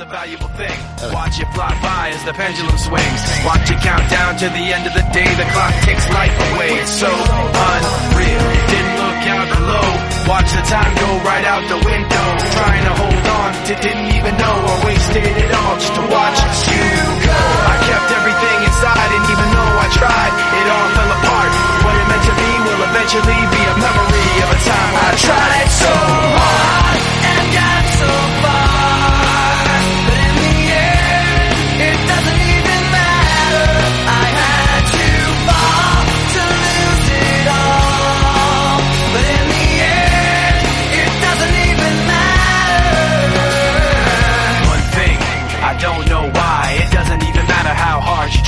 A 0.01 0.09
valuable 0.09 0.49
thing. 0.57 0.73
Watch 1.13 1.37
it 1.45 1.51
fly 1.53 1.77
by 1.85 2.09
as 2.09 2.25
the 2.25 2.33
pendulum 2.33 2.73
swings. 2.81 3.21
Watch 3.45 3.69
it 3.69 3.85
count 3.85 4.09
down 4.09 4.33
to 4.41 4.49
the 4.49 4.65
end 4.73 4.89
of 4.89 4.97
the 4.97 5.05
day. 5.13 5.29
The 5.29 5.45
clock 5.53 5.77
takes 5.85 6.09
life 6.09 6.33
away. 6.33 6.73
It's 6.81 6.97
so 6.97 7.13
unreal. 7.13 8.45
Didn't 8.73 8.97
look 8.97 9.23
out 9.29 9.49
below. 9.53 9.89
Watch 10.25 10.49
the 10.57 10.65
time 10.73 10.89
go 10.97 11.11
right 11.21 11.45
out 11.45 11.69
the 11.69 11.81
window. 11.85 12.27
Trying 12.49 12.85
to 12.89 12.93
hold 12.97 13.27
on 13.29 13.51
to 13.69 13.73
didn't 13.77 14.09
even 14.17 14.41
know 14.41 14.57
I 14.73 14.77
wasted 14.89 15.21
it 15.21 15.53
all 15.53 15.77
just 15.77 15.93
to 15.93 16.05
watch 16.09 16.39
you 16.65 16.87
go. 17.21 17.41
I 17.69 17.77
kept 17.85 18.09
everything 18.09 18.59
inside 18.73 19.11
and 19.21 19.25
even 19.29 19.49
though 19.53 19.75
I 19.85 19.89
tried, 20.01 20.33
it 20.33 20.67
all 20.81 20.89
fell 20.97 21.13
apart. 21.13 21.53
What 21.85 21.93
it 22.01 22.07
meant 22.09 22.25
to 22.25 22.35
be 22.41 22.51
will 22.65 22.83
eventually 22.89 23.41
be 23.53 23.63
a 23.69 23.77
memory 23.77 24.33
of 24.41 24.49
a 24.49 24.59
time 24.65 24.93
I 24.97 25.11
tried 25.21 25.69
so 25.77 25.93
hard 25.93 26.40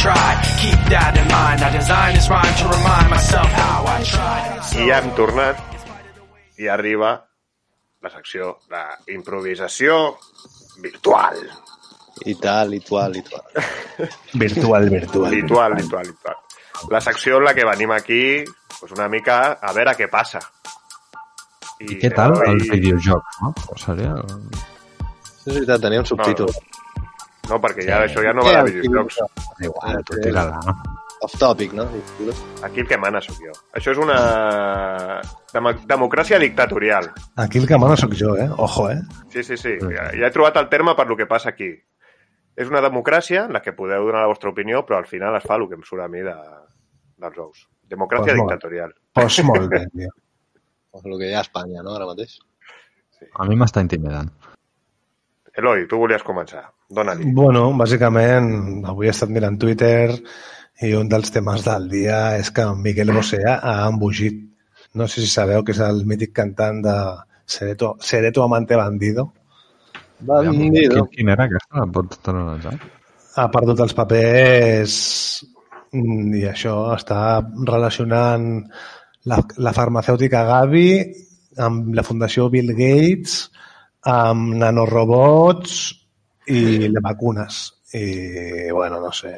tried. 0.02 0.38
Keep 0.58 0.80
that 0.90 1.14
in 1.16 1.26
mind. 1.30 1.62
I 1.62 1.70
designed 1.70 2.16
this 2.16 2.28
rhyme 2.28 2.54
to 2.62 2.66
remind 2.66 3.08
myself 3.08 3.50
how 3.54 3.86
I 3.86 3.98
tried. 4.02 4.50
I 4.82 4.88
ja 4.90 5.00
hem 5.00 5.12
tornat 5.18 5.60
i 6.58 6.68
arriba 6.68 7.12
la 8.02 8.10
secció 8.10 8.56
d'improvisació 8.70 9.98
virtual. 10.82 11.38
I 12.26 12.34
tal, 12.38 12.74
i 12.74 12.80
tal, 12.82 13.14
i 13.16 13.22
tal. 13.26 13.46
virtual, 14.44 14.88
virtual. 14.90 15.30
Virtual, 15.30 15.76
virtual, 15.78 16.10
virtual. 16.10 16.40
La 16.90 17.00
secció 17.00 17.38
en 17.38 17.46
la 17.46 17.54
que 17.54 17.64
venim 17.64 17.94
aquí 17.94 18.42
pues 18.80 18.92
una 18.92 19.08
mica 19.08 19.38
a 19.62 19.72
veure 19.72 19.94
què 19.94 20.10
passa. 20.10 20.42
I, 21.78 21.94
I 21.94 22.00
què 22.02 22.10
tal 22.14 22.34
avui... 22.34 22.56
el 22.56 22.64
videojoc, 22.66 23.38
no? 23.42 23.54
O 23.70 23.78
seria... 23.78 24.16
Sí, 25.42 25.50
és 25.50 25.56
veritat, 25.56 25.80
tenia 25.82 26.02
un 26.02 26.06
subtítol. 26.10 26.50
No, 26.50 27.54
no 27.54 27.62
perquè 27.62 27.86
ja, 27.86 28.02
sí. 28.02 28.10
això 28.10 28.26
ja 28.26 28.34
no 28.34 28.46
va 28.46 28.62
de 28.66 28.76
videojocs. 28.80 29.51
Igual, 29.60 30.04
tu 30.04 30.20
tira-la, 30.20 30.60
no? 30.66 30.74
Off 31.22 31.38
topic, 31.38 31.72
no? 31.72 31.86
Aquí 32.62 32.80
el 32.80 32.88
que 32.88 32.98
mana 32.98 33.20
sóc 33.22 33.36
jo. 33.38 33.52
Això 33.78 33.92
és 33.94 34.00
una 34.02 34.16
dem 35.52 35.68
democràcia 35.86 36.40
dictatorial. 36.42 37.12
Aquí 37.38 37.60
el 37.62 37.68
que 37.70 37.78
mana 37.78 37.96
sóc 37.96 38.16
jo, 38.18 38.34
eh? 38.36 38.48
Ojo, 38.56 38.88
eh? 38.90 38.98
Sí, 39.30 39.44
sí, 39.44 39.56
sí. 39.56 39.76
Ja, 39.82 40.08
ja 40.10 40.26
he 40.26 40.34
trobat 40.34 40.58
el 40.58 40.68
terme 40.72 40.96
per 40.98 41.06
lo 41.06 41.16
que 41.16 41.28
passa 41.30 41.52
aquí. 41.52 41.70
És 42.58 42.68
una 42.68 42.82
democràcia 42.84 43.46
en 43.46 43.54
la 43.54 43.62
que 43.62 43.72
podeu 43.72 44.08
donar 44.08 44.26
la 44.26 44.32
vostra 44.32 44.50
opinió, 44.50 44.82
però 44.84 44.98
al 44.98 45.06
final 45.06 45.36
es 45.38 45.46
fa 45.46 45.56
el 45.60 45.68
que 45.70 45.78
em 45.78 45.86
surt 45.86 46.04
a 46.04 46.08
mi 46.10 46.24
de, 46.26 46.34
dels 47.22 47.38
ous. 47.38 47.66
Democràcia 47.88 48.34
Pues 48.34 48.40
dictatorial. 48.42 48.94
Pues 49.14 49.42
molt 49.44 49.70
bé, 49.70 49.86
tio. 49.94 50.10
El 50.92 51.18
que 51.18 51.30
hi 51.30 51.32
ha 51.32 51.38
a 51.40 51.46
Espanya, 51.46 51.80
no?, 51.80 51.94
ara 51.96 52.04
mateix. 52.04 52.34
A 53.40 53.46
mi 53.48 53.56
m'està 53.56 53.80
intimidant. 53.80 54.28
Eloi, 55.56 55.86
tu 55.88 55.96
volies 56.00 56.24
començar. 56.26 56.66
Dóna-li. 56.92 57.32
Bueno, 57.32 57.66
bàsicament, 57.78 58.82
avui 58.88 59.08
he 59.08 59.12
estat 59.14 59.30
mirant 59.32 59.56
Twitter 59.60 60.12
i 60.84 60.92
un 60.98 61.08
dels 61.08 61.32
temes 61.32 61.64
del 61.64 61.88
dia 61.88 62.18
és 62.40 62.50
que 62.52 62.64
en 62.68 62.80
Miguel 62.84 63.12
Bosé 63.16 63.42
ha 63.48 63.76
embogit. 63.88 64.40
No 64.98 65.06
sé 65.08 65.22
si 65.22 65.30
sabeu 65.32 65.64
que 65.64 65.72
és 65.72 65.80
el 65.80 66.02
mític 66.08 66.34
cantant 66.36 66.82
de 66.84 66.96
Seré 67.52 67.74
tu, 67.76 67.88
Seré 68.00 68.30
tu 68.32 68.42
amante 68.42 68.76
bandido. 68.76 69.32
Bandido. 70.20 71.06
Quin, 71.06 71.08
quin 71.16 71.32
era 71.32 71.48
aquesta? 71.48 71.80
La 71.80 71.88
pots 71.92 72.20
analitzar? 72.30 72.76
Ha 73.40 73.48
perdut 73.52 73.80
els 73.80 73.96
papers 73.96 74.94
i 75.92 76.44
això 76.48 76.76
està 76.94 77.40
relacionant 77.68 78.46
la, 79.28 79.40
la 79.64 79.72
farmacèutica 79.76 80.44
Gavi 80.48 80.86
amb 81.60 81.92
la 81.96 82.04
Fundació 82.04 82.48
Bill 82.52 82.72
Gates, 82.76 83.42
amb 84.08 84.54
nanorobots 84.60 85.80
i 86.48 86.88
les 86.88 87.02
vacunes. 87.02 87.64
I, 87.92 88.70
bueno, 88.72 89.00
no 89.00 89.12
sé, 89.12 89.36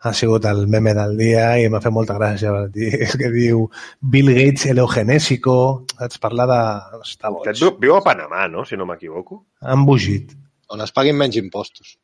ha 0.00 0.12
sigut 0.14 0.44
el 0.44 0.66
meme 0.70 0.94
del 0.94 1.16
dia 1.18 1.46
i 1.58 1.68
m'ha 1.70 1.80
fet 1.82 1.94
molta 1.94 2.16
gràcia. 2.18 2.52
És 3.04 3.16
que 3.18 3.30
diu 3.34 3.66
Bill 4.00 4.32
Gates 4.34 4.68
el 4.72 4.82
eugenésico, 4.84 5.56
saps? 5.94 6.20
Parlar 6.22 6.48
de... 6.50 6.60
Està 7.02 7.32
boig. 7.34 7.46
Aquest 7.46 7.64
viu, 7.64 7.74
viu 7.86 7.96
a 7.96 8.02
Panamà, 8.04 8.46
no?, 8.52 8.66
si 8.68 8.78
no 8.78 8.86
m'equivoco. 8.88 9.42
Ha 9.62 9.74
embogit. 9.78 10.36
On 10.74 10.84
es 10.84 10.92
paguin 10.94 11.16
menys 11.18 11.38
impostos. 11.40 11.96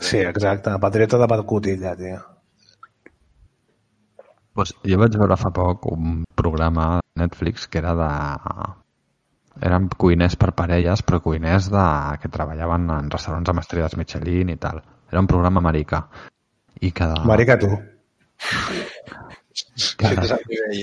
Sí, 0.00 0.18
exacte. 0.18 0.72
Patriota 0.82 1.20
de 1.20 1.28
Patcotilla, 1.30 1.94
tio. 1.98 2.22
Pues 4.56 4.72
jo 4.88 4.98
vaig 4.98 5.14
veure 5.20 5.36
fa 5.36 5.52
poc 5.52 5.84
un 5.92 6.22
programa 6.34 6.96
de 6.96 7.26
Netflix 7.26 7.68
que 7.68 7.78
era 7.82 7.92
de... 7.94 8.10
Eren 9.64 9.86
cuiners 9.96 10.36
per 10.36 10.50
parelles, 10.52 11.00
però 11.02 11.20
cuiners 11.24 11.70
de... 11.72 11.84
que 12.20 12.28
treballaven 12.28 12.90
en 12.92 13.06
restaurants 13.10 13.48
amb 13.50 13.60
estrelles 13.62 13.96
Michelin 13.96 14.50
i 14.52 14.56
tal. 14.60 14.82
Era 15.10 15.20
un 15.22 15.26
programa 15.30 15.60
americà. 15.64 16.02
I 16.80 16.90
cada... 16.92 17.22
Marica, 17.24 17.56
tu. 17.58 17.66
Eh? 17.70 17.80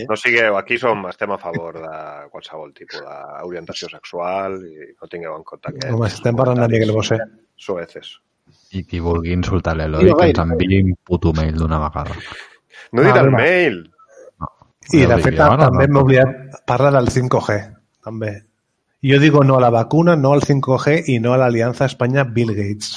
No 0.09 0.15
sigueu, 0.17 0.55
aquí 0.57 0.77
som, 0.81 1.05
estem 1.09 1.31
a 1.33 1.37
favor 1.41 1.77
de 1.81 1.93
qualsevol 2.33 2.71
tipus 2.73 3.01
d'orientació 3.03 3.89
sexual 3.91 4.57
i 4.65 4.73
no 4.97 5.07
tingueu 5.11 5.35
en 5.37 5.43
compte 5.47 5.73
que... 5.75 5.91
Home, 5.93 6.07
estem 6.09 6.35
parlant 6.37 6.61
de 6.63 6.67
Miguel 6.71 6.91
Bosé. 6.95 7.17
Soeces. 7.55 8.15
I 8.73 8.83
qui 8.89 8.99
vulgui 9.03 9.33
insultar 9.35 9.75
l'Eloi, 9.77 10.09
No, 10.09 10.17
que 10.17 10.31
ens 10.31 10.41
enviï 10.41 10.81
un 10.83 10.95
puto 11.05 11.33
mail 11.37 11.55
d'una 11.59 11.79
vegada. 11.85 12.15
No 12.93 13.03
he 13.03 13.07
dit 13.07 13.15
Ah, 13.15 13.21
el 13.21 13.29
mira. 13.31 13.43
mail. 13.43 13.77
I, 14.93 15.05
de 15.07 15.17
fet, 15.23 15.37
també 15.39 15.85
no? 15.87 15.93
m'he 15.93 16.01
oblidat 16.03 16.63
parlar 16.67 16.91
del 16.97 17.07
5G, 17.13 17.59
també. 18.03 18.33
Jo 19.03 19.19
digo 19.19 19.43
no 19.43 19.57
a 19.57 19.61
la 19.61 19.69
vacuna, 19.69 20.15
no 20.15 20.31
al 20.31 20.41
5G 20.41 21.09
i 21.11 21.17
no 21.19 21.33
a 21.33 21.39
l'aliança 21.41 21.89
Espanya-Bill 21.89 22.53
Gates. 22.55 22.93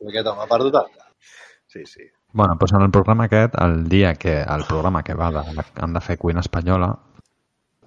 Home 0.00 0.22
ha 0.22 0.46
perdut 0.48 0.78
el 0.80 0.86
cap. 0.88 1.10
Sí, 1.68 1.84
sí. 1.84 2.06
Bueno, 2.32 2.54
doncs 2.56 2.72
en 2.72 2.84
el 2.86 2.90
programa 2.90 3.26
aquest, 3.28 3.58
el 3.60 3.88
dia 3.88 4.14
que 4.14 4.40
el 4.40 4.64
programa 4.68 5.02
que 5.02 5.14
va 5.14 5.30
de, 5.32 5.64
han 5.80 5.92
de 5.92 6.00
fer 6.00 6.16
cuina 6.16 6.40
espanyola, 6.40 6.94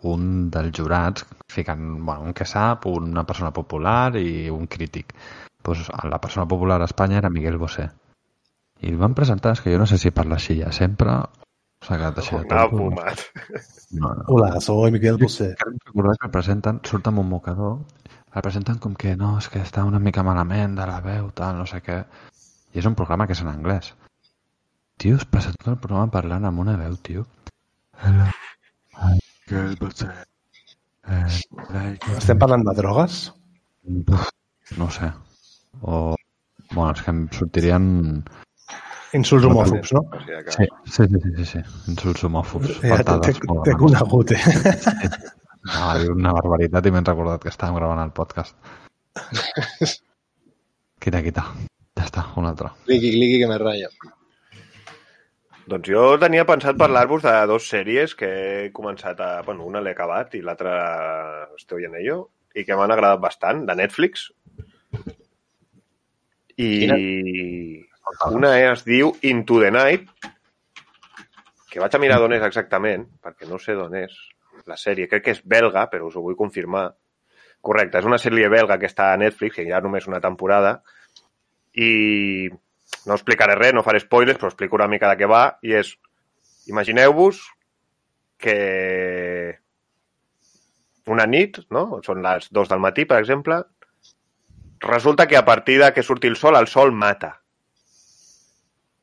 un 0.10 0.50
dels 0.54 0.76
jurats 0.78 1.26
ficant 1.50 1.84
bueno, 2.06 2.30
un 2.30 2.34
que 2.34 2.46
sap, 2.46 2.86
una 2.86 3.26
persona 3.26 3.52
popular 3.52 4.16
i 4.22 4.50
un 4.54 4.68
crític. 4.68 5.16
Pues, 5.64 5.90
la 6.04 6.22
persona 6.22 6.48
popular 6.48 6.82
a 6.82 6.86
Espanya 6.86 7.18
era 7.18 7.30
Miguel 7.30 7.58
Bosé. 7.58 7.90
I 8.82 8.94
el 8.94 9.02
van 9.02 9.18
presentar, 9.18 9.58
és 9.58 9.62
que 9.62 9.74
jo 9.74 9.82
no 9.82 9.90
sé 9.90 9.98
si 9.98 10.14
parla 10.16 10.38
així 10.38 10.62
ja 10.62 10.72
sempre, 10.72 11.18
s'ha 11.86 11.98
quedat 11.98 12.18
així 12.22 12.36
tonto. 12.36 12.78
fumat. 12.78 13.22
No, 13.92 14.12
no. 14.16 14.24
Hola, 14.28 14.60
soy 14.62 14.92
Miguel 14.92 15.18
Bosé. 15.18 15.54
Recordar 15.86 16.18
que 16.20 16.28
el 16.28 16.32
presenten, 16.34 16.82
surt 16.86 17.08
amb 17.08 17.20
un 17.24 17.30
mocador, 17.30 17.80
el 18.36 18.42
presenten 18.46 18.78
com 18.84 18.96
que 18.96 19.16
no, 19.18 19.38
és 19.40 19.48
que 19.50 19.62
està 19.64 19.86
una 19.88 20.00
mica 20.00 20.24
malament 20.24 20.76
de 20.78 20.86
la 20.90 21.00
veu, 21.06 21.32
tal, 21.36 21.58
no 21.58 21.66
sé 21.70 21.82
què. 21.86 22.00
I 22.74 22.80
és 22.84 22.86
un 22.86 22.96
programa 23.00 23.26
que 23.28 23.34
és 23.34 23.42
en 23.42 23.50
anglès. 23.52 23.94
Tio, 25.00 25.16
es 25.18 25.26
passa 25.26 25.54
tot 25.56 25.72
el 25.74 25.80
programa 25.82 26.12
parlant 26.12 26.46
amb 26.46 26.60
una 26.60 26.76
veu, 26.78 26.98
tio. 27.02 27.26
Hello. 28.04 28.28
I'm 29.00 29.18
Miguel 29.48 29.76
Bosé. 29.80 30.10
And 31.10 31.32
like- 31.74 32.12
Estem 32.20 32.38
parlant 32.38 32.68
de 32.68 32.76
drogues? 32.78 33.22
No 34.78 34.90
sé. 34.94 35.10
O... 35.82 36.16
Bueno, 36.72 36.92
és 36.94 37.02
que 37.02 37.10
em 37.16 37.24
sortirien... 37.34 37.86
Insults 39.18 39.46
homòfobs, 39.48 39.94
no? 39.96 40.04
Sí, 40.54 40.68
sí, 40.86 41.06
sí, 41.10 41.32
sí, 41.38 41.46
sí, 41.52 41.62
insults 41.90 42.26
homòfobs. 42.28 42.76
Ja 42.84 43.00
t'he 43.02 43.76
conegut, 43.80 44.36
eh? 44.36 44.44
No, 45.66 45.80
va 45.88 45.96
dir 46.00 46.12
una 46.14 46.32
barbaritat 46.36 46.86
i 46.86 46.94
m'he 46.94 47.02
recordat 47.02 47.42
que 47.44 47.52
estàvem 47.52 47.80
gravant 47.80 48.04
el 48.04 48.14
podcast. 48.16 48.56
Quita, 51.04 51.22
quita. 51.24 51.44
Ja 51.98 52.06
està, 52.06 52.26
un 52.40 52.48
altre. 52.48 52.72
Cliqui, 52.88 53.12
cliqui, 53.16 53.38
que 53.42 53.50
me 53.50 53.58
ratlla. 53.60 53.90
Doncs 55.70 55.90
jo 55.92 56.04
tenia 56.20 56.48
pensat 56.50 56.80
parlar-vos 56.80 57.24
de 57.24 57.34
dos 57.50 57.68
sèries 57.72 58.16
que 58.20 58.30
he 58.30 58.72
començat 58.76 59.20
a... 59.24 59.30
Bueno, 59.46 59.68
una 59.70 59.82
l'he 59.84 59.94
acabat 59.96 60.36
i 60.36 60.42
l'altra 60.44 60.74
estoy 61.58 61.86
en 61.88 61.96
ello 62.00 62.18
i 62.58 62.66
que 62.66 62.76
m'han 62.76 62.92
agradat 62.92 63.22
bastant, 63.24 63.64
de 63.70 63.76
Netflix. 63.80 64.30
I 66.60 66.70
una 68.32 68.54
es 68.72 68.84
diu 68.88 69.12
Into 69.22 69.60
the 69.62 69.72
Night, 69.72 70.10
que 71.70 71.82
vaig 71.82 71.96
a 71.96 72.02
mirar 72.02 72.20
d'on 72.22 72.34
és 72.38 72.46
exactament, 72.46 73.06
perquè 73.22 73.48
no 73.50 73.60
sé 73.62 73.76
d'on 73.78 73.94
és 74.00 74.16
la 74.70 74.78
sèrie. 74.78 75.08
Crec 75.10 75.26
que 75.26 75.36
és 75.38 75.44
belga, 75.46 75.86
però 75.92 76.10
us 76.10 76.18
ho 76.18 76.24
vull 76.26 76.38
confirmar. 76.40 76.88
Correcte, 77.62 78.00
és 78.00 78.08
una 78.08 78.18
sèrie 78.22 78.50
belga 78.50 78.80
que 78.80 78.88
està 78.90 79.12
a 79.14 79.20
Netflix, 79.20 79.58
que 79.58 79.68
hi 79.68 79.74
ha 79.76 79.82
només 79.84 80.08
una 80.08 80.22
temporada, 80.24 80.80
i 81.76 82.50
no 83.06 83.16
explicaré 83.16 83.56
res, 83.60 83.74
no 83.76 83.86
faré 83.86 84.02
spoilers, 84.02 84.40
però 84.40 84.50
explico 84.52 84.80
una 84.80 84.90
mica 84.92 85.10
de 85.12 85.20
què 85.20 85.30
va, 85.30 85.44
i 85.62 85.76
és, 85.78 85.92
imagineu-vos 86.72 87.42
que 88.40 88.56
una 91.10 91.26
nit, 91.26 91.60
no? 91.74 92.00
són 92.06 92.24
les 92.24 92.48
dos 92.54 92.70
del 92.72 92.82
matí, 92.82 93.06
per 93.10 93.20
exemple, 93.20 93.64
resulta 94.80 95.28
que 95.28 95.38
a 95.38 95.46
partir 95.46 95.80
de 95.82 95.92
que 95.94 96.04
surti 96.04 96.30
el 96.32 96.38
sol, 96.38 96.56
el 96.56 96.68
sol 96.68 96.94
mata. 96.94 97.39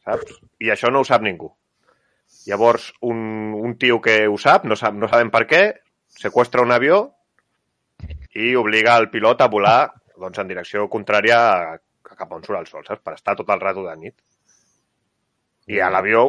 Saps? 0.07 0.39
I 0.63 0.71
això 0.73 0.93
no 0.93 1.03
ho 1.03 1.09
sap 1.09 1.25
ningú. 1.27 1.51
Llavors, 2.47 2.93
un, 3.03 3.19
un 3.59 3.75
tio 3.79 3.99
que 4.03 4.21
ho 4.31 4.39
sap, 4.39 4.65
no, 4.71 4.79
sap, 4.79 4.95
no 4.95 5.11
sabem 5.11 5.33
per 5.35 5.45
què, 5.51 5.63
seqüestra 6.23 6.63
un 6.63 6.75
avió 6.75 7.03
i 8.37 8.55
obliga 8.57 8.97
el 9.01 9.11
pilot 9.11 9.43
a 9.43 9.51
volar 9.51 9.79
doncs, 10.17 10.39
en 10.39 10.49
direcció 10.49 10.87
contrària 10.93 11.39
a, 11.43 11.77
a 11.77 12.17
cap 12.17 12.33
on 12.33 12.45
surt 12.45 12.61
el 12.61 12.69
sol, 12.71 12.85
saps? 12.87 13.03
Per 13.05 13.15
estar 13.17 13.37
tot 13.39 13.51
el 13.53 13.63
rato 13.63 13.85
de 13.87 13.95
nit. 14.01 14.17
I 15.73 15.81
a 15.83 15.91
l'avió 15.91 16.27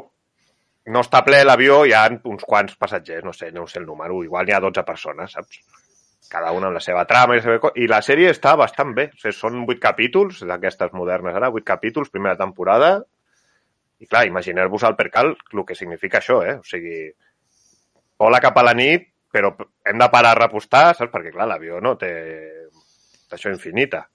no 0.94 1.04
està 1.04 1.22
ple 1.28 1.44
l'avió, 1.44 1.82
hi 1.86 1.94
ha 1.94 2.06
uns 2.10 2.46
quants 2.48 2.78
passatgers, 2.80 3.26
no 3.28 3.34
sé, 3.36 3.52
no 3.52 3.68
sé 3.68 3.82
el 3.82 3.86
número, 3.86 4.24
igual 4.24 4.48
hi 4.48 4.56
ha 4.56 4.64
12 4.64 4.84
persones, 4.88 5.36
saps? 5.36 5.62
Cada 6.32 6.52
una 6.56 6.68
amb 6.72 6.76
la 6.76 6.84
seva 6.84 7.06
trama 7.08 7.36
i 7.36 7.40
la 7.40 7.44
seva... 7.46 7.72
I 7.80 7.86
la 7.88 8.02
sèrie 8.04 8.32
està 8.34 8.56
bastant 8.60 8.90
bé. 8.96 9.06
O 9.14 9.20
sigui, 9.20 9.36
són 9.36 9.62
8 9.64 9.80
capítols, 9.84 10.42
d'aquestes 10.50 10.96
modernes 10.98 11.38
ara, 11.38 11.52
8 11.54 11.64
capítols, 11.68 12.12
primera 12.12 12.40
temporada, 12.40 12.98
i 14.00 14.06
clar, 14.06 14.26
imagineu-vos 14.30 14.86
el 14.86 14.98
percal, 14.98 15.34
el 15.54 15.64
que 15.66 15.76
significa 15.76 16.20
això, 16.20 16.42
eh? 16.46 16.58
O 16.60 16.66
sigui, 16.68 17.08
vola 18.22 18.42
cap 18.44 18.58
a 18.60 18.66
la 18.68 18.76
nit, 18.78 19.08
però 19.34 19.54
hem 19.58 19.98
de 19.98 20.10
parar 20.14 20.36
a 20.36 20.40
repostar, 20.42 20.92
saps? 20.98 21.12
Perquè, 21.14 21.34
clar, 21.34 21.50
l'avió 21.50 21.82
no 21.84 21.96
té 22.00 22.12
això 23.34 23.52
infinita. 23.54 24.06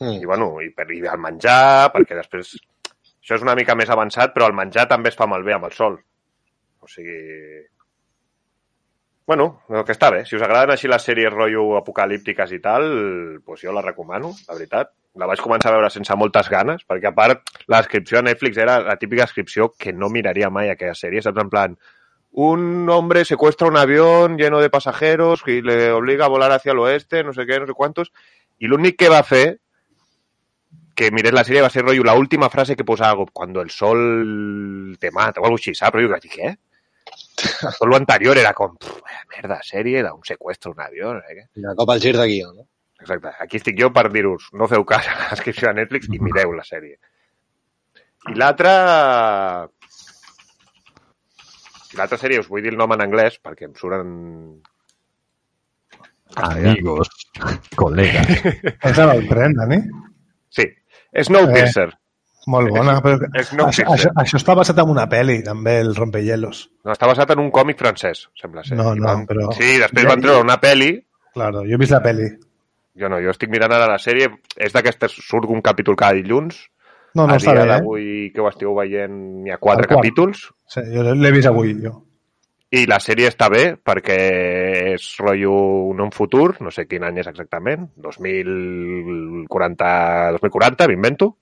Mm. 0.00 0.20
I, 0.20 0.24
bueno, 0.28 0.50
i, 0.62 0.70
per, 0.74 0.88
i 0.92 1.02
el 1.04 1.20
menjar, 1.22 1.90
perquè 1.94 2.18
després... 2.20 2.56
Això 3.24 3.38
és 3.38 3.44
una 3.46 3.54
mica 3.56 3.72
més 3.72 3.88
avançat, 3.88 4.34
però 4.34 4.50
el 4.50 4.56
menjar 4.56 4.84
també 4.90 5.08
es 5.08 5.16
fa 5.16 5.24
malbé 5.30 5.54
amb 5.56 5.70
el 5.70 5.76
sol. 5.76 5.96
O 6.84 6.90
sigui... 6.90 7.16
Bueno, 9.26 9.62
el 9.70 9.84
que 9.88 9.94
està 9.94 10.10
bé. 10.12 10.24
Si 10.28 10.36
us 10.36 10.42
agraden 10.44 10.74
així 10.74 10.88
les 10.90 11.04
sèries 11.06 11.32
rotllo 11.32 11.78
apocalíptiques 11.78 12.50
i 12.52 12.60
tal, 12.60 12.84
doncs 13.40 13.62
jo 13.64 13.72
la 13.72 13.82
recomano, 13.84 14.34
la 14.48 14.56
veritat. 14.58 14.92
La 15.16 15.28
vaig 15.30 15.40
començar 15.40 15.70
a 15.70 15.76
veure 15.76 15.88
sense 15.94 16.12
moltes 16.18 16.50
ganes, 16.52 16.82
perquè 16.90 17.08
a 17.08 17.14
part 17.16 17.54
la 17.70 17.78
descripció 17.80 18.18
a 18.18 18.24
Netflix 18.26 18.58
era 18.60 18.80
la 18.82 18.96
típica 19.00 19.22
descripció 19.22 19.70
que 19.78 19.94
no 19.94 20.10
miraria 20.12 20.50
mai 20.50 20.68
aquella 20.68 20.96
sèrie, 20.98 21.22
saps? 21.22 21.40
En 21.40 21.52
plan, 21.52 21.76
un 22.34 22.90
hombre 22.90 23.24
secuestra 23.24 23.68
un 23.68 23.78
avión 23.78 24.36
lleno 24.36 24.60
de 24.60 24.68
pasajeros 24.68 25.44
y 25.46 25.62
le 25.62 25.92
obliga 25.92 26.26
a 26.26 26.28
volar 26.28 26.50
hacia 26.52 26.72
el 26.72 26.80
oeste, 26.80 27.22
no 27.22 27.32
sé 27.32 27.46
qué, 27.46 27.60
no 27.60 27.66
sé 27.66 27.72
cuántos, 27.72 28.12
i 28.58 28.66
l'únic 28.66 28.98
que 28.98 29.08
va 29.08 29.22
fer 29.22 29.60
que 30.94 31.12
mirés 31.14 31.32
la 31.32 31.46
sèrie 31.46 31.62
va 31.62 31.70
ser 31.70 31.86
rotllo 31.86 32.04
la 32.04 32.18
última 32.18 32.50
frase 32.50 32.76
que 32.76 32.84
posava 32.84 33.24
cuando 33.32 33.62
el 33.62 33.70
sol 33.70 34.98
te 35.00 35.10
mata 35.12 35.40
o 35.40 35.46
algo 35.46 35.58
saps? 35.58 35.80
Però 35.94 36.02
jo 36.02 36.10
vaig 36.10 36.26
dir, 36.28 36.56
Tot 37.78 37.88
lo 37.88 37.96
anterior 37.96 38.38
era 38.38 38.52
com, 38.54 38.76
"Pff, 38.76 39.00
merda, 39.36 39.58
sèrie 39.62 40.02
d'un 40.02 40.22
secuestro 40.24 40.72
un 40.72 40.80
avió, 40.80 41.14
no 41.14 41.20
sé 41.26 41.36
què. 41.38 41.46
Un 41.62 41.76
cop 41.76 41.90
al 41.90 42.00
gir 42.00 42.16
de 42.16 42.26
guió, 42.26 42.52
no? 42.52 42.66
Exacte. 43.00 43.32
Aquí 43.40 43.58
estic 43.60 43.78
jo 43.80 43.90
per 43.92 44.10
dir-vos, 44.12 44.48
no 44.52 44.68
feu 44.68 44.84
cas 44.84 45.08
a 45.12 45.18
la 45.18 45.30
descripció 45.30 45.68
de 45.68 45.74
Netflix 45.80 46.08
i 46.12 46.20
mireu 46.20 46.52
la 46.56 46.64
sèrie. 46.64 46.98
I 48.30 48.38
l'altra... 48.40 48.74
L'altra 51.94 52.18
sèrie, 52.18 52.40
us 52.40 52.48
vull 52.50 52.62
dir 52.64 52.72
el 52.72 52.78
nom 52.78 52.90
en 52.96 53.04
anglès, 53.04 53.36
perquè 53.42 53.68
em 53.68 53.74
surt 53.78 53.98
en... 54.00 54.62
Amigos, 56.34 57.10
colegas. 57.78 58.26
És 58.82 58.98
el 58.98 59.28
tren, 59.28 59.54
Dani? 59.54 59.78
Sí, 60.50 60.64
Snowpiercer. 61.22 61.92
Molt 62.46 62.68
bona. 62.74 62.98
Però... 63.00 63.16
No 63.56 63.68
això, 63.70 63.86
això, 63.94 64.10
això 64.20 64.36
està 64.40 64.54
basat 64.58 64.78
en 64.82 64.88
una 64.92 65.06
pel·li, 65.08 65.38
també, 65.46 65.78
el 65.80 65.94
Rompehielos. 65.96 66.66
No, 66.84 66.92
està 66.92 67.06
basat 67.08 67.30
en 67.32 67.38
un 67.40 67.50
còmic 67.54 67.78
francès, 67.80 68.26
sembla 68.40 68.64
ser. 68.64 68.76
No, 68.76 68.94
no, 68.94 69.06
van- 69.06 69.26
però- 69.26 69.52
Sí, 69.56 69.78
després 69.80 70.04
van 70.10 70.20
treure 70.20 70.42
una 70.44 70.58
pel·li 70.60 70.92
Claro, 71.34 71.64
jo 71.66 71.74
he 71.74 71.78
vist 71.80 71.90
la 71.90 71.98
pel·li. 72.02 72.28
Jo 72.94 73.08
no, 73.10 73.16
jo 73.18 73.30
estic 73.32 73.50
mirant 73.50 73.72
ara 73.74 73.88
la 73.90 73.98
sèrie. 73.98 74.28
És 74.54 74.72
d'aquestes, 74.72 75.10
surt 75.26 75.48
un 75.50 75.60
capítol 75.60 75.96
cada 75.98 76.14
dilluns. 76.14 76.60
No, 77.14 77.26
no 77.26 77.34
a 77.34 77.36
està 77.40 77.52
dia 77.56 77.64
eh? 77.64 77.68
d'avui 77.72 78.30
que 78.34 78.40
ho 78.40 78.46
esteu 78.48 78.74
veient 78.76 79.10
n'hi 79.42 79.50
ha 79.50 79.58
quatre 79.58 79.88
capítols. 79.90 80.44
Sí, 80.70 80.80
jo 80.94 81.02
l'he 81.02 81.32
vist 81.34 81.46
avui, 81.50 81.74
jo. 81.82 81.96
I 82.74 82.86
la 82.90 82.98
sèrie 83.02 83.28
està 83.30 83.48
bé 83.50 83.76
perquè 83.82 84.18
és 84.94 85.02
rotllo 85.22 85.90
en 85.92 86.00
un 86.06 86.10
futur, 86.14 86.56
no 86.62 86.70
sé 86.74 86.86
quin 86.86 87.04
any 87.06 87.18
és 87.22 87.26
exactament, 87.30 87.88
2040, 87.96 90.32
2040 90.38 90.88
m'invento. 90.88 91.36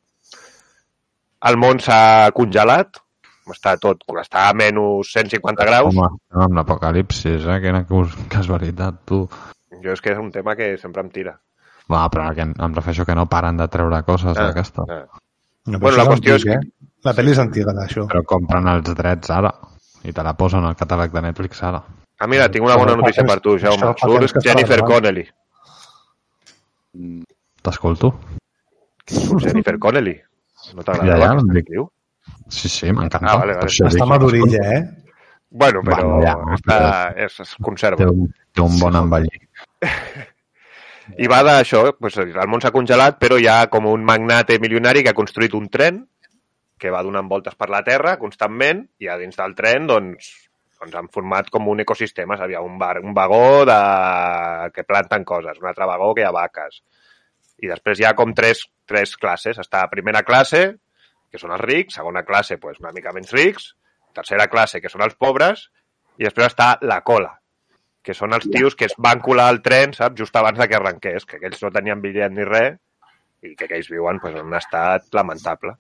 El 1.49 1.57
món 1.59 1.81
s'ha 1.83 2.31
congelat, 2.37 3.01
està 3.51 3.75
tot, 3.83 4.05
està 4.21 4.49
a 4.49 4.53
menys 4.55 5.11
150 5.13 5.65
graus. 5.67 5.95
Home, 5.97 6.11
amb 6.45 6.55
l'apocalipsis, 6.59 7.47
eh? 7.51 7.59
Quina 7.65 7.85
casualitat, 8.31 9.01
tu. 9.09 9.25
Jo 9.83 9.97
és 9.97 10.01
que 10.05 10.13
és 10.13 10.19
un 10.21 10.31
tema 10.31 10.55
que 10.55 10.77
sempre 10.79 11.03
em 11.03 11.11
tira. 11.11 11.35
Va, 11.91 12.05
però 12.13 12.29
que 12.37 12.45
em 12.47 12.75
refereixo 12.77 13.05
que 13.05 13.17
no 13.19 13.27
paren 13.27 13.57
de 13.59 13.67
treure 13.69 14.03
coses 14.07 14.37
Ah, 14.39 14.45
d'aquestes. 14.47 14.87
ah. 14.89 15.05
No, 15.67 15.79
Bueno, 15.79 15.97
la 15.99 16.07
qüestió 16.07 16.35
és 16.37 16.47
antic, 16.47 16.71
Eh? 16.71 16.89
La 17.05 17.13
pel·li 17.15 17.31
és 17.33 17.39
antiga, 17.39 17.73
d'això. 17.75 18.07
Però 18.07 18.23
compren 18.25 18.69
els 18.69 18.95
drets 18.95 19.31
ara 19.31 19.51
i 20.05 20.13
te 20.13 20.23
la 20.23 20.35
posen 20.39 20.65
al 20.65 20.77
catàleg 20.77 21.11
de 21.13 21.21
Netflix 21.23 21.63
ara. 21.63 21.83
Ah, 22.21 22.27
mira, 22.29 22.49
tinc 22.49 22.65
una 22.65 22.77
bona 22.77 22.95
notícia 22.97 23.25
per 23.25 23.41
tu, 23.41 23.59
Jaume. 23.59 23.95
que 23.95 24.29
Surt 24.29 24.45
Jennifer. 24.45 24.81
Connelly. 24.87 25.27
T'escolto? 27.63 28.13
Surt 29.07 29.43
Jennifer 29.43 29.79
Connelly. 29.79 30.21
No 30.77 30.85
t'agrada 30.87 31.09
Ja, 31.09 31.19
ja, 31.19 31.31
aquesta 31.31 31.45
em 31.45 31.53
dic. 31.53 31.65
actriu? 31.67 31.89
Sí, 32.49 32.69
sí, 32.69 32.91
m'encanta. 32.93 33.33
Ah, 33.33 33.39
vale, 33.41 33.57
vale. 33.59 33.71
Això 33.71 33.89
Està 33.91 34.07
madurilla, 34.07 34.63
eh? 34.77 34.83
Bueno, 35.51 35.83
però 35.85 35.97
Bueno, 36.07 36.21
ja, 36.25 36.37
està, 36.57 36.77
és, 37.27 37.41
es 37.45 37.57
conserva. 37.61 37.99
Té 38.01 38.09
un, 38.09 38.29
té 38.55 38.63
un 38.65 38.79
bon 38.81 38.97
envellir. 38.97 39.43
I 41.19 41.29
va 41.29 41.43
d'això, 41.45 41.83
doncs, 41.99 42.17
el 42.23 42.49
món 42.49 42.63
s'ha 42.63 42.73
congelat, 42.73 43.19
però 43.21 43.37
hi 43.37 43.49
ha 43.51 43.67
com 43.73 43.89
un 43.91 44.05
magnate 44.07 44.57
milionari 44.63 45.03
que 45.03 45.13
ha 45.13 45.19
construït 45.19 45.55
un 45.59 45.69
tren 45.69 46.01
que 46.79 46.91
va 46.91 47.03
donant 47.05 47.29
voltes 47.31 47.55
per 47.59 47.69
la 47.71 47.83
Terra 47.87 48.17
constantment 48.19 48.87
i 49.03 49.11
a 49.11 49.19
dins 49.21 49.37
del 49.39 49.53
tren 49.59 49.85
doncs, 49.91 50.31
doncs 50.81 50.97
han 50.99 51.11
format 51.15 51.51
com 51.53 51.69
un 51.71 51.85
ecosistema. 51.85 52.39
Hi 52.49 52.57
ha 52.59 52.65
un, 52.65 52.79
bar, 52.79 52.97
un 53.03 53.13
vagó 53.15 53.65
de... 53.69 53.79
que 54.75 54.87
planten 54.89 55.25
coses, 55.29 55.61
un 55.61 55.69
altre 55.71 55.87
vagó 55.91 56.13
que 56.15 56.25
hi 56.25 56.27
ha 56.27 56.35
vaques. 56.35 56.81
I 57.63 57.71
després 57.71 58.01
hi 58.01 58.07
ha 58.09 58.17
com 58.19 58.33
tres, 58.35 58.65
tres 58.89 59.15
classes. 59.17 59.61
Està 59.63 59.85
primera 59.91 60.25
classe, 60.27 60.65
que 61.31 61.41
són 61.41 61.55
els 61.55 61.65
rics, 61.65 61.97
segona 62.01 62.25
classe, 62.29 62.59
doncs, 62.61 62.81
una 62.83 62.93
mica 62.95 63.15
menys 63.15 63.33
rics, 63.33 63.71
tercera 64.15 64.49
classe, 64.53 64.83
que 64.83 64.91
són 64.93 65.05
els 65.07 65.17
pobres, 65.17 65.69
i 66.21 66.27
després 66.27 66.51
està 66.51 66.75
la 66.85 67.01
cola, 67.07 67.31
que 68.05 68.15
són 68.19 68.35
els 68.37 68.49
tios 68.51 68.77
que 68.77 68.91
es 68.91 68.97
van 68.99 69.23
colar 69.25 69.49
al 69.49 69.63
tren, 69.65 69.95
saps, 69.97 70.19
just 70.19 70.37
abans 70.37 70.59
de 70.59 70.69
que 70.69 70.77
arrenqués, 70.77 71.25
que 71.25 71.39
aquells 71.39 71.63
no 71.65 71.73
tenien 71.73 72.03
bitllet 72.03 72.35
ni 72.35 72.45
res, 72.49 72.77
i 73.43 73.57
que 73.57 73.67
aquells 73.67 73.89
viuen 73.91 74.21
pues, 74.23 74.37
en 74.37 74.47
un 74.47 74.59
estat 74.59 75.09
lamentable. 75.17 75.75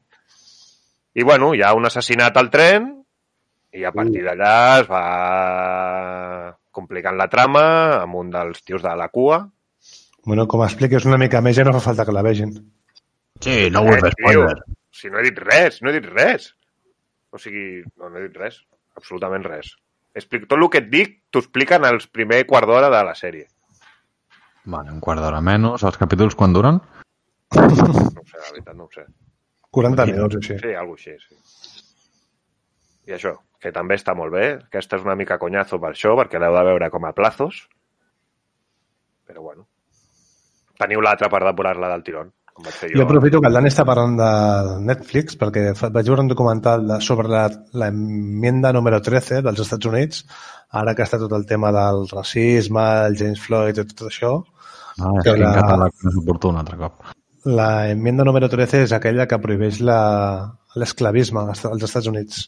I, 1.13 1.23
bueno, 1.23 1.53
hi 1.55 1.61
ha 1.63 1.75
un 1.77 1.87
assassinat 1.87 2.39
al 2.41 2.49
tren, 2.51 2.89
i 3.73 3.85
a 3.89 3.93
partir 3.93 4.23
d'allà 4.25 4.55
es 4.81 4.89
va 4.89 5.05
complicant 6.77 7.17
la 7.17 7.29
trama 7.33 7.63
amb 8.03 8.19
un 8.21 8.33
dels 8.33 8.65
tios 8.65 8.83
de 8.85 8.93
la 8.97 9.09
cua. 9.13 9.39
Bueno, 10.25 10.47
com 10.47 10.63
expliques 10.63 11.07
una 11.09 11.19
mica 11.19 11.41
més, 11.43 11.57
ja 11.59 11.65
no 11.67 11.75
fa 11.75 11.83
falta 11.89 12.07
que 12.07 12.15
la 12.15 12.23
vegin. 12.23 12.53
Sí, 13.43 13.71
no 13.75 13.83
Eh, 13.91 14.11
tio, 14.17 14.47
si 14.93 15.11
no 15.11 15.19
he 15.19 15.25
dit 15.27 15.39
res, 15.39 15.81
no 15.83 15.91
he 15.91 15.99
dit 15.99 16.07
res. 16.07 16.53
O 17.33 17.39
sigui, 17.39 17.83
no, 17.97 18.09
no 18.09 18.19
he 18.19 18.29
dit 18.29 18.37
res, 18.39 18.61
absolutament 18.95 19.45
res. 19.49 19.73
Explico, 20.15 20.47
tot 20.47 20.61
el 20.61 20.69
que 20.71 20.83
et 20.83 20.91
dic 20.93 21.17
t'ho 21.33 21.41
expliquen 21.41 21.87
els 21.89 22.07
primer 22.07 22.45
quart 22.47 22.69
d'hora 22.69 22.91
de 22.93 23.03
la 23.09 23.15
sèrie. 23.19 23.49
Vale, 24.65 24.93
un 24.93 25.01
quart 25.01 25.23
d'hora 25.25 25.41
menys. 25.41 25.83
Els 25.89 25.99
capítols 25.99 26.37
quan 26.39 26.53
duren? 26.55 26.79
No 27.57 27.65
ho 27.65 28.27
sé, 28.29 28.39
la 28.39 28.51
veritat, 28.53 28.77
no 28.77 28.85
ho 28.87 28.93
sé. 28.93 29.07
40 29.73 30.07
minuts, 30.13 30.37
així. 30.39 30.59
Sí, 30.61 30.75
alguna 30.77 31.01
així, 31.01 31.17
sí. 31.19 31.81
I 33.09 33.17
això, 33.17 33.35
que 33.59 33.73
també 33.75 33.97
està 33.99 34.15
molt 34.15 34.37
bé. 34.37 34.47
Aquesta 34.69 35.01
és 35.01 35.07
una 35.09 35.17
mica 35.19 35.41
conyazo 35.41 35.81
per 35.83 35.95
això, 35.97 36.15
perquè 36.21 36.39
l'heu 36.39 36.55
de 36.55 36.65
veure 36.69 36.91
com 36.93 37.09
a 37.09 37.15
plazos. 37.17 37.65
Però 39.27 39.43
bueno. 39.49 39.67
Teniu 40.83 41.01
l'altra 41.05 41.29
per 41.33 41.41
depurar-la 41.47 41.89
del 41.93 42.03
tirón, 42.07 42.31
com 42.53 42.67
vaig 42.67 42.75
fer 42.81 42.91
jo. 42.93 42.99
Jo 43.01 43.05
aprofito 43.07 43.41
que 43.41 43.49
el 43.51 43.55
Dani 43.59 43.71
està 43.73 43.85
parlant 43.89 44.17
de 44.19 44.31
Netflix 44.91 45.37
perquè 45.41 45.69
vaig 45.81 46.09
veure 46.11 46.25
un 46.27 46.31
documental 46.33 46.87
de, 46.89 47.01
sobre 47.05 47.29
la, 47.33 47.47
la 47.79 47.89
enmienda 47.93 48.73
número 48.77 49.01
13 49.01 49.41
dels 49.47 49.63
Estats 49.65 49.87
Units, 49.93 50.25
ara 50.83 50.95
que 50.99 51.05
està 51.07 51.19
tot 51.23 51.33
el 51.39 51.47
tema 51.47 51.71
del 51.75 52.07
racisme, 52.13 52.83
el 53.07 53.17
James 53.21 53.41
Floyd 53.47 53.79
i 53.79 53.87
tot 53.93 54.07
això. 54.11 54.33
Ah, 55.01 55.13
és 55.19 55.25
Que 55.25 55.31
que 55.33 55.37
en 55.41 55.47
la- 55.47 55.55
català 55.61 55.91
no 56.05 56.11
suporto 56.19 56.51
un 56.53 56.59
altre 56.61 56.77
cop. 56.81 57.03
La 57.45 57.89
enmienda 57.91 58.23
número 58.25 58.49
13 58.49 58.83
és 58.85 58.93
aquella 58.93 59.27
que 59.27 59.39
prohibeix 59.43 59.81
la- 59.81 60.53
l'esclavisme 60.77 61.41
als 61.51 61.65
Estats 61.89 62.07
Units. 62.07 62.43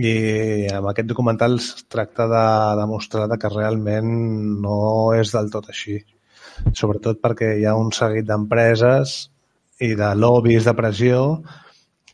I 0.00 0.68
amb 0.72 0.86
aquest 0.90 1.08
documental 1.10 1.56
es 1.58 1.84
tracta 1.90 2.26
de 2.30 2.42
demostrar 2.80 3.26
de 3.28 3.38
que 3.42 3.48
realment 3.50 4.10
no 4.62 4.76
és 5.18 5.32
del 5.34 5.50
tot 5.50 5.68
així. 5.72 5.96
Sobretot 6.76 7.20
perquè 7.22 7.54
hi 7.58 7.66
ha 7.66 7.74
un 7.78 7.90
seguit 7.96 8.26
d'empreses 8.28 9.16
i 9.80 9.94
de 9.96 10.14
lobbies 10.14 10.66
de 10.68 10.74
pressió 10.76 11.20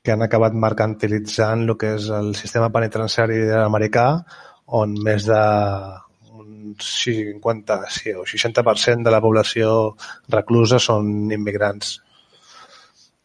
que 0.03 0.15
han 0.15 0.23
acabat 0.23 0.55
mercantilitzant 0.55 1.67
el 1.67 1.77
que 1.81 1.97
és 1.99 2.09
el 2.15 2.35
sistema 2.39 2.71
penitenciari 2.75 3.41
americà 3.59 4.07
on 4.79 4.95
més 5.03 5.27
de 5.27 5.43
un 6.37 6.75
50 6.79 7.79
sí, 7.91 8.13
o 8.15 8.23
60% 8.27 9.07
de 9.07 9.15
la 9.15 9.23
població 9.23 9.97
reclusa 10.33 10.79
són 10.83 11.33
immigrants. 11.35 11.97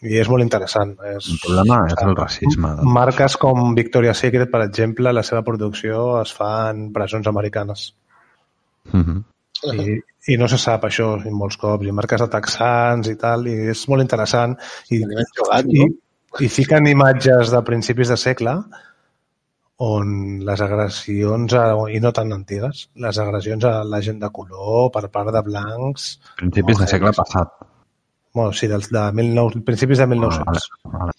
I 0.02 0.18
és 0.18 0.30
molt 0.34 0.42
interessant. 0.42 0.96
És, 1.12 1.28
El 1.30 1.42
problema 1.44 1.84
és 1.86 1.94
el 2.02 2.16
racisme. 2.18 2.72
doncs. 2.80 2.94
Marques 2.98 3.38
com 3.38 3.76
Victoria's 3.78 4.24
Secret, 4.24 4.50
per 4.50 4.64
exemple, 4.66 5.14
la 5.14 5.22
seva 5.22 5.44
producció 5.46 6.22
es 6.22 6.34
fa 6.34 6.72
en 6.72 6.88
presons 6.94 7.30
americanes. 7.30 7.92
Mhm. 8.92 9.20
I, 9.78 10.00
i 10.30 10.38
no 10.38 10.48
se 10.52 10.60
sap 10.62 10.86
això 10.86 11.16
i 11.26 11.32
molts 11.34 11.58
cops, 11.58 11.88
i 11.88 11.96
marques 11.96 12.22
de 12.22 12.30
texans 12.30 13.10
i 13.10 13.16
tal, 13.18 13.48
i 13.50 13.72
és 13.74 13.82
molt 13.90 14.04
interessant. 14.04 14.54
I, 14.94 15.02
jugat, 15.38 15.66
i, 15.66 15.82
no? 15.82 15.88
i 16.46 16.50
fiquen 16.52 16.88
imatges 16.92 17.50
de 17.54 17.62
principis 17.66 18.12
de 18.14 18.18
segle 18.22 18.56
on 19.82 20.12
les 20.46 20.62
agressions, 20.62 21.56
a, 21.58 21.64
i 21.90 21.98
no 22.04 22.12
tan 22.14 22.30
antigues, 22.36 22.84
les 23.02 23.18
agressions 23.18 23.66
a 23.66 23.80
la 23.84 24.02
gent 24.06 24.20
de 24.22 24.30
color 24.30 24.92
per 24.94 25.08
part 25.10 25.34
de 25.34 25.42
blancs, 25.48 26.12
Principis 26.38 26.84
de 26.84 26.88
segle 26.92 27.14
passat. 27.18 27.50
bueno, 28.34 28.54
sí, 28.54 28.68
dels 28.70 28.92
de 28.94 29.08
19, 29.18 29.64
principis 29.66 29.98
de 29.98 30.08
1900. 30.08 30.46
Ah, 30.46 30.54
vale, 30.54 31.00
vale. 31.00 31.18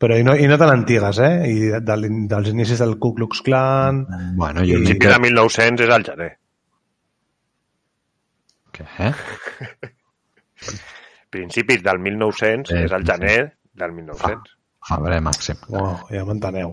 Però 0.00 0.16
i 0.16 0.24
no, 0.24 0.32
i 0.36 0.46
no 0.48 0.56
tan 0.60 0.70
antigues, 0.72 1.18
eh? 1.20 1.32
I 1.48 1.56
de, 1.74 1.80
de, 1.84 2.12
dels 2.28 2.52
inicis 2.52 2.78
del 2.80 2.94
Ku 3.00 3.14
Klux 3.16 3.42
Klan... 3.44 4.06
Bueno, 4.36 4.60
El 4.60 4.70
jo 4.70 4.78
principi 4.78 5.10
de 5.10 5.18
1900 5.26 5.84
és 5.88 5.92
al 5.92 6.06
gener. 6.06 6.30
Què? 8.88 9.08
Eh? 9.08 9.90
Principis 11.34 11.82
del 11.86 12.00
1900 12.02 12.74
Eh, 12.74 12.84
és 12.86 12.92
al 12.92 13.04
sí. 13.06 13.12
gener 13.12 13.36
del 13.80 13.92
1900. 13.96 14.56
Febrer 14.88 15.20
màxim. 15.22 15.58
Oh, 15.76 15.96
ja 16.10 16.24
m'enteneu. 16.26 16.72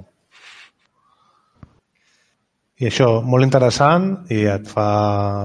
I 2.77 2.87
això, 2.89 3.07
molt 3.25 3.45
interessant 3.45 4.11
i 4.33 4.43
et 4.53 4.67
fa 4.69 4.87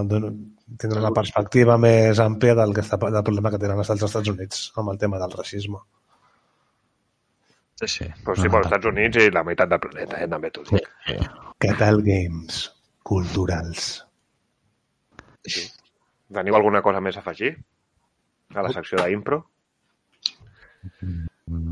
tindre 0.05 1.01
una 1.01 1.13
perspectiva 1.17 1.79
més 1.81 2.21
àmplia 2.21 2.55
del, 2.59 2.75
que 2.77 2.85
està, 2.85 2.99
del 3.03 3.25
problema 3.25 3.53
que 3.53 3.61
tenen 3.61 3.81
els 3.81 3.91
Estats 3.93 4.33
Units 4.33 4.71
amb 4.81 4.93
el 4.93 5.01
tema 5.01 5.21
del 5.21 5.33
racisme. 5.33 5.81
Sí, 7.81 7.89
sí. 7.89 8.09
Però 8.23 8.37
sí, 8.39 8.49
pels 8.53 8.69
Estats 8.69 8.91
Units 8.93 9.25
i 9.25 9.33
la 9.35 9.43
meitat 9.49 9.73
del 9.73 9.81
planeta, 9.83 10.21
eh, 10.23 10.29
també 10.31 10.53
t'ho 10.55 10.65
dic. 10.69 10.89
Què 11.63 11.77
tal 11.81 12.03
games 12.07 12.65
culturals? 13.09 13.93
Teniu 16.33 16.57
alguna 16.57 16.81
cosa 16.83 17.01
més 17.05 17.17
a 17.17 17.21
afegir? 17.21 17.57
A 18.55 18.65
la 18.65 18.73
secció 18.73 19.01
d'impro? 19.03 19.43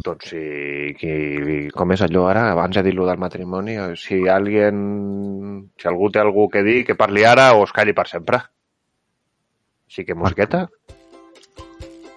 Doncs 0.05 0.33
si... 0.33 0.41
Qui, 1.01 1.13
com 1.73 1.95
és 1.95 2.03
allò 2.05 2.27
ara? 2.29 2.51
Abans 2.53 2.77
he 2.77 2.85
dit 2.85 2.97
lo 2.97 3.07
del 3.09 3.21
matrimoni. 3.23 3.79
Si 3.97 4.21
alguien... 4.29 4.83
Si 5.81 5.89
algú 5.89 6.11
té 6.13 6.21
algú 6.21 6.49
que 6.53 6.65
dir, 6.67 6.83
que 6.89 6.99
parli 6.99 7.25
ara 7.25 7.53
o 7.57 7.65
es 7.65 7.73
calli 7.77 7.97
per 7.97 8.07
sempre. 8.11 8.43
Així 9.89 10.05
que 10.07 10.15
musiqueta. 10.19 10.67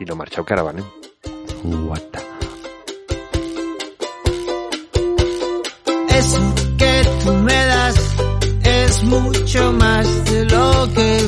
I 0.01 0.09
no 0.09 0.19
marxeu, 0.19 0.43
que 0.43 0.57
ara 0.57 0.67
venim. 0.67 0.85
What 1.87 2.11
the... 2.11 2.21
Eso 6.19 6.41
que 6.77 6.93
tú 7.23 7.33
me 7.47 7.65
das 7.71 7.97
es 8.63 9.03
mucho 9.03 9.71
más 9.73 10.31
de 10.31 10.45
lo 10.45 10.93
que 10.93 11.22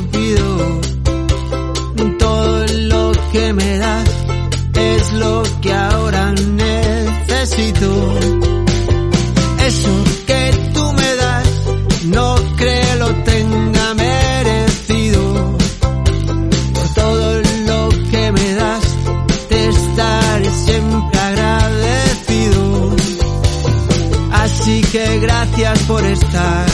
por 25.88 26.04
estar, 26.06 26.66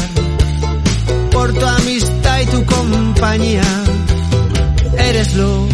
por 1.32 1.54
tu 1.54 1.66
amistad 1.66 2.40
y 2.42 2.46
tu 2.48 2.66
compañía. 2.66 3.64
Eres 4.98 5.34
lo, 5.36 5.68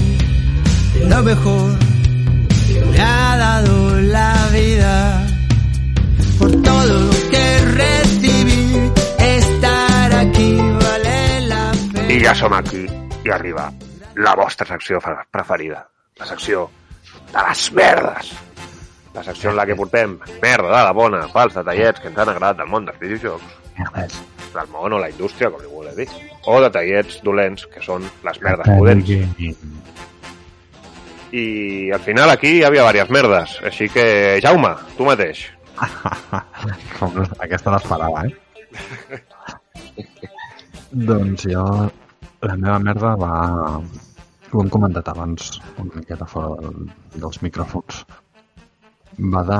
lo 1.05 1.23
mejor 1.23 1.77
que 2.67 2.85
me 2.85 2.99
ha 2.99 3.37
dado 3.37 4.01
la 4.01 4.49
vida. 4.51 5.27
Por 6.39 6.51
todo 6.61 6.85
lo 6.85 7.09
que 7.31 7.65
recibí, 7.65 8.91
estar 9.19 10.15
aquí 10.15 10.55
vale 10.55 11.41
la 11.47 11.71
pena. 11.93 12.13
I 12.13 12.19
ja 12.19 12.35
som 12.35 12.53
aquí. 12.53 12.85
I 13.25 13.29
arriba 13.29 13.71
la 14.17 14.35
vostra 14.35 14.65
secció 14.65 14.99
preferida. 15.31 15.87
La 16.17 16.25
secció 16.25 16.69
de 17.31 17.43
les 17.47 17.71
merdes. 17.71 18.31
La 19.17 19.23
secció 19.25 19.49
en 19.49 19.55
la 19.57 19.65
que 19.65 19.75
portem 19.75 20.11
merda 20.43 20.69
de 20.69 20.81
la 20.85 20.93
bona, 20.93 21.23
pels 21.33 21.55
detallets 21.57 22.03
que 22.03 22.11
ens 22.11 22.19
han 22.21 22.29
agradat 22.29 22.59
del 22.59 22.69
món 22.69 22.85
dels 22.85 22.99
videojocs, 23.01 23.55
Merdes. 23.79 24.19
del 24.53 24.67
món 24.69 24.93
o 24.93 24.99
la 25.01 25.09
indústria, 25.09 25.49
com 25.49 25.63
li 25.63 25.71
voleu 25.71 25.95
dir. 25.97 26.05
O 26.45 26.59
detallets 26.61 27.17
dolents, 27.25 27.65
que 27.73 27.81
són 27.81 28.05
les 28.27 28.37
merdes 28.45 28.69
pudents. 28.69 29.09
I 31.33 31.45
al 31.97 32.03
final 32.05 32.29
aquí 32.31 32.59
hi 32.59 32.63
havia 32.63 32.85
diverses 32.85 33.11
merdes. 33.17 33.57
Així 33.65 33.89
que, 33.89 34.05
Jaume, 34.45 34.75
tu 34.99 35.09
mateix. 35.09 35.47
Com 36.99 37.17
aquesta 37.41 37.73
l'esperava, 37.73 38.27
eh? 38.29 39.23
doncs 41.09 41.47
jo... 41.49 41.65
La 42.45 42.53
meva 42.53 42.77
merda 42.77 43.15
va... 43.17 43.33
Ho 44.53 44.61
hem 44.61 44.69
comentat 44.71 45.09
abans, 45.11 45.57
una 45.81 45.97
miqueta 45.97 46.25
fora 46.29 46.53
del, 46.61 46.85
dels 47.17 47.41
micròfons. 47.43 48.05
Va 49.17 49.43
de... 49.43 49.59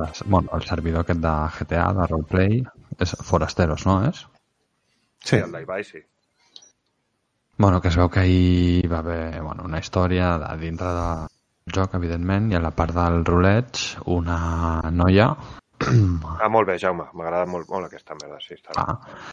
Les, 0.00 0.22
bueno, 0.26 0.50
el 0.56 0.64
servidor 0.66 1.04
aquest 1.04 1.20
de 1.22 1.34
GTA, 1.58 1.92
de 1.94 2.06
roleplay, 2.10 2.62
és 2.98 3.14
Forasteros, 3.26 3.86
no 3.86 4.00
és? 4.08 4.24
Sí, 5.24 5.36
El 5.36 5.52
d'Ibai, 5.52 5.84
sí. 5.84 6.02
Bueno, 7.60 7.80
que 7.80 7.88
es 7.92 7.96
veu 8.00 8.08
que 8.08 8.20
ahir 8.24 8.90
va 8.90 8.98
haver 9.04 9.42
bueno, 9.42 9.64
una 9.68 9.78
història 9.78 10.36
de 10.40 10.50
dintre 10.58 10.90
del 10.96 11.28
joc, 11.76 11.94
evidentment, 11.94 12.50
i 12.50 12.56
a 12.56 12.64
la 12.64 12.72
part 12.74 12.96
del 12.96 13.24
roleig, 13.28 13.84
una 14.06 14.38
noia 14.90 15.34
Ah, 15.80 16.48
molt 16.48 16.68
bé, 16.68 16.76
Jaume. 16.78 17.06
M'agrada 17.16 17.46
molt, 17.48 17.68
molt 17.72 17.88
aquesta 17.88 18.16
merda, 18.18 18.40
sí. 18.44 18.56
Està. 18.58 18.74
Ah, 18.76 19.30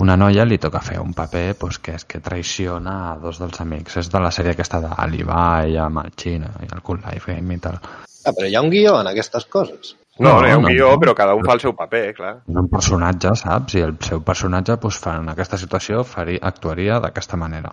una 0.00 0.16
noia 0.16 0.46
li 0.46 0.58
toca 0.62 0.80
fer 0.84 1.00
un 1.02 1.12
paper 1.16 1.56
pues, 1.60 1.80
que 1.82 1.96
és 1.98 2.06
que 2.08 2.22
traiciona 2.24 2.94
a 3.10 3.16
dos 3.20 3.40
dels 3.42 3.60
amics. 3.60 3.98
És 4.00 4.10
de 4.12 4.22
la 4.22 4.30
sèrie 4.34 4.54
aquesta 4.54 4.80
de 4.84 4.92
l'Ibai, 5.10 5.76
amb 5.82 6.04
el 6.04 6.14
Xina 6.16 6.52
i 6.64 6.70
el 6.70 6.80
Cool 6.86 7.02
Life 7.04 7.34
Game 7.34 7.58
i 7.58 7.64
tal. 7.66 7.80
Ah, 8.24 8.32
però 8.36 8.46
hi 8.48 8.54
ha 8.56 8.62
un 8.62 8.70
guió 8.72 8.98
en 9.00 9.08
aquestes 9.10 9.46
coses. 9.46 9.96
No, 10.20 10.34
no, 10.40 10.46
hi 10.46 10.52
ha 10.52 10.58
un 10.58 10.66
no, 10.66 10.68
guió, 10.68 10.90
no. 10.92 11.00
però 11.00 11.14
cada 11.16 11.34
un 11.34 11.44
fa 11.46 11.54
el 11.56 11.60
seu 11.62 11.72
paper, 11.76 12.04
clar. 12.18 12.32
És 12.44 12.56
un 12.60 12.68
personatge, 12.68 13.34
saps? 13.40 13.74
I 13.80 13.84
el 13.86 13.94
seu 14.04 14.20
personatge 14.26 14.76
pues, 14.82 14.98
fa, 15.00 15.16
en 15.22 15.30
aquesta 15.32 15.56
situació 15.60 16.04
faria, 16.04 16.42
actuaria 16.42 16.98
d'aquesta 17.00 17.38
manera. 17.40 17.72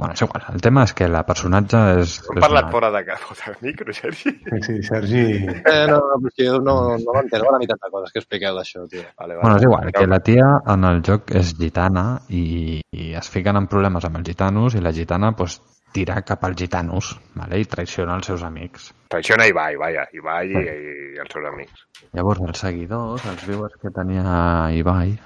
Bueno, 0.00 0.14
és 0.14 0.22
igual. 0.24 0.44
El 0.52 0.60
tema 0.64 0.82
és 0.88 0.92
que 0.96 1.08
la 1.12 1.20
personatge 1.28 1.80
és... 2.00 2.14
Hem 2.24 2.38
és 2.38 2.44
parlat 2.44 2.68
una- 2.68 2.72
fora 2.72 2.88
de, 2.94 3.02
fora 3.20 3.52
de 3.52 3.66
micro, 3.66 3.92
Sergi. 3.92 4.30
sí, 4.32 4.60
sí 4.66 4.76
Sergi... 4.86 5.24
Eh, 5.60 5.86
no, 5.90 5.98
no, 6.00 6.30
jo 6.38 6.60
no, 6.64 6.76
no 7.00 7.16
m'entero 7.16 7.50
la 7.52 7.58
meitat 7.60 7.80
de 7.84 7.90
coses 7.92 8.12
que 8.14 8.22
expliqueu 8.22 8.56
d'això, 8.56 8.86
tio. 8.88 9.02
Vale, 9.18 9.34
vale. 9.36 9.42
Bueno, 9.42 9.56
és 9.58 9.66
igual, 9.68 9.92
que 9.92 10.06
la 10.08 10.20
tia 10.24 10.46
en 10.72 10.86
el 10.88 11.02
joc 11.04 11.34
és 11.36 11.52
gitana 11.58 12.06
i, 12.28 12.80
i 12.96 13.10
es 13.20 13.28
fiquen 13.28 13.60
en 13.60 13.68
problemes 13.68 14.08
amb 14.08 14.20
els 14.22 14.28
gitanos 14.32 14.76
i 14.76 14.80
la 14.80 14.92
gitana 14.96 15.34
pues, 15.36 15.60
tira 15.92 16.20
cap 16.22 16.44
als 16.46 16.56
gitanos 16.58 17.12
vale? 17.34 17.60
i 17.60 17.68
traiciona 17.68 18.16
els 18.18 18.30
seus 18.30 18.42
amics. 18.46 18.90
Traiciona 19.10 19.46
Ibai, 19.50 19.76
vaja. 19.80 20.06
Ibai 20.16 20.50
i, 20.52 20.64
i 21.14 21.20
els 21.22 21.32
seus 21.32 21.46
amics. 21.50 21.86
Llavors 22.16 22.42
els 22.46 22.62
seguidors, 22.64 23.26
els 23.30 23.46
viewers 23.48 23.76
que 23.82 23.92
tenia 23.94 24.70
Ibai, 24.76 25.16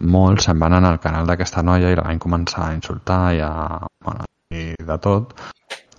molts 0.00 0.48
se'n 0.48 0.58
van 0.60 0.78
anar 0.78 0.94
al 0.94 1.02
canal 1.02 1.28
d'aquesta 1.28 1.62
noia 1.62 1.92
i 1.92 1.98
la 1.98 2.06
van 2.08 2.22
començar 2.22 2.68
a 2.68 2.78
insultar 2.78 3.22
i 3.36 3.44
a... 3.44 3.52
Bueno, 4.04 4.26
i 4.54 4.72
de 4.78 4.98
tot. 5.02 5.36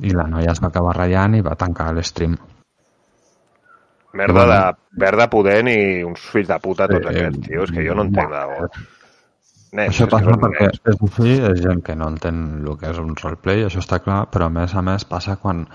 I 0.03 0.11
la 0.11 0.27
noia 0.27 0.51
es 0.51 0.59
va 0.63 0.69
acabar 0.73 0.97
ratllant 0.97 1.37
i 1.37 1.45
va 1.45 1.55
tancar 1.59 1.93
l'stream. 1.95 2.35
Merda 4.15 4.43
de, 4.47 4.59
merda 4.99 5.27
pudent 5.31 5.67
i 5.67 5.79
uns 6.07 6.21
fills 6.31 6.47
de 6.47 6.57
puta 6.63 6.87
tots 6.87 7.07
Eh, 7.07 7.11
aquests, 7.11 7.47
tio. 7.47 7.63
És 7.63 7.73
que 7.75 7.83
jo 7.83 7.95
no 7.95 8.05
entenc 8.07 8.31
de 8.31 8.43
debò. 8.43 8.69
Nens, 9.75 9.91
Això 9.91 10.07
passa 10.11 10.31
són 10.31 10.39
perquè 10.39 10.69
nens. 10.69 10.79
és 10.87 11.01
així, 11.07 11.35
és 11.49 11.61
gent 11.65 11.81
que 11.83 11.95
no 11.99 12.07
entén 12.13 12.41
el 12.61 12.77
que 12.79 12.91
és 12.93 13.01
un 13.01 13.15
roleplay, 13.19 13.65
això 13.65 13.81
està 13.83 13.99
clar, 14.03 14.21
però 14.31 14.47
a 14.47 14.53
més 14.57 14.75
a 14.75 14.83
més 14.85 15.03
passa 15.09 15.35
quan 15.41 15.65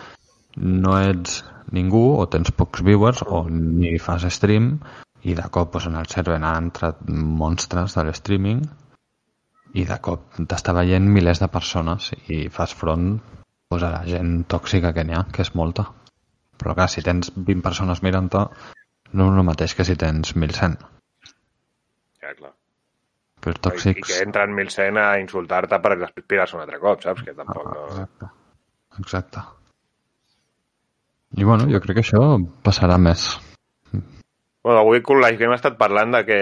no 0.56 0.96
ets 0.98 1.42
ningú 1.76 2.02
o 2.18 2.26
tens 2.32 2.50
pocs 2.56 2.82
viewers 2.86 3.22
o 3.26 3.44
ni 3.50 3.98
fas 4.02 4.26
stream 4.34 4.72
i 5.22 5.34
de 5.36 5.46
cop 5.52 5.74
doncs, 5.74 5.88
en 5.90 5.98
el 6.00 6.08
server 6.10 6.38
han 6.38 6.64
entrat 6.64 7.02
monstres 7.08 7.96
de 7.96 8.06
l'streaming 8.06 8.62
i 9.78 9.84
de 9.86 9.98
cop 10.02 10.40
t'està 10.40 10.74
veient 10.74 11.06
milers 11.16 11.42
de 11.42 11.48
persones 11.52 12.10
i 12.28 12.48
fas 12.48 12.74
front 12.74 13.10
doncs, 13.70 13.84
a 13.84 13.90
la 13.90 14.04
gent 14.08 14.44
tòxica 14.50 14.94
que 14.96 15.04
n'hi 15.06 15.14
ha, 15.14 15.26
que 15.30 15.44
és 15.46 15.52
molta. 15.54 15.86
Però 16.60 16.74
clar, 16.74 16.88
si 16.92 17.04
tens 17.06 17.30
20 17.36 17.62
persones 17.64 18.02
mirant-te, 18.02 18.46
no 19.12 19.28
és 19.30 19.38
el 19.42 19.46
mateix 19.46 19.76
que 19.76 19.86
si 19.86 19.96
tens 20.00 20.34
1.100. 20.34 20.80
Ja, 22.20 22.34
clar. 22.34 22.52
Que 23.40 23.50
els 23.52 23.56
I, 23.56 23.60
I 23.60 23.64
tòxics... 23.68 24.08
que 24.08 24.22
entren 24.24 24.52
1.100 24.56 24.98
a 25.00 25.06
insultar-te 25.22 25.78
per 25.80 25.94
després 25.98 26.26
pirar-se 26.28 26.56
un 26.58 26.62
altre 26.66 26.78
cop, 26.82 27.00
saps? 27.06 27.22
Que 27.24 27.32
tampoc 27.36 27.64
no... 27.72 27.86
Exacte. 27.88 28.28
Exacte. 29.00 29.44
I 31.38 31.44
bueno, 31.46 31.68
jo 31.70 31.78
crec 31.80 32.00
que 32.00 32.02
això 32.04 32.20
passarà 32.66 32.98
més. 32.98 33.30
Bueno, 34.60 34.80
avui 34.82 35.00
con 35.00 35.22
Life 35.22 35.38
Game 35.40 35.54
ha 35.54 35.56
estat 35.56 35.78
parlant 35.80 36.10
de 36.12 36.20
que 36.28 36.38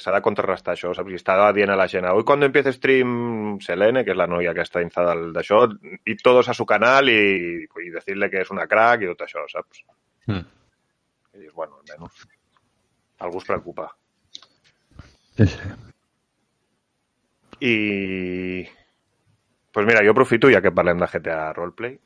s'ha 0.00 0.12
de 0.14 0.22
contrarrestar 0.24 0.72
això, 0.72 0.94
saps? 0.96 1.10
I 1.12 1.18
estava 1.18 1.50
dient 1.52 1.68
a 1.68 1.76
la 1.76 1.84
gent, 1.90 2.06
avui 2.08 2.24
quan 2.24 2.46
empiece 2.46 2.72
stream 2.72 3.58
Selene, 3.60 4.06
que 4.06 4.14
és 4.14 4.16
la 4.16 4.28
noia 4.30 4.54
aquesta 4.54 4.80
inza 4.80 5.04
del- 5.04 5.34
d'això, 5.34 5.58
i 6.08 6.16
todos 6.22 6.48
a 6.48 6.54
su 6.56 6.64
canal 6.64 7.10
i, 7.12 7.18
i 7.66 7.90
decirle 7.92 8.30
que 8.32 8.40
és 8.46 8.54
una 8.54 8.64
crack 8.70 9.04
i 9.04 9.10
tot 9.10 9.26
això, 9.26 9.44
saps? 9.52 9.82
Mm. 10.30 10.46
I 11.34 11.42
dius, 11.44 11.52
bueno, 11.52 11.82
almenys 11.82 12.24
algú 13.26 13.42
es 13.42 13.48
preocupa. 13.50 13.90
Sí, 15.36 15.44
sí. 15.50 15.68
I... 17.60 18.66
pues 19.72 19.86
mira, 19.86 20.02
jo 20.04 20.12
aprofito, 20.12 20.50
ja 20.50 20.62
que 20.62 20.72
parlem 20.74 20.98
de 20.98 21.06
GTA 21.06 21.52
Roleplay, 21.52 21.98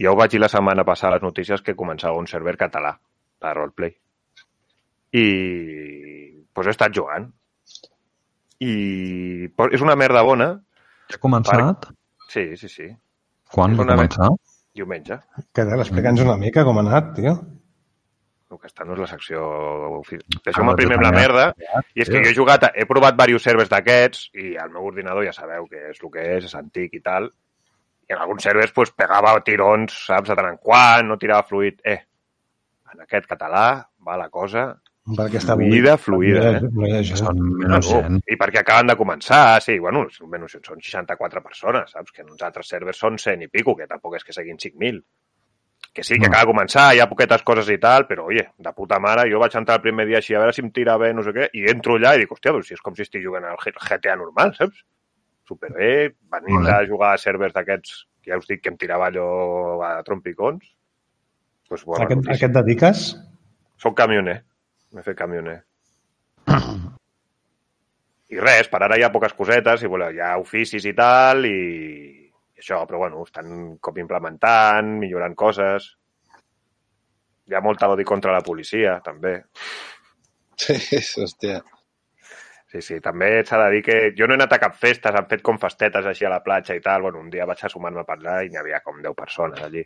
ja 0.00 0.12
ho 0.12 0.16
vaig 0.18 0.32
dir 0.32 0.40
la 0.42 0.50
setmana 0.52 0.84
passada 0.84 1.14
a 1.14 1.16
les 1.16 1.24
notícies 1.24 1.62
que 1.62 1.76
començava 1.78 2.18
un 2.18 2.26
server 2.26 2.56
català 2.60 2.96
de 3.42 3.54
Roleplay. 3.54 3.96
I 5.16 5.26
pues 6.52 6.66
he 6.66 6.74
estat 6.74 6.94
jugant. 6.96 7.28
I 8.60 9.48
pues, 9.54 9.74
és 9.76 9.84
una 9.84 9.96
merda 9.96 10.24
bona. 10.26 10.52
Ja 11.10 11.18
ha 11.18 11.22
començat? 11.22 11.90
Sí, 12.32 12.48
sí, 12.56 12.68
sí. 12.68 12.88
Quan 13.52 13.76
va 13.78 13.86
començar? 13.92 14.30
Diumenge. 14.76 15.20
Que 15.54 15.64
tal, 15.64 15.80
explica'ns 15.80 16.24
una 16.24 16.36
mica 16.40 16.64
com 16.66 16.80
ha 16.80 16.84
anat, 16.84 17.14
tio. 17.16 17.36
Aquesta 18.54 18.84
no 18.86 18.94
és 18.94 19.00
la 19.02 19.06
secció... 19.10 19.40
ofi- 19.98 20.20
Deixeu-me 20.44 20.72
Ah, 20.72 20.76
primer 20.78 20.96
amb 21.00 21.04
la 21.08 21.10
ja. 21.10 21.16
merda. 21.16 21.46
I 21.96 22.04
és 22.04 22.08
que 22.12 22.20
jo 22.22 22.30
he 22.30 22.34
jugat, 22.36 22.68
he 22.74 22.86
provat 22.86 23.16
diversos 23.18 23.42
servers 23.48 23.68
d'aquests 23.72 24.28
i 24.38 24.52
al 24.56 24.70
meu 24.70 24.86
ordinador 24.86 25.26
ja 25.26 25.32
sabeu 25.34 25.66
que 25.66 25.88
és 25.90 25.98
el 26.02 26.10
que 26.14 26.26
és, 26.36 26.44
és 26.46 26.54
antic 26.54 26.94
i 26.94 27.00
tal. 27.02 27.26
I 28.06 28.14
en 28.14 28.20
alguns 28.22 28.44
servers 28.46 28.70
pues, 28.72 28.92
pegava 28.94 29.32
tirons, 29.42 29.96
saps, 30.06 30.30
de 30.30 30.36
tant 30.38 30.52
en 30.52 30.58
quant, 30.62 31.08
no 31.08 31.18
tirava 31.18 31.42
fluid. 31.48 31.80
Eh, 31.84 31.98
en 32.94 33.02
aquest 33.02 33.26
català 33.26 33.68
va 34.06 34.16
la 34.16 34.28
cosa 34.30 34.68
Perquè 35.06 35.38
està 35.38 35.54
fluida, 35.54 35.92
fluida, 36.02 36.60
No 36.66 36.86
hi 36.86 36.96
eh? 36.98 37.04
Són 37.14 37.36
menys. 37.38 37.90
I 38.26 38.34
perquè 38.40 38.58
acaben 38.64 38.88
de 38.90 38.96
començar, 38.98 39.60
sí, 39.62 39.76
bueno, 39.78 40.00
són 40.10 40.30
menys, 40.32 40.56
són 40.66 40.80
64 40.82 41.42
persones, 41.44 41.92
saps? 41.94 42.10
Que 42.10 42.22
en 42.24 42.30
uns 42.32 42.42
altres 42.42 42.66
servers 42.66 42.98
són 42.98 43.14
100 43.18 43.44
i 43.46 43.48
pico, 43.48 43.76
que 43.78 43.86
tampoc 43.86 44.16
és 44.18 44.24
que 44.26 44.34
seguin 44.34 44.58
5.000. 44.58 44.98
Que 45.96 46.02
sí, 46.04 46.18
que 46.20 46.26
acaba 46.28 46.44
de 46.44 46.50
començar, 46.50 46.82
hi 46.92 46.98
ha 47.00 47.06
poquetes 47.08 47.40
coses 47.46 47.70
i 47.72 47.78
tal, 47.80 48.04
però, 48.04 48.26
oye, 48.28 48.42
de 48.60 48.72
puta 48.76 48.98
mare, 49.00 49.22
jo 49.32 49.38
vaig 49.40 49.54
entrar 49.56 49.78
el 49.78 49.84
primer 49.86 50.04
dia 50.04 50.18
així 50.18 50.34
a 50.36 50.42
veure 50.42 50.52
si 50.52 50.60
em 50.60 50.68
tira 50.76 50.98
bé, 51.00 51.08
no 51.16 51.22
sé 51.24 51.32
què, 51.32 51.46
i 51.56 51.62
entro 51.72 51.96
allà 51.96 52.10
i 52.12 52.20
dic, 52.20 52.34
hòstia, 52.34 52.52
doncs 52.52 52.68
si 52.68 52.74
és 52.76 52.82
com 52.84 52.92
si 52.98 53.06
estic 53.06 53.22
jugant 53.24 53.46
al 53.48 53.56
GTA 53.56 54.16
normal, 54.20 54.52
saps? 54.58 54.82
Superbé, 55.48 56.10
Molt 56.34 56.66
bé. 56.66 56.74
a 56.74 56.82
jugar 56.84 57.14
a 57.14 57.22
servers 57.22 57.54
d'aquests, 57.56 57.94
que 58.20 58.34
ja 58.34 58.36
us 58.36 58.50
dic 58.50 58.60
que 58.60 58.74
em 58.74 58.76
tirava 58.76 59.08
allò 59.08 59.28
a 59.88 59.94
trompicons, 60.04 60.68
doncs 61.70 61.86
bona 61.88 62.04
A 62.04 62.10
què, 62.10 62.18
a 62.18 62.20
notícia. 62.20 62.42
què 62.42 62.50
et 62.50 62.58
dediques? 62.58 63.06
Soc 63.80 63.96
camioner. 63.96 64.42
M'he 64.92 65.06
fet 65.06 65.16
camioner. 65.16 65.62
I 68.36 68.40
res, 68.42 68.68
per 68.68 68.82
ara 68.82 68.98
hi 68.98 69.04
ha 69.06 69.12
poques 69.14 69.32
cosetes, 69.38 69.80
i 69.86 69.88
bueno, 69.88 70.10
hi 70.12 70.20
ha 70.20 70.34
oficis 70.42 70.84
i 70.84 70.92
tal, 70.98 71.46
i, 71.46 72.25
i 72.56 72.62
això, 72.62 72.80
però 72.88 73.02
bueno, 73.04 73.22
estan 73.26 73.76
com 73.84 73.98
implementant, 74.00 74.94
millorant 75.02 75.34
coses. 75.36 75.90
Hi 77.46 77.54
ha 77.54 77.60
molta 77.62 77.88
l'odi 77.90 78.04
contra 78.08 78.32
la 78.32 78.44
policia, 78.44 78.96
també. 79.04 79.36
Sí, 80.56 80.76
hòstia. 81.20 81.60
Sí, 82.72 82.80
sí, 82.82 82.96
també 83.04 83.28
s'ha 83.46 83.60
de 83.60 83.68
dir 83.76 83.82
que 83.84 83.98
jo 84.16 84.26
no 84.26 84.34
he 84.34 84.38
anat 84.40 84.56
a 84.56 84.60
cap 84.62 84.74
festes, 84.80 85.14
han 85.14 85.28
fet 85.30 85.44
com 85.44 85.60
festetes 85.60 86.08
així 86.08 86.26
a 86.26 86.32
la 86.32 86.42
platja 86.42 86.74
i 86.74 86.80
tal. 86.82 87.04
Bueno, 87.04 87.20
un 87.20 87.28
dia 87.30 87.46
vaig 87.46 87.60
assumar-me 87.68 88.02
a 88.02 88.08
parlar 88.08 88.40
i 88.44 88.50
n'hi 88.50 88.60
havia 88.60 88.80
com 88.80 88.98
10 89.04 89.14
persones 89.20 89.62
allí. 89.62 89.84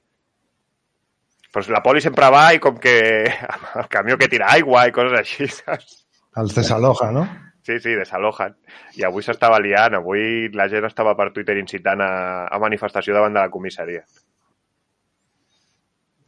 Però 1.50 1.74
la 1.74 1.82
poli 1.82 2.00
sempre 2.00 2.30
va 2.30 2.44
i 2.54 2.62
com 2.62 2.78
que 2.78 2.94
amb 3.54 3.68
el 3.82 3.90
camió 3.90 4.16
que 4.16 4.30
tira 4.30 4.54
aigua 4.54 4.86
i 4.86 4.94
coses 4.94 5.18
així, 5.18 5.50
saps? 5.58 6.04
Els 6.38 6.54
desaloja, 6.54 7.10
no? 7.10 7.26
Sí, 7.66 7.76
sí, 7.78 7.94
desalojen. 7.94 8.54
I 8.96 9.04
avui 9.04 9.24
s'estava 9.24 9.60
liant, 9.60 9.98
avui 9.98 10.48
la 10.56 10.66
gent 10.72 10.86
estava 10.88 11.14
per 11.18 11.28
Twitter 11.34 11.58
incitant 11.60 12.00
a, 12.04 12.12
a 12.48 12.60
manifestació 12.62 13.16
davant 13.16 13.36
de 13.36 13.42
la 13.42 13.52
comissaria. 13.52 14.04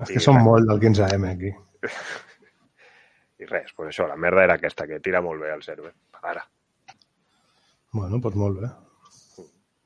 És 0.02 0.10
que 0.10 0.20
són 0.20 0.36
exacte. 0.38 0.48
molt 0.48 0.68
del 0.68 0.82
15M 0.82 1.30
aquí. 1.30 1.52
I 3.42 3.48
res, 3.48 3.72
pues 3.74 3.90
això, 3.90 4.06
la 4.10 4.18
merda 4.20 4.44
era 4.44 4.58
aquesta, 4.58 4.86
que 4.86 5.00
tira 5.02 5.22
molt 5.24 5.42
bé 5.42 5.50
el 5.54 5.64
server. 5.64 5.92
Per 6.12 6.22
ara. 6.34 6.44
Bueno, 7.92 8.20
doncs 8.22 8.38
molt 8.38 8.60
bé. 8.60 8.70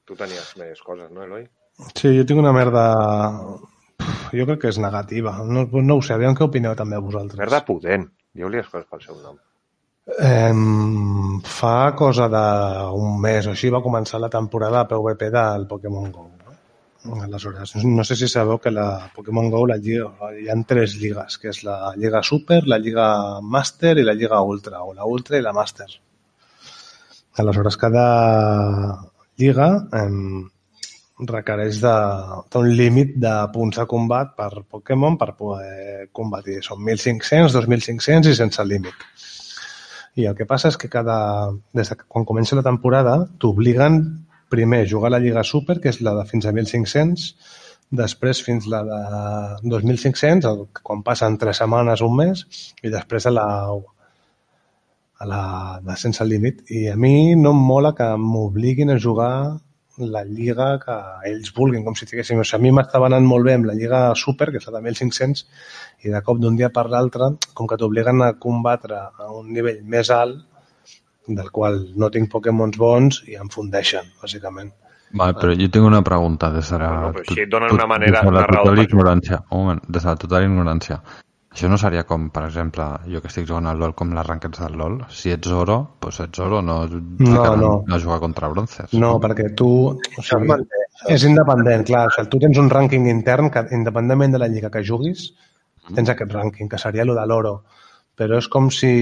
Tu 0.07 0.15
tenies 0.19 0.53
més 0.61 0.83
coses, 0.87 1.09
no, 1.11 1.25
Eloi? 1.25 1.47
Sí, 1.95 2.13
jo 2.17 2.27
tinc 2.27 2.43
una 2.43 2.55
merda... 2.57 2.85
Jo 4.37 4.45
crec 4.49 4.61
que 4.65 4.71
és 4.73 4.79
negativa. 4.83 5.33
No, 5.47 5.65
no 5.71 5.97
ho 5.97 6.03
sé, 6.05 6.15
aviam 6.15 6.35
què 6.37 6.45
opineu 6.47 6.75
també 6.79 6.99
vosaltres. 7.03 7.39
Merda 7.41 7.63
pudent. 7.67 8.07
Diu-li 8.37 8.61
les 8.61 8.69
coses 8.69 8.87
pel 8.91 9.03
seu 9.05 9.19
nom. 9.23 9.39
Eh, 10.07 10.53
fa 11.43 11.93
cosa 11.99 12.29
d'un 12.31 13.17
mes 13.21 13.47
o 13.49 13.55
així 13.57 13.71
va 13.75 13.81
començar 13.83 14.21
la 14.23 14.31
temporada 14.31 14.85
PvP 14.87 15.31
del 15.35 15.67
Pokémon 15.67 16.13
GO. 16.15 16.29
No? 17.07 17.17
Aleshores, 17.25 17.75
no 17.85 18.05
sé 18.07 18.15
si 18.19 18.29
sabeu 18.31 18.59
que 18.63 18.71
la 18.71 19.11
Pokémon 19.15 19.51
GO 19.51 19.65
la 19.67 19.77
lliga, 19.83 20.31
hi 20.39 20.47
ha 20.51 20.57
tres 20.67 20.95
lligues, 21.01 21.39
que 21.43 21.51
és 21.51 21.61
la 21.67 21.93
Lliga 21.97 22.23
Super, 22.23 22.63
la 22.71 22.79
Lliga 22.79 23.41
Master 23.43 23.97
i 23.99 24.05
la 24.07 24.15
Lliga 24.15 24.41
Ultra, 24.43 24.83
o 24.87 24.95
la 24.95 25.05
Ultra 25.07 25.39
i 25.39 25.43
la 25.43 25.53
Master. 25.53 25.87
Aleshores, 27.43 27.77
cada 27.77 28.07
lliga 29.37 29.69
eh, 29.93 30.09
requereix 31.35 31.81
de- 31.83 32.43
d'un 32.55 32.71
límit 32.79 33.15
de 33.27 33.35
punts 33.53 33.79
de 33.83 33.87
combat 33.91 34.35
per 34.39 34.63
Pokémon 34.71 35.19
per 35.19 35.35
poder 35.37 36.09
combatir. 36.13 36.63
Són 36.63 36.79
1.500, 36.83 37.53
2.500 37.59 38.31
i 38.33 38.35
sense 38.39 38.65
límit. 38.65 38.95
I 40.17 40.25
el 40.31 40.37
que 40.37 40.47
passa 40.49 40.71
és 40.73 40.79
que 40.81 40.89
cada, 40.93 41.17
des 41.77 41.91
de 41.93 41.97
quan 42.09 42.25
comença 42.29 42.57
la 42.57 42.64
temporada 42.64 43.19
t'obliguen 43.43 43.99
primer 44.53 44.83
a 44.85 44.89
jugar 44.89 45.11
a 45.11 45.17
la 45.17 45.21
Lliga 45.21 45.43
Super, 45.45 45.79
que 45.83 45.91
és 45.93 46.01
la 46.01 46.14
de 46.17 46.25
fins 46.31 46.47
a 46.47 46.53
1.500, 46.55 47.27
després 48.01 48.41
fins 48.47 48.67
la 48.71 48.81
de 48.87 49.01
2.500, 49.75 50.47
el- 50.49 50.64
quan 50.83 51.03
passen 51.07 51.37
3 51.39 51.61
setmanes, 51.62 52.01
un 52.03 52.17
mes, 52.17 52.47
i 52.83 52.89
després 52.95 53.27
a 53.27 53.35
la, 53.35 53.47
a 55.19 55.27
la 55.29 55.43
de 55.85 55.97
sense 56.01 56.25
límit. 56.25 56.64
I 56.71 56.89
a 56.93 56.97
mi 56.97 57.35
no 57.37 57.53
em 57.55 57.61
mola 57.71 57.93
que 57.95 58.09
m'obliguin 58.17 58.91
a 58.95 58.99
jugar 58.99 59.33
la 59.99 60.25
lliga 60.25 60.79
que 60.83 60.97
ells 61.31 61.53
vulguin, 61.57 61.85
com 61.85 61.95
si 61.97 62.07
diguéssim. 62.09 62.41
O 62.41 62.45
sigui, 62.45 62.59
a 62.59 62.63
mi 62.63 62.73
m'estava 62.77 63.07
anant 63.09 63.25
molt 63.27 63.47
bé 63.49 63.55
amb 63.57 63.69
la 63.71 63.75
lliga 63.75 64.01
Super, 64.15 64.51
que 64.53 64.61
és 64.61 64.67
la 64.69 64.81
de 64.81 64.91
1.500, 64.93 65.45
i 66.05 66.13
de 66.13 66.21
cop 66.23 66.39
d'un 66.43 66.57
dia 66.57 66.69
per 66.71 66.89
l'altre, 66.93 67.31
com 67.55 67.67
que 67.71 67.79
t'obliguen 67.81 68.21
a 68.23 68.35
combatre 68.41 68.99
a 69.19 69.31
un 69.33 69.53
nivell 69.53 69.83
més 69.85 70.11
alt, 70.11 70.43
del 71.27 71.51
qual 71.51 71.81
no 71.99 72.11
tinc 72.15 72.31
Pokémons 72.31 72.77
bons 72.79 73.23
i 73.27 73.35
em 73.41 73.49
fundeixen, 73.51 74.13
bàsicament. 74.23 74.73
Vale, 75.17 75.35
però 75.39 75.55
jo 75.55 75.69
tinc 75.73 75.87
una 75.87 76.03
pregunta 76.03 76.51
des 76.51 76.69
de 76.71 76.79
la... 76.83 76.89
Bueno, 76.91 77.13
però 77.15 77.25
així 77.25 77.43
et 77.43 77.51
donen 77.51 77.73
una 77.75 77.87
manera- 77.87 78.21
des 78.21 78.29
de 78.31 78.35
la 78.37 78.47
total 78.47 78.79
ignorància. 78.83 79.41
Un 79.51 79.59
moment, 79.65 79.81
des 79.89 80.03
de 80.03 80.09
la 80.09 80.17
total 80.17 80.45
ignorància. 80.45 81.01
Això 81.57 81.71
no 81.73 81.79
seria 81.81 82.03
com, 82.05 82.27
per 82.29 82.43
exemple, 82.45 82.85
jo 83.09 83.23
que 83.25 83.31
estic 83.31 83.47
jugant 83.49 83.65
al 83.71 83.79
LoL 83.81 83.95
com 83.97 84.11
les 84.13 84.27
rankings 84.27 84.59
del 84.61 84.75
LoL. 84.77 84.99
Si 85.09 85.31
ets 85.33 85.49
oro, 85.49 85.77
doncs 86.05 86.19
ets 86.27 86.43
oro, 86.45 86.59
no, 86.61 86.75
ficaran 87.17 87.63
no. 87.63 87.71
a 87.89 87.99
jugar 88.03 88.19
contra 88.21 88.51
bronces. 88.53 88.93
No, 88.93 89.15
perquè 89.23 89.47
tu... 89.57 89.69
O 89.97 90.25
sigui, 90.27 90.59
és 91.15 91.25
independent, 91.25 91.87
clar. 91.89 92.03
O 92.11 92.13
sigui, 92.13 92.29
tu 92.35 92.41
tens 92.43 92.61
un 92.61 92.69
rànquing 92.69 93.09
intern 93.09 93.49
que, 93.55 93.63
independentment 93.73 94.37
de 94.37 94.43
la 94.43 94.51
lliga 94.53 94.69
que 94.75 94.85
juguis, 94.85 95.31
tens 95.95 96.13
aquest 96.13 96.37
rànquing, 96.37 96.69
que 96.69 96.83
seria 96.83 97.09
el 97.09 97.15
de 97.17 97.25
l'oro. 97.31 97.55
Però 98.21 98.37
és 98.37 98.51
com 98.53 98.69
si... 98.69 98.93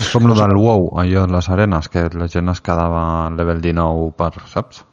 És 0.00 0.08
com 0.08 0.30
el 0.30 0.40
del 0.40 0.56
WoW, 0.56 0.88
allò 1.04 1.26
de 1.28 1.36
les 1.36 1.52
arenes, 1.52 1.92
que 1.92 2.06
la 2.16 2.32
gent 2.32 2.48
es 2.48 2.64
quedava 2.64 3.04
al 3.26 3.36
level 3.36 3.60
19 3.60 4.08
per, 4.16 4.32
saps? 4.48 4.86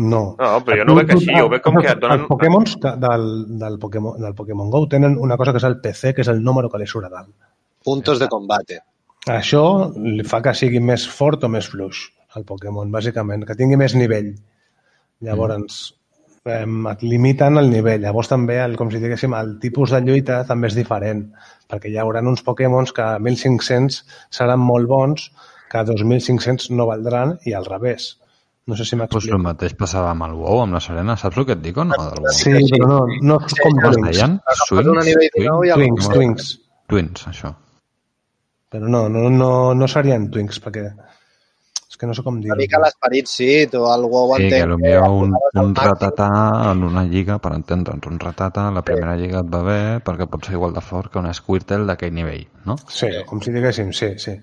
No. 0.00 0.20
No, 0.38 0.50
però 0.64 0.78
jo 0.80 0.84
no 0.88 0.94
ho 0.94 1.00
veig 1.00 1.10
així, 1.12 1.28
jo 1.34 1.44
ho 1.44 1.50
veig 1.52 1.62
com 1.64 1.76
que 1.76 1.90
et 1.92 1.98
donen... 2.00 2.22
Els 2.22 2.30
Pokémons 2.30 2.76
del, 2.80 3.26
del, 3.60 3.78
Pokémon, 3.82 4.16
del 4.22 4.36
Pokémon 4.38 4.70
GO 4.72 4.86
tenen 4.88 5.18
una 5.20 5.36
cosa 5.36 5.52
que 5.52 5.60
és 5.60 5.66
el 5.68 5.80
PC, 5.84 6.14
que 6.16 6.24
és 6.24 6.30
el 6.32 6.40
número 6.46 6.70
que 6.72 6.80
li 6.80 6.86
surt 6.88 7.10
a 7.10 7.12
dalt. 7.12 7.34
Puntos 7.84 8.20
de 8.22 8.28
combate. 8.32 8.80
Això 9.28 9.62
li 10.00 10.24
fa 10.24 10.40
que 10.44 10.54
sigui 10.56 10.80
més 10.80 11.04
fort 11.04 11.44
o 11.44 11.50
més 11.52 11.68
fluix, 11.68 12.06
el 12.38 12.46
Pokémon, 12.48 12.88
bàsicament, 12.92 13.44
que 13.44 13.56
tingui 13.58 13.76
més 13.80 13.96
nivell. 13.98 14.30
Llavors, 15.26 15.80
mm. 16.46 16.86
et 16.94 17.04
limiten 17.04 17.60
el 17.60 17.68
nivell. 17.72 18.00
Llavors 18.06 18.32
també, 18.32 18.56
el, 18.64 18.78
com 18.80 18.88
si 18.92 19.02
diguéssim, 19.02 19.36
el 19.36 19.58
tipus 19.60 19.92
de 19.92 20.00
lluita 20.06 20.40
també 20.48 20.70
és 20.70 20.78
diferent, 20.78 21.26
perquè 21.68 21.92
hi 21.92 22.00
haurà 22.00 22.24
uns 22.24 22.44
Pokémons 22.46 22.96
que 22.96 23.04
a 23.04 23.18
1.500 23.20 24.00
seran 24.32 24.64
molt 24.64 24.88
bons, 24.88 25.28
que 25.68 25.82
a 25.82 25.84
2.500 25.84 26.72
no 26.72 26.88
valdran, 26.88 27.36
i 27.44 27.52
al 27.52 27.68
revés. 27.68 28.14
No 28.70 28.76
sé 28.78 28.84
si 28.86 28.94
Pues 28.96 29.10
m'explico. 29.10 29.36
el 29.36 29.42
mateix 29.42 29.74
passava 29.74 30.10
amb 30.14 30.22
el 30.28 30.34
WoW, 30.38 30.60
amb 30.62 30.74
les 30.78 30.88
arenes. 30.92 31.20
Saps 31.24 31.36
el 31.42 31.46
que 31.48 31.56
et 31.58 31.62
dic 31.64 31.76
o 31.82 31.84
no? 31.84 31.96
Del? 31.98 32.28
Sí, 32.36 32.52
però 32.70 32.86
no, 32.86 32.98
no 33.30 33.38
és 33.44 33.54
com 33.58 33.78
es 33.80 33.96
Twinks. 33.96 34.10
deien? 34.20 34.40
El- 34.70 35.74
Twinks, 35.74 36.08
Twinks. 36.14 36.50
Twins, 36.86 37.26
això. 37.30 37.54
Però 38.70 38.86
no, 38.86 39.08
no, 39.10 39.28
no, 39.30 39.48
no 39.74 39.88
serien 39.90 40.28
Twinks, 40.30 40.60
perquè 40.62 40.84
és 41.90 41.96
que 41.98 42.06
no 42.06 42.14
sé 42.14 42.22
com 42.22 42.36
dir-ho. 42.40 42.54
Una 42.54 42.60
mica 42.62 42.78
l'esperit 42.78 43.26
sí, 43.26 43.66
tu 43.72 43.82
el 43.90 44.04
WoW 44.06 44.36
Sí, 44.36 44.46
que 44.48 44.60
entenc 44.60 44.76
potser 44.76 45.00
un, 45.00 45.34
apuntaves 45.34 45.56
al 45.56 45.64
un 45.64 45.72
màxim. 45.72 45.90
ratatà 45.90 46.28
en 46.70 46.84
una 46.84 47.02
lliga, 47.04 47.38
per 47.42 47.52
entendre'ns, 47.56 48.06
un 48.06 48.20
ratatà 48.22 48.68
a 48.68 48.76
la 48.76 48.82
primera 48.86 49.16
lliga 49.16 49.40
et 49.42 49.50
va 49.52 49.62
bé 49.66 49.80
perquè 50.06 50.28
pot 50.30 50.44
ser 50.46 50.54
igual 50.54 50.72
de 50.78 50.80
fort 50.80 51.10
que 51.12 51.18
un 51.18 51.32
Squirtle 51.34 51.84
d'aquell 51.90 52.14
nivell, 52.14 52.46
no? 52.64 52.76
Sí, 52.86 53.10
com 53.26 53.42
si 53.42 53.50
diguéssim, 53.50 53.90
sí, 53.92 54.12
sí. 54.18 54.36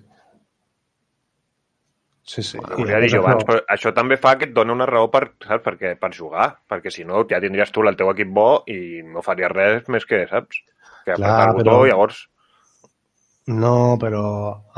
Sí, 2.28 2.44
sí. 2.44 2.60
Ho 2.60 2.76
volia 2.82 2.98
dir 3.00 3.08
jo 3.14 3.22
abans, 3.24 3.46
però 3.48 3.62
això 3.72 3.94
també 3.96 4.18
fa 4.20 4.34
que 4.38 4.50
et 4.50 4.56
dona 4.56 4.74
una 4.76 4.86
raó 4.90 5.08
per, 5.12 5.22
saps? 5.46 5.64
Perquè, 5.64 5.94
per 6.00 6.10
jugar, 6.16 6.50
perquè 6.68 6.92
si 6.92 7.06
no 7.08 7.22
ja 7.30 7.40
tindries 7.40 7.72
tu 7.72 7.86
el 7.88 7.96
teu 7.96 8.10
equip 8.12 8.34
bo 8.36 8.50
i 8.68 9.00
no 9.08 9.24
faries 9.24 9.54
res 9.54 9.88
més 9.94 10.04
que, 10.10 10.26
saps? 10.28 10.60
Que 11.06 11.16
Clar, 11.16 11.30
apretar 11.30 11.46
el 11.48 11.56
botó 11.62 11.70
però- 11.72 11.86
i 11.88 11.94
llavors... 11.94 12.26
No, 13.48 13.96
però 13.96 14.24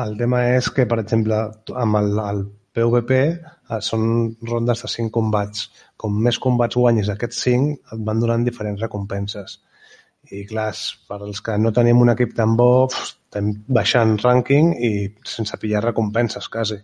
el 0.03 0.11
tema 0.19 0.43
és 0.53 0.67
que, 0.69 0.85
per 0.85 0.99
exemple, 1.01 1.39
amb 1.83 1.97
el, 1.97 2.11
el 2.21 2.43
PvP 2.77 3.15
eh, 3.17 3.79
són 3.81 4.03
rondes 4.45 4.83
de 4.85 4.89
5 4.93 5.09
combats. 5.15 5.63
Com 5.97 6.19
més 6.27 6.37
combats 6.37 6.77
guanyis 6.77 7.09
aquests 7.09 7.41
5, 7.47 7.71
et 7.95 8.03
van 8.05 8.21
donant 8.21 8.45
diferents 8.45 8.85
recompenses. 8.85 9.57
I 10.29 10.43
clar, 10.45 10.67
per 11.09 11.17
als 11.23 11.41
que 11.41 11.57
no 11.57 11.73
tenim 11.73 12.05
un 12.05 12.13
equip 12.13 12.37
tan 12.37 12.53
bo, 12.59 12.69
pf, 12.93 13.09
estem 13.29 13.49
baixant 13.79 14.15
rànquing 14.21 14.75
i 14.85 14.91
sense 15.25 15.57
pillar 15.57 15.81
recompenses, 15.87 16.45
quasi. 16.53 16.77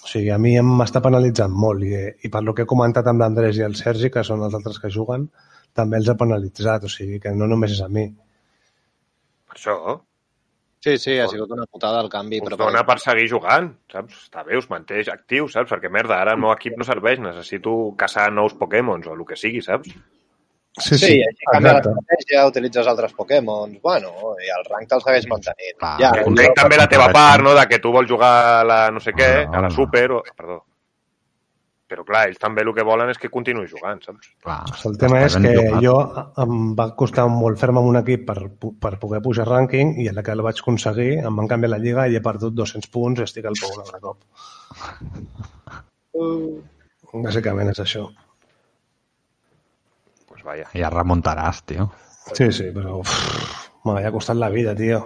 O 0.00 0.08
sigui, 0.08 0.30
a 0.32 0.38
mi 0.40 0.56
em 0.58 0.68
m'està 0.80 1.02
penalitzant 1.04 1.52
molt 1.64 1.84
i, 1.86 1.94
i 2.24 2.30
per 2.32 2.44
lo 2.46 2.54
que 2.56 2.64
he 2.64 2.70
comentat 2.74 3.08
amb 3.10 3.22
l'Andrés 3.22 3.58
i 3.60 3.66
el 3.66 3.76
Sergi, 3.78 4.10
que 4.12 4.24
són 4.26 4.44
els 4.46 4.56
altres 4.58 4.78
que 4.82 4.92
juguen, 4.92 5.28
també 5.76 6.00
els 6.00 6.08
ha 6.08 6.18
penalitzat, 6.18 6.86
o 6.86 6.92
sigui 6.92 7.20
que 7.22 7.34
no 7.36 7.48
només 7.50 7.76
és 7.76 7.82
a 7.84 7.90
mi. 7.92 8.06
Per 9.50 9.58
això, 9.58 9.76
Sí, 10.80 10.96
sí, 10.96 11.18
ha 11.20 11.26
sigut 11.28 11.50
una 11.52 11.66
putada 11.68 11.98
el 12.00 12.08
canvi. 12.08 12.38
us 12.40 12.46
Però 12.48 12.56
dona 12.56 12.80
per 12.88 12.96
seguir 13.02 13.26
jugant, 13.28 13.66
saps? 13.92 14.22
Està 14.24 14.46
bé, 14.46 14.56
us 14.56 14.68
manté 14.70 15.02
actiu, 15.12 15.48
saps? 15.52 15.68
Perquè, 15.74 15.90
merda, 15.92 16.16
ara 16.16 16.32
el 16.32 16.40
meu 16.40 16.54
equip 16.54 16.78
no 16.80 16.86
serveix, 16.88 17.20
necessito 17.20 17.74
caçar 18.00 18.30
nous 18.32 18.54
Pokémons 18.56 19.10
o 19.10 19.12
el 19.12 19.26
que 19.28 19.36
sigui, 19.36 19.60
saps? 19.66 19.92
Sí, 20.78 20.94
Sí, 20.94 20.98
sí 21.02 21.14
així 21.26 21.46
canvia 21.50 21.72
l'estratègia, 21.76 22.46
utilitzes 22.46 22.86
altres 22.86 23.12
Pokémons, 23.18 23.80
bueno, 23.82 24.12
i 24.38 24.52
el 24.54 24.62
rank 24.68 24.86
te'l 24.88 25.02
segueix 25.02 25.26
mantenint. 25.26 25.76
Clar, 25.80 25.96
ja, 25.98 26.12
que 26.14 26.28
entenc 26.30 26.54
també 26.60 26.78
la 26.78 26.86
teva 26.88 27.08
part, 27.12 27.42
no?, 27.42 27.56
de 27.58 27.64
que 27.66 27.80
tu 27.82 27.90
vols 27.92 28.08
jugar 28.08 28.60
a 28.60 28.64
la 28.64 28.80
no 28.94 29.02
sé 29.02 29.10
què, 29.16 29.30
No, 29.48 29.56
a 29.58 29.64
la 29.64 29.68
no. 29.68 29.74
Super, 29.74 30.06
o... 30.14 30.22
perdó. 30.36 30.60
Però, 31.90 32.04
clar, 32.06 32.28
ells 32.28 32.38
també 32.38 32.62
el 32.62 32.70
que 32.70 32.84
volen 32.86 33.10
és 33.10 33.18
que 33.18 33.28
continuï 33.34 33.66
jugant, 33.66 33.98
saps? 34.06 34.30
Clar, 34.46 34.60
El 34.86 34.94
tema 35.02 35.24
és 35.26 35.34
que 35.34 35.56
jugat. 35.56 35.82
jo 35.82 35.96
em 36.44 36.76
va 36.78 36.86
costar 36.94 37.26
molt 37.26 37.58
fer-me 37.58 37.82
amb 37.82 37.90
un 37.90 37.98
equip 37.98 38.22
per, 38.28 38.38
per 38.78 38.92
poder 39.02 39.18
pujar 39.24 39.48
rànquing 39.48 39.96
i 39.98 40.06
a 40.06 40.14
la 40.14 40.22
que 40.22 40.30
el 40.38 40.44
vaig 40.46 40.62
aconseguir 40.62 41.18
em 41.18 41.42
van 41.42 41.50
canviar 41.50 41.72
la 41.74 41.82
lliga 41.82 42.06
i 42.06 42.14
he 42.14 42.22
perdut 42.22 42.54
200 42.54 42.86
punts 42.94 43.18
i 43.18 43.26
estic 43.26 43.50
al 43.50 43.58
pou 43.58 43.74
un 43.74 43.82
altre 43.82 43.98
cop. 44.06 44.22
Bàsicament 47.26 47.74
és 47.74 47.82
això. 47.82 48.06
Vaya. 50.50 50.66
Ja 50.74 50.90
remuntaràs, 50.90 51.62
tio. 51.70 51.88
Sí, 52.34 52.50
sí, 52.54 52.68
però 52.74 52.98
uf, 53.04 53.10
m'havia 53.86 54.10
costat 54.14 54.38
la 54.40 54.48
vida, 54.50 54.74
tio. 54.74 55.04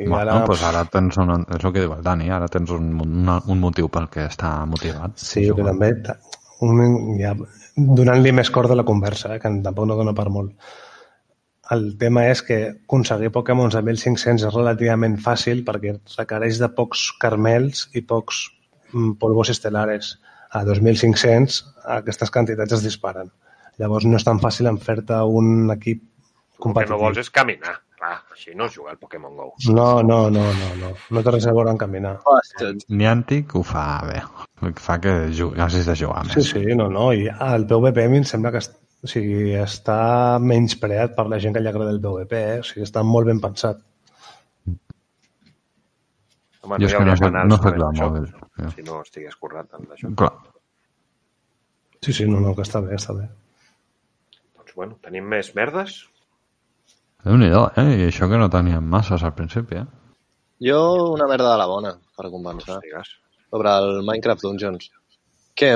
I 0.00 0.06
Bueno, 0.08 0.18
ara. 0.34 0.44
Pues 0.46 0.62
ara 0.66 0.84
tens 0.90 1.16
un, 1.20 1.30
és 1.46 1.64
el 1.64 1.72
que 1.74 1.82
diu 1.84 1.92
el 1.94 2.02
Dani, 2.02 2.28
ara 2.32 2.48
tens 2.50 2.70
un, 2.74 2.90
una, 3.04 3.38
un 3.50 3.58
motiu 3.62 3.88
pel 3.92 4.06
que 4.10 4.24
està 4.26 4.52
motivat. 4.70 5.16
Sí, 5.20 5.46
que 5.54 5.66
també 5.66 5.92
ta- 6.06 6.16
un, 6.66 6.80
ja, 7.20 7.34
donant-li 7.76 8.32
més 8.36 8.50
cor 8.54 8.68
de 8.70 8.76
la 8.78 8.84
conversa, 8.86 9.34
eh, 9.34 9.40
que 9.42 9.50
tampoc 9.64 9.86
no 9.90 9.96
dona 9.98 10.14
per 10.16 10.28
molt. 10.32 10.54
El 11.70 11.84
tema 11.98 12.24
és 12.30 12.40
que 12.42 12.58
aconseguir 12.70 13.30
Pokémons 13.34 13.76
a 13.78 13.82
1500 13.86 14.46
és 14.48 14.54
relativament 14.56 15.14
fàcil 15.22 15.60
perquè 15.66 15.92
requereix 16.16 16.58
de 16.58 16.68
pocs 16.74 17.04
carmels 17.22 17.84
i 17.94 18.02
pocs 18.02 18.40
mm, 18.92 19.12
polvos 19.22 19.52
estelares. 19.54 20.16
A 20.50 20.64
2500 20.66 21.60
aquestes 22.00 22.32
quantitats 22.34 22.74
es 22.74 22.82
disparen. 22.82 23.28
Llavors 23.80 24.04
no 24.08 24.18
és 24.20 24.24
tan 24.26 24.40
fàcil 24.42 24.68
en 24.70 24.78
fer-te 24.82 25.16
un 25.40 25.70
equip 25.72 26.02
El 26.02 26.08
que 26.56 26.62
competitiu. 26.66 26.96
no 26.96 27.02
vols 27.06 27.18
és 27.22 27.30
caminar. 27.32 27.78
Clar, 28.00 28.14
així 28.32 28.54
no 28.56 28.64
es 28.64 28.72
juga 28.76 28.92
al 28.94 28.98
Pokémon 29.00 29.34
GO. 29.36 29.50
No, 29.76 30.02
no, 30.02 30.18
no, 30.32 30.44
no, 30.56 30.68
no. 30.80 30.90
No 31.12 31.22
té 31.24 31.32
res 31.34 31.46
a 31.48 31.52
veure 31.52 31.72
en 31.74 31.76
caminar. 31.80 32.14
Ostres, 32.24 32.86
Niantic 32.88 33.54
ho 33.56 33.62
fa 33.62 33.86
bé. 34.08 34.22
Fa 34.80 34.98
que 35.00 35.10
hagis 35.28 35.86
de 35.88 35.96
jugar 35.96 36.22
Sí, 36.30 36.38
més. 36.40 36.48
sí, 36.50 36.62
no, 36.76 36.88
no. 36.92 37.10
I 37.12 37.26
el 37.28 37.66
PvP 37.68 38.04
a 38.06 38.08
mi 38.12 38.20
em 38.22 38.24
sembla 38.24 38.52
que 38.54 38.62
o 39.02 39.08
sigui, 39.08 39.52
està 39.56 40.38
menyspreat 40.40 41.14
per 41.16 41.26
la 41.28 41.38
gent 41.40 41.54
que 41.56 41.60
li 41.60 41.68
agrada 41.68 41.90
el 41.92 42.00
PvP, 42.04 42.32
eh? 42.54 42.58
o 42.60 42.66
sigui, 42.68 42.84
està 42.88 43.02
molt 43.04 43.26
ben 43.28 43.40
pensat. 43.40 43.78
Home, 46.62 46.76
Jo 46.80 46.86
és 46.86 46.92
hi 46.92 46.96
que 46.98 47.04
no 47.08 47.14
canals 47.20 47.48
no 47.48 47.56
soc 47.56 47.68
això, 47.76 48.08
mòbil, 48.10 48.26
ja. 48.60 48.70
Si 48.74 48.82
no 48.84 48.98
estigués 49.00 49.36
currat 49.40 49.70
amb 49.78 49.92
això. 49.96 50.10
Clar. 50.20 50.32
Sí, 52.04 52.12
sí, 52.16 52.26
no, 52.28 52.40
no, 52.44 52.52
que 52.56 52.64
està 52.66 52.80
bé, 52.84 52.96
està 52.96 53.14
bé. 53.16 53.28
Bueno, 54.80 54.96
tenim 55.04 55.26
més 55.28 55.50
merdes? 55.52 55.98
Déu-n'hi-do, 57.26 57.66
eh? 57.76 57.88
I 58.00 58.04
això 58.06 58.30
que 58.30 58.38
no 58.40 58.46
teníem 58.52 58.86
masses 58.94 59.24
al 59.26 59.34
principi, 59.36 59.76
eh? 59.82 59.88
jo 60.60 60.78
una 61.14 61.26
merda 61.28 61.50
de 61.52 61.58
la 61.60 61.66
bona, 61.66 61.92
per 62.16 62.30
compensar. 62.32 62.78
Digues. 62.84 63.16
sobre 63.50 63.70
el 63.82 64.02
Minecraft 64.06 64.42
Dungeons, 64.44 64.90
que 65.58 65.70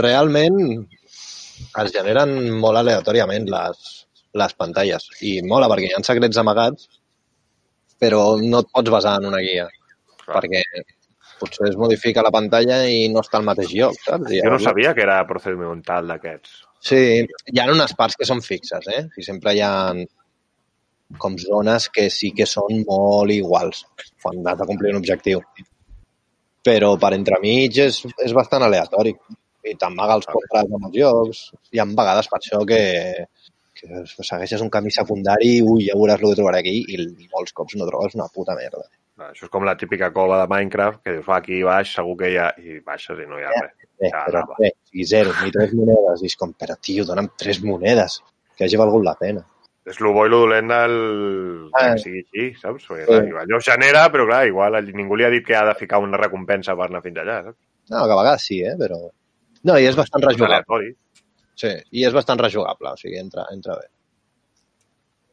realment 0.00 0.56
es 0.74 1.92
generen 1.94 2.32
molt 2.64 2.80
aleatòriament 2.80 3.46
les, 3.52 3.90
les 4.42 4.56
pantalles. 4.58 5.06
I 5.22 5.36
mola 5.46 5.68
perquè 5.70 5.86
hi 5.86 5.94
ha 5.94 6.00
secrets 6.02 6.40
amagats, 6.42 6.88
però 8.02 8.24
no 8.42 8.64
et 8.64 8.72
pots 8.74 8.90
basar 8.96 9.14
en 9.20 9.28
una 9.30 9.40
guia, 9.44 9.68
Clar. 10.24 10.40
perquè 10.40 10.64
potser 11.40 11.70
es 11.70 11.78
modifica 11.78 12.26
la 12.26 12.34
pantalla 12.34 12.82
i 12.90 13.06
no 13.12 13.22
està 13.24 13.38
al 13.38 13.46
mateix 13.46 13.76
lloc, 13.76 14.00
saps? 14.02 14.34
I 14.34 14.42
Jo 14.42 14.56
no 14.56 14.58
sabia 14.66 14.96
que 14.98 15.06
era 15.06 15.22
procedimental 15.30 16.10
d'aquests. 16.10 16.64
Sí, 16.88 17.00
hi 17.52 17.60
ha 17.60 17.68
unes 17.72 17.92
parts 17.96 18.16
que 18.16 18.26
són 18.28 18.40
fixes, 18.44 18.86
eh? 18.88 19.02
I 19.20 19.24
sempre 19.26 19.52
hi 19.56 19.60
ha 19.64 19.72
com 21.18 21.36
zones 21.42 21.88
que 21.96 22.06
sí 22.14 22.30
que 22.36 22.46
són 22.46 22.84
molt 22.86 23.34
iguals 23.34 23.82
quan 24.22 24.40
has 24.46 24.58
de 24.60 24.68
complir 24.70 24.94
un 24.94 25.00
objectiu. 25.00 25.42
Però 26.64 26.94
per 27.02 27.12
entremig 27.16 27.78
és, 27.84 28.00
és 28.24 28.34
bastant 28.36 28.64
aleatori. 28.64 29.14
I 29.70 29.76
t'amaga 29.80 30.16
els 30.16 30.28
contrats 30.30 30.72
amb 30.76 30.88
els 30.88 30.96
jocs. 30.96 31.42
Hi 31.74 31.82
ha 31.82 31.88
vegades 31.90 32.30
per 32.32 32.38
això 32.40 32.62
que, 32.68 32.80
que 33.80 34.04
segueixes 34.16 34.64
un 34.64 34.72
camí 34.72 34.92
secundari 34.96 35.56
i 35.58 35.62
ui, 35.64 35.84
ja 35.88 35.98
veuràs 36.00 36.22
el 36.22 36.32
que 36.32 36.40
trobaré 36.40 36.64
aquí 36.64 36.76
i 36.94 37.28
molts 37.34 37.56
cops 37.60 37.76
no 37.76 37.88
trobes 37.88 38.16
una 38.16 38.30
puta 38.32 38.56
merda. 38.56 38.86
Això 39.28 39.44
és 39.46 39.52
com 39.52 39.64
la 39.68 39.76
típica 39.76 40.08
cova 40.16 40.38
de 40.40 40.46
Minecraft, 40.50 41.02
que 41.04 41.12
dius, 41.18 41.26
va, 41.28 41.36
aquí 41.42 41.60
baix, 41.66 41.92
segur 41.98 42.16
que 42.20 42.30
hi 42.32 42.36
ha... 42.40 42.48
I 42.58 42.78
baixes 42.86 43.20
i 43.20 43.26
no 43.28 43.38
hi 43.38 43.44
ha 43.46 43.52
res. 43.56 43.74
Eh, 44.00 44.08
Ja, 44.08 44.24
però 44.26 44.42
res, 44.56 44.72
o 44.72 44.88
sigui, 44.90 45.04
zero, 45.10 45.32
ni 45.42 45.50
tres 45.52 45.74
monedes. 45.76 46.22
I 46.24 46.30
és 46.30 46.36
com, 46.40 46.52
però 46.56 46.76
tio, 46.80 47.04
dona'm 47.08 47.28
tres 47.40 47.60
monedes, 47.62 48.20
que 48.56 48.64
hagi 48.64 48.78
valgut 48.80 49.04
la 49.04 49.14
pena. 49.20 49.44
És 49.90 49.98
el 50.00 50.10
bo 50.14 50.24
i 50.24 50.28
el 50.30 50.34
dolent 50.36 50.68
del... 50.70 50.96
Ah. 51.74 51.90
que 51.94 52.02
sigui 52.04 52.20
així, 52.24 52.46
saps? 52.60 52.86
Perquè, 52.88 53.06
Sí. 53.08 53.30
clar, 53.32 53.44
allò 53.44 53.60
genera, 53.64 54.06
però 54.12 54.26
clar, 54.28 54.42
igual 54.48 54.76
ningú 54.94 55.16
li 55.18 55.24
ha 55.26 55.30
dit 55.32 55.44
que 55.46 55.56
ha 55.56 55.64
de 55.68 55.74
ficar 55.74 55.98
una 56.04 56.20
recompensa 56.20 56.76
per 56.78 56.88
anar 56.88 57.02
fins 57.04 57.18
allà, 57.22 57.38
saps? 57.48 57.58
No, 57.90 58.04
que 58.06 58.12
a 58.14 58.20
vegades 58.22 58.44
sí, 58.46 58.60
eh? 58.64 58.76
però... 58.80 58.98
No, 59.68 59.76
i 59.76 59.88
és 59.88 59.96
bastant 59.96 60.22
rejugable. 60.24 60.92
Sí, 61.60 61.72
i 61.92 62.04
és 62.08 62.14
bastant 62.16 62.40
rejugable, 62.40 62.92
o 62.94 62.96
sigui, 63.00 63.18
entra, 63.20 63.44
entra 63.52 63.76
bé. 63.80 63.88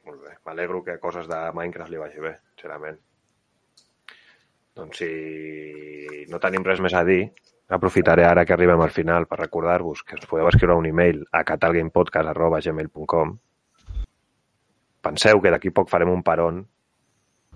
Molt 0.07 0.23
bé. 0.23 0.33
M'alegro 0.47 0.81
que 0.83 0.97
coses 1.03 1.27
de 1.29 1.37
Minecraft 1.55 1.91
li 1.93 1.99
vagi 2.01 2.23
bé, 2.23 2.33
sincerament. 2.55 2.97
Doncs 4.77 4.97
si 5.01 6.25
no 6.31 6.37
tenim 6.43 6.63
res 6.65 6.79
més 6.83 6.93
a 6.93 7.01
dir, 7.07 7.23
aprofitaré 7.73 8.23
ara 8.27 8.45
que 8.45 8.53
arribem 8.53 8.81
al 8.83 8.93
final 8.93 9.25
per 9.27 9.39
recordar-vos 9.41 10.03
que 10.05 10.15
ens 10.19 10.27
podeu 10.29 10.47
escriure 10.51 10.75
un 10.77 10.85
e-mail 10.85 11.23
a 11.33 11.43
catalgamepodcast.gmail.com 11.47 13.37
Penseu 15.07 15.41
que 15.41 15.51
d'aquí 15.53 15.69
poc 15.71 15.89
farem 15.89 16.09
un 16.11 16.23
peron. 16.25 16.63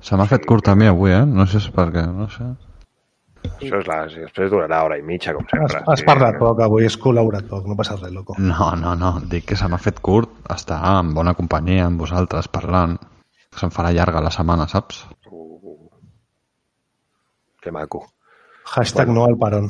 Se 0.01 0.15
m'ha 0.17 0.26
fet 0.30 0.45
curt 0.49 0.67
a 0.72 0.76
mi 0.78 0.88
avui, 0.88 1.11
eh? 1.13 1.26
No 1.28 1.45
sé 1.45 1.59
si 1.59 1.67
és 1.67 1.74
perquè, 1.76 2.03
no 2.07 2.28
sé. 2.32 2.45
Això 3.49 3.80
és 3.82 3.88
la... 3.89 3.97
Després 4.13 4.51
durarà 4.53 4.84
hora 4.86 4.97
i 4.97 5.03
mitja, 5.05 5.34
com 5.36 5.43
Has, 5.45 5.51
sempre. 5.74 5.82
has 5.93 6.03
parlat 6.07 6.38
poc 6.39 6.61
avui, 6.63 6.86
has 6.88 6.97
col·laborat 7.01 7.47
poc, 7.49 7.65
no 7.67 7.76
passa 7.78 7.97
res, 7.97 8.11
loco. 8.13 8.36
No, 8.39 8.72
no, 8.80 8.93
no. 8.95 9.11
Dic 9.30 9.45
que 9.51 9.57
se 9.59 9.67
m'ha 9.69 9.80
fet 9.82 9.99
curt 10.05 10.30
estar 10.53 10.80
en 10.99 11.13
bona 11.17 11.34
companyia 11.38 11.86
amb 11.89 11.99
vosaltres 12.05 12.47
parlant. 12.53 12.97
Se'm 13.57 13.74
farà 13.74 13.91
llarga 13.91 14.22
la 14.24 14.32
setmana, 14.32 14.67
saps? 14.72 15.03
Que 17.62 17.72
maco. 17.72 18.07
Hashtag 18.66 19.09
no 19.14 19.26
al 19.26 19.38
parón. 19.38 19.70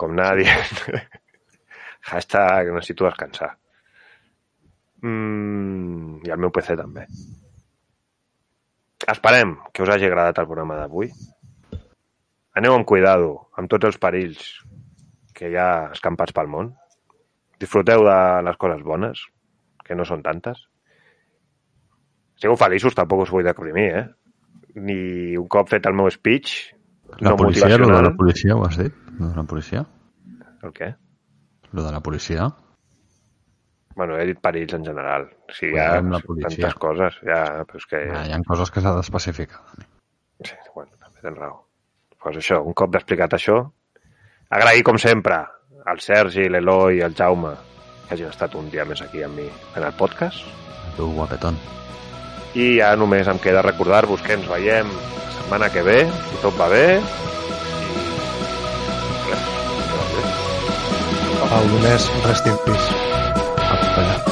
Com 0.00 0.14
nadie. 0.16 0.48
Hashtag 2.08 2.72
necessito 2.72 3.04
descansar. 3.04 3.52
Mm, 5.04 6.24
I 6.24 6.32
el 6.32 6.40
meu 6.40 6.52
PC 6.52 6.76
també. 6.80 7.04
Esperem 9.08 9.56
que 9.72 9.84
us 9.84 9.92
hagi 9.92 10.08
agradat 10.08 10.40
el 10.40 10.48
programa 10.48 10.78
d'avui. 10.80 11.10
Aneu 12.56 12.74
amb 12.76 12.88
cuidado, 12.88 13.30
amb 13.60 13.70
tots 13.72 13.88
els 13.88 14.00
perills 14.00 14.48
que 15.36 15.52
hi 15.52 15.56
ha 15.56 15.90
escampats 15.94 16.36
pel 16.36 16.50
món. 16.52 16.72
Disfruteu 17.60 18.04
de 18.08 18.18
les 18.44 18.58
coses 18.60 18.82
bones, 18.84 19.22
que 19.84 19.96
no 19.96 20.08
són 20.08 20.24
tantes. 20.24 20.64
Sigueu 22.40 22.56
feliços, 22.60 22.96
tampoc 22.96 23.26
us 23.26 23.32
vull 23.32 23.44
deprimir, 23.44 23.88
eh? 24.00 24.06
Ni 24.76 25.36
un 25.38 25.48
cop 25.50 25.70
fet 25.72 25.86
el 25.88 25.96
meu 25.98 26.10
speech 26.12 26.70
La 27.18 27.30
no 27.30 27.36
policia, 27.36 27.76
lo 27.78 27.88
de 27.90 28.02
la 28.02 28.12
policia, 28.14 28.54
ho 28.54 28.64
has 28.64 28.76
dit? 28.78 28.94
Lo 29.18 29.28
de 29.28 29.36
la 29.36 29.44
policia? 29.44 29.84
El 30.62 30.74
què? 30.76 30.90
Lo 31.72 31.82
de 31.82 31.92
la 31.92 32.00
policia? 32.00 32.46
Bueno, 33.96 34.16
he 34.16 34.26
dit 34.28 34.38
perills 34.40 34.72
en 34.76 34.84
general. 34.86 35.26
O 35.50 35.56
sigui, 35.56 35.74
hi 35.74 35.82
ha 35.82 35.98
tantes 36.00 36.76
coses. 36.80 37.18
Ja, 37.26 37.40
però 37.66 37.80
és 37.82 37.88
que... 37.90 38.04
Ah, 38.14 38.22
hi 38.28 38.36
ha 38.36 38.38
coses 38.46 38.70
que 38.70 38.82
s'ha 38.84 38.94
d'especificar. 38.96 39.60
Sí, 40.46 40.54
bueno, 40.76 40.94
també 41.02 41.24
tens 41.24 41.36
raó. 41.36 41.64
Pues 42.22 42.38
això, 42.40 42.60
un 42.62 42.76
cop 42.76 42.94
explicat 42.96 43.34
això, 43.36 43.58
agrair, 44.48 44.86
com 44.86 45.00
sempre, 45.00 45.42
al 45.90 46.00
Sergi, 46.04 46.46
l'Eloi 46.48 47.00
i 47.00 47.04
el 47.04 47.18
Jaume 47.18 47.56
que 48.06 48.16
hagin 48.16 48.30
estat 48.30 48.56
un 48.58 48.70
dia 48.72 48.86
més 48.86 49.02
aquí 49.04 49.22
amb 49.22 49.38
mi 49.38 49.46
en 49.50 49.84
el 49.86 49.92
podcast. 49.98 50.42
Tu, 50.96 51.06
guapetón. 51.14 51.60
I 52.54 52.78
ja 52.80 52.96
només 52.98 53.28
em 53.30 53.38
queda 53.38 53.62
recordar-vos 53.62 54.22
que 54.26 54.34
ens 54.34 54.48
veiem 54.50 54.88
la 54.90 55.30
setmana 55.36 55.68
que 55.70 55.82
ve, 55.86 56.10
si 56.30 56.36
tot 56.42 56.56
va 56.58 56.66
bé. 56.72 56.98
I 56.98 57.02
res, 59.28 59.44
que 59.86 59.94
vagi 60.00 60.16
bé. 60.16 60.24
El 61.60 61.64
Donés, 61.76 62.02
rest 62.26 62.44
in 62.50 62.58
peace. 62.66 64.29